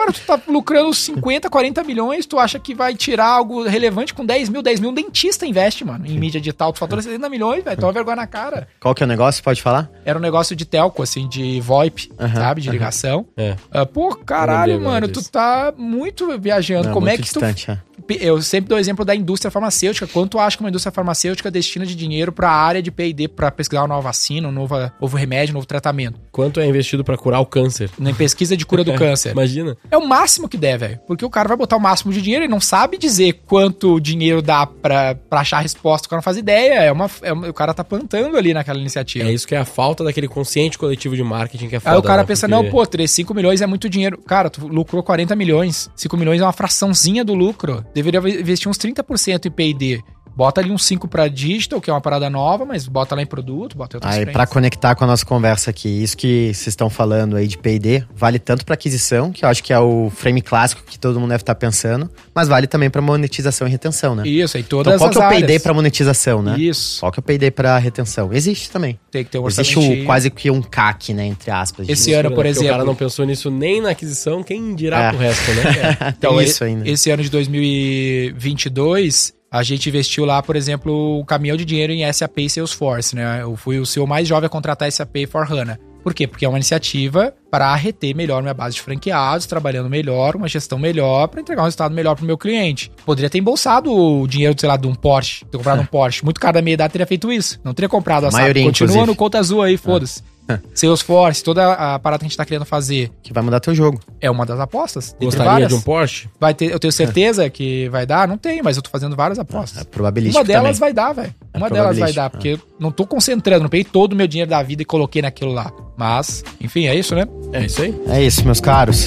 cara, 0.01 0.12
tu 0.14 0.20
tá 0.26 0.41
lucrando 0.49 0.95
50, 0.95 1.51
40 1.51 1.84
milhões, 1.84 2.24
tu 2.24 2.38
acha 2.38 2.59
que 2.59 2.74
vai 2.74 2.95
tirar 2.95 3.26
algo 3.26 3.64
relevante 3.64 4.14
com 4.14 4.24
10 4.24 4.49
mil? 4.49 4.62
10 4.62 4.80
mil 4.80 4.91
um 4.91 4.95
dentista 4.95 5.45
investe, 5.45 5.84
mano, 5.84 6.07
em 6.07 6.18
mídia 6.18 6.29
digital. 6.30 6.72
Tu 6.72 6.78
fatura 6.78 7.00
70 7.02 7.28
milhões, 7.28 7.64
velho, 7.64 7.76
toma 7.76 7.92
vergonha 7.92 8.16
na 8.16 8.26
cara. 8.26 8.68
Qual 8.80 8.94
que 8.94 9.02
é 9.02 9.06
o 9.06 9.08
negócio? 9.08 9.42
Pode 9.42 9.60
falar? 9.62 9.90
Era 10.04 10.18
um 10.18 10.22
negócio 10.22 10.54
de 10.54 10.64
telco, 10.64 11.02
assim, 11.02 11.28
de 11.28 11.60
VoIP, 11.60 12.10
sabe? 12.34 12.60
De 12.60 12.70
ligação. 12.70 13.26
É. 13.36 13.56
Ah, 13.70 13.86
pô, 13.86 14.14
caralho, 14.16 14.80
mano, 14.80 15.08
tu 15.08 15.20
disso. 15.20 15.32
tá 15.32 15.72
muito 15.76 16.38
viajando. 16.38 16.88
Não, 16.88 16.94
Como 16.94 17.08
é 17.08 17.12
muito 17.12 17.22
que 17.24 17.32
tu 17.32 17.40
distante, 17.40 17.70
é. 17.70 17.78
eu 18.20 18.40
sempre 18.42 18.68
dou 18.68 18.76
o 18.76 18.80
exemplo 18.80 19.04
da 19.04 19.14
indústria 19.14 19.50
farmacêutica. 19.50 20.06
Quanto 20.06 20.38
acha 20.38 20.56
que 20.56 20.62
uma 20.62 20.68
indústria 20.68 20.92
farmacêutica 20.92 21.50
destina 21.50 21.84
de 21.86 21.94
dinheiro 21.94 22.32
para 22.32 22.48
a 22.50 22.54
área 22.54 22.82
de 22.82 22.90
P&D 22.90 23.28
para 23.28 23.50
pesquisar 23.50 23.82
uma 23.82 23.88
nova 23.88 24.02
vacina, 24.02 24.48
um 24.48 24.52
novo, 24.52 24.74
novo 25.00 25.16
remédio, 25.16 25.52
um 25.52 25.54
novo 25.54 25.66
tratamento? 25.66 26.18
Quanto 26.32 26.60
é 26.60 26.66
investido 26.66 27.04
pra 27.04 27.16
curar 27.16 27.40
o 27.40 27.46
câncer? 27.46 27.90
Em 28.00 28.14
pesquisa 28.14 28.56
de 28.56 28.64
cura 28.66 28.82
do 28.84 28.92
câncer. 28.94 29.32
Imagina. 29.32 29.76
É 29.90 29.96
o 29.98 30.06
máximo 30.06 30.48
que 30.48 30.56
der, 30.56 30.78
velho. 30.78 30.98
Porque 31.06 31.24
o 31.24 31.30
cara 31.30 31.48
vai 31.48 31.56
botar 31.56 31.76
o 31.76 31.80
máximo 31.80 32.12
de 32.12 32.20
dinheiro 32.22 32.44
e 32.44 32.48
não 32.48 32.60
sabe 32.60 32.98
dizer 32.98 33.40
quanto 33.46 34.00
dinheiro 34.00 34.42
dá 34.42 34.66
pra, 34.66 35.14
pra 35.14 35.40
achar 35.40 35.58
a 35.58 35.60
resposta. 35.60 36.06
O 36.06 36.10
cara 36.10 36.19
não 36.20 36.22
faz 36.22 36.36
ideia. 36.36 36.74
É 36.82 36.92
uma, 36.92 37.10
é 37.22 37.32
uma- 37.32 37.48
o 37.48 37.54
cara 37.54 37.74
tá 37.74 37.82
plantando 37.82 38.36
ali 38.36 38.54
naquela 38.54 38.78
iniciativa. 38.78 39.28
É 39.28 39.32
isso 39.32 39.46
que 39.46 39.54
é 39.54 39.58
a 39.58 39.64
falta 39.64 40.04
daquele 40.04 40.28
consciente 40.28 40.78
coletivo 40.78 41.16
de 41.16 41.22
marketing 41.22 41.68
que 41.68 41.76
é 41.76 41.80
foda. 41.80 41.94
Aí 41.94 41.98
o 41.98 42.02
cara 42.02 42.22
né? 42.22 42.26
pensa, 42.26 42.48
Porque- 42.48 42.62
não, 42.64 42.70
pô, 42.70 42.86
3, 42.86 43.10
5 43.10 43.34
milhões 43.34 43.60
é 43.60 43.66
muito 43.66 43.88
dinheiro. 43.88 44.18
Cara, 44.18 44.48
tu 44.50 44.66
lucrou 44.68 45.02
40 45.02 45.34
milhões. 45.34 45.90
5 45.96 46.16
milhões 46.16 46.40
é 46.40 46.44
uma 46.44 46.52
fraçãozinha 46.52 47.24
do 47.24 47.34
lucro. 47.34 47.84
Deveria 47.94 48.20
investir 48.20 48.68
uns 48.70 48.78
30% 48.78 49.46
em 49.46 49.50
P&D. 49.50 50.02
Bota 50.36 50.60
ali 50.60 50.70
uns 50.70 50.84
5 50.84 51.08
pra 51.08 51.28
digital, 51.28 51.80
que 51.80 51.90
é 51.90 51.92
uma 51.92 52.00
parada 52.00 52.30
nova, 52.30 52.64
mas 52.64 52.86
bota 52.86 53.14
lá 53.14 53.22
em 53.22 53.26
produto, 53.26 53.76
bota 53.76 53.96
em 53.96 53.98
outras 53.98 54.14
Aí, 54.14 54.26
pra 54.26 54.46
conectar 54.46 54.94
com 54.94 55.04
a 55.04 55.06
nossa 55.06 55.24
conversa 55.26 55.70
aqui, 55.70 55.88
isso 56.02 56.16
que 56.16 56.46
vocês 56.54 56.68
estão 56.68 56.88
falando 56.88 57.36
aí 57.36 57.46
de 57.46 57.58
P&D, 57.58 58.04
vale 58.14 58.38
tanto 58.38 58.64
pra 58.64 58.74
aquisição, 58.74 59.32
que 59.32 59.44
eu 59.44 59.48
acho 59.48 59.62
que 59.62 59.72
é 59.72 59.78
o 59.78 60.10
frame 60.14 60.40
clássico 60.40 60.82
que 60.86 60.98
todo 60.98 61.18
mundo 61.20 61.30
deve 61.30 61.42
estar 61.42 61.54
pensando, 61.54 62.08
mas 62.34 62.48
vale 62.48 62.66
também 62.66 62.88
pra 62.88 63.02
monetização 63.02 63.66
e 63.66 63.70
retenção, 63.70 64.14
né? 64.14 64.26
Isso, 64.26 64.56
aí 64.56 64.62
todas 64.62 64.94
Então, 64.94 64.98
qual 64.98 65.10
as 65.10 65.16
que 65.16 65.22
é 65.22 65.26
o 65.26 65.40
P&D 65.46 65.58
pra 65.60 65.74
monetização, 65.74 66.42
né? 66.42 66.58
Isso. 66.58 67.00
Qual 67.00 67.12
que 67.12 67.18
é 67.18 67.20
o 67.20 67.22
P&D 67.22 67.50
pra 67.50 67.76
retenção? 67.78 68.32
Existe 68.32 68.70
também. 68.70 68.98
Tem 69.10 69.24
que 69.24 69.30
ter 69.30 69.38
um 69.38 69.46
Existe 69.46 69.76
orçamento. 69.78 70.02
o, 70.02 70.06
quase 70.06 70.30
que 70.30 70.50
um 70.50 70.62
CAC, 70.62 71.12
né, 71.12 71.26
entre 71.26 71.50
aspas. 71.50 71.88
Esse 71.88 72.06
disso. 72.10 72.18
ano, 72.18 72.30
por 72.34 72.44
O 72.44 72.48
exemplo- 72.48 72.70
cara 72.70 72.84
não 72.84 72.94
pensou 72.94 73.26
nisso 73.26 73.50
nem 73.50 73.80
na 73.80 73.90
aquisição, 73.90 74.42
quem 74.42 74.74
dirá 74.74 75.04
É. 75.04 75.08
pro 75.10 75.18
resto, 75.18 75.50
né? 75.52 75.60
Então, 76.16 76.36
Tem 76.36 76.40
e- 76.40 76.44
isso 76.48 76.64
ainda. 76.64 76.88
Esse 76.88 77.10
ano 77.10 77.22
de 77.22 77.30
2022, 77.30 79.34
a 79.51 79.62
gente 79.64 79.88
investiu 79.88 80.24
lá, 80.24 80.40
por 80.42 80.55
exemplo, 80.55 81.18
um 81.18 81.24
caminhão 81.24 81.57
de 81.57 81.64
dinheiro 81.64 81.92
em 81.92 82.11
SAP 82.12 82.38
e 82.38 82.48
Salesforce, 82.51 83.16
né? 83.16 83.42
Eu 83.42 83.57
fui 83.57 83.78
o 83.80 83.86
CEO 83.86 84.07
mais 84.07 84.28
jovem 84.28 84.46
a 84.46 84.51
contratar 84.51 84.90
SAP 84.90 85.16
e 85.16 85.26
for 85.26 85.44
HANA. 85.51 85.78
Por 86.05 86.14
quê? 86.14 86.26
Porque 86.26 86.44
é 86.46 86.48
uma 86.48 86.57
iniciativa 86.57 87.34
para 87.51 87.74
reter 87.74 88.14
melhor 88.16 88.40
minha 88.40 88.55
base 88.55 88.76
de 88.76 88.80
franqueados, 88.80 89.44
trabalhando 89.44 89.90
melhor, 89.90 90.34
uma 90.34 90.48
gestão 90.48 90.78
melhor, 90.78 91.26
para 91.28 91.40
entregar 91.42 91.61
um 91.62 91.64
resultado 91.64 91.94
melhor 91.94 92.14
para 92.14 92.22
o 92.22 92.26
meu 92.26 92.38
cliente. 92.38 92.90
Poderia 93.05 93.28
ter 93.28 93.38
embolsado 93.38 93.92
o 93.92 94.26
dinheiro, 94.26 94.55
sei 94.59 94.68
lá, 94.68 94.76
de 94.78 94.86
um 94.86 94.94
Porsche, 94.94 95.44
ter 95.44 95.59
comprado 95.59 95.82
um 95.82 95.84
Porsche. 95.86 96.24
Muito 96.24 96.40
cara 96.40 96.55
da 96.55 96.62
minha 96.62 96.74
idade 96.74 96.92
teria 96.92 97.07
feito 97.07 97.30
isso. 97.30 97.61
Não 97.62 97.74
teria 97.74 97.88
comprado 97.88 98.24
a 98.24 98.28
A 98.28 98.32
maioria, 98.32 98.64
Continua 98.64 98.90
inclusive. 98.92 99.07
no 99.09 99.16
conta 99.16 99.38
azul 99.38 99.61
aí, 99.62 99.76
foda-se. 99.76 100.22
Salesforce, 100.74 101.42
toda 101.44 101.72
a 101.72 101.98
parada 101.98 102.20
que 102.20 102.26
a 102.26 102.28
gente 102.28 102.36
tá 102.36 102.44
querendo 102.44 102.64
fazer 102.64 103.11
Que 103.22 103.32
vai 103.32 103.42
mudar 103.42 103.61
teu 103.61 103.74
jogo. 103.74 104.01
é 104.20 104.30
uma 104.30 104.44
das 104.46 104.59
apostas. 104.61 105.14
Gostaria 105.20 105.51
várias. 105.53 105.68
de 105.68 105.74
um 105.74 105.80
Porsche? 105.80 106.28
Vai 106.40 106.55
ter, 106.55 106.70
eu 106.70 106.78
tenho 106.78 106.92
certeza 106.92 107.48
que 107.51 107.88
vai 107.88 108.05
dar? 108.07 108.26
Não 108.28 108.38
tenho, 108.38 108.62
mas 108.64 108.76
eu 108.76 108.82
tô 108.82 108.90
fazendo 108.90 109.14
várias 109.16 109.38
apostas. 109.38 109.82
É 109.82 109.84
probabilístico 109.84 110.38
Uma 110.40 110.44
delas 110.46 110.78
também. 110.78 110.80
vai 110.80 110.92
dar, 110.92 111.12
velho. 111.12 111.34
É 111.53 111.59
Uma 111.59 111.70
delas 111.70 111.98
vai 111.98 112.12
dar, 112.12 112.30
porque 112.30 112.48
eu 112.48 112.61
não 112.78 112.90
tô 112.90 113.07
concentrando, 113.07 113.62
não 113.62 113.68
peguei 113.70 113.84
todo 113.84 114.12
o 114.12 114.16
meu 114.16 114.26
dinheiro 114.26 114.51
da 114.51 114.62
vida 114.62 114.82
e 114.82 114.84
coloquei 114.84 115.20
naquilo 115.22 115.53
lá. 115.53 115.70
Mas, 115.96 116.42
enfim, 116.61 116.86
é 116.86 116.94
isso, 116.94 117.14
né? 117.14 117.26
É 117.53 117.64
isso 117.64 117.82
aí. 117.82 117.94
É 118.09 118.22
isso, 118.22 118.44
meus 118.44 118.61
caros. 118.61 119.05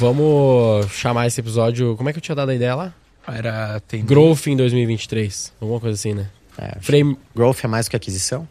Vamos 0.00 0.90
chamar 0.92 1.26
esse 1.26 1.38
episódio. 1.40 1.94
Como 1.96 2.08
é 2.08 2.12
que 2.12 2.18
eu 2.18 2.22
tinha 2.22 2.34
dado 2.34 2.48
a 2.48 2.54
ideia 2.54 2.74
lá? 2.74 2.94
Era. 3.28 3.80
Tem. 3.86 4.02
Growth 4.02 4.46
em 4.46 4.56
2023. 4.56 5.52
Alguma 5.60 5.78
coisa 5.78 5.94
assim, 5.94 6.14
né? 6.14 6.28
É, 6.56 6.78
Frame. 6.80 7.18
growth 7.36 7.58
é 7.64 7.66
mais 7.68 7.84
do 7.86 7.90
que 7.90 7.96
aquisição? 7.96 8.48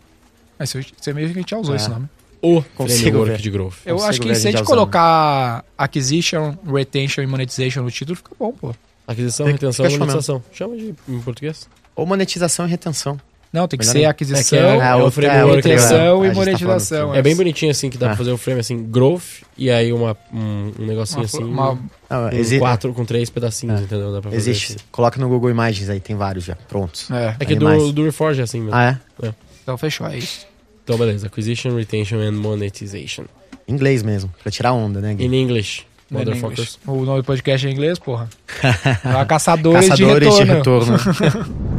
Mas 0.59 0.69
você 0.69 0.85
você 0.95 1.11
meio 1.11 1.27
que 1.27 1.33
a 1.33 1.41
gente 1.41 1.49
já 1.49 1.57
usou 1.57 1.73
É. 1.73 1.77
esse 1.77 1.89
nome. 1.89 2.07
O 2.41 2.61
Consigo 2.75 3.01
framework 3.01 3.31
ver. 3.31 3.37
de 3.41 3.49
growth. 3.49 3.73
Eu 3.83 3.95
Consigo 3.95 4.09
acho 4.11 4.21
que 4.21 4.35
se 4.35 4.47
a 4.47 4.51
gente 4.51 4.63
colocar 4.63 5.65
acquisition, 5.77 6.55
retention 6.71 7.21
e 7.23 7.27
monetization 7.27 7.81
no 7.81 7.89
título, 7.91 8.15
fica 8.15 8.31
bom, 8.39 8.51
pô. 8.53 8.73
Aquisição, 9.07 9.47
Fica- 9.47 9.53
retenção 9.57 9.85
e 9.87 9.97
monetização. 9.97 10.43
Chama 10.53 10.77
de 10.77 10.93
em 11.09 11.19
português. 11.21 11.67
Ou 11.95 12.05
monetização 12.05 12.67
e 12.67 12.69
retenção. 12.69 13.19
Não, 13.51 13.67
tem 13.67 13.79
que 13.79 13.83
Melhor 13.83 13.91
ser 13.93 13.97
nem- 13.99 14.07
aquisição, 14.07 14.39
É 14.39 14.43
que 14.77 14.83
é- 14.83 14.95
o 14.95 14.99
outra- 14.99 15.11
framework, 15.11 15.59
e 15.59 15.61
tá 15.63 15.69
monetização. 16.35 17.09
do 17.09 17.15
É 17.15 17.21
bem 17.21 17.35
bonitinho 17.35 17.71
assim, 17.71 17.89
que 17.89 17.97
dá 17.97 18.05
Ah. 18.05 18.09
pra 18.09 18.17
fazer 18.17 18.31
o 18.31 18.37
frame 18.37 18.59
assim, 18.59 18.83
growth, 18.83 19.41
e 19.57 19.71
aí 19.71 19.91
uma, 19.91 20.15
um, 20.31 20.71
um 20.79 20.85
negocinho 20.85 21.21
Uma, 21.21 21.25
assim. 21.25 21.43
uma- 21.43 21.79
Ah, 22.07 22.29
com 22.29 22.35
exi- 22.37 22.59
quatro, 22.59 22.93
com 22.93 23.03
três 23.05 23.29
pedacinhos, 23.31 23.79
É. 23.79 23.83
entendeu? 23.83 24.11
Dá 24.13 24.21
pra 24.21 24.29
fazer 24.29 24.37
Existe. 24.51 24.73
assim. 24.73 24.85
Coloca 24.91 25.19
no 25.19 25.27
Google 25.27 25.49
Imagens 25.49 25.89
aí, 25.89 25.99
tem 25.99 26.15
vários 26.15 26.45
já, 26.45 26.55
prontos. 26.67 27.09
é, 27.09 27.35
É 27.39 27.45
que 27.45 27.55
do, 27.55 27.91
do 27.91 28.03
Reforge 28.05 28.39
é 28.39 28.43
assim 28.43 28.59
mesmo. 28.61 28.75
Ah, 28.75 28.97
é? 29.23 29.33
então 29.63 29.75
fechou, 29.79 30.05
é 30.07 30.17
isso. 30.19 30.45
Então, 30.83 30.95
beleza. 30.97 31.25
Acquisition, 31.27 31.75
retention 31.75 32.19
and 32.19 32.33
monetization. 32.33 33.23
Em 33.67 33.73
inglês 33.73 34.03
mesmo, 34.03 34.31
pra 34.43 34.51
tirar 34.51 34.73
onda, 34.73 34.99
né, 35.01 35.13
Gui? 35.15 35.25
In 35.25 35.33
English, 35.33 35.83
Não 36.09 36.21
é 36.21 36.25
motherfuckers. 36.25 36.79
O 36.87 37.03
nome 37.05 37.21
do 37.21 37.23
podcast 37.23 37.65
é 37.65 37.69
em 37.69 37.73
inglês, 37.73 37.97
porra. 37.99 38.27
Caçadores, 39.27 39.89
Caçadores 39.89 40.33
de 40.35 40.43
de 40.43 40.51
retorno. 40.51 40.95
retorno. 40.97 41.69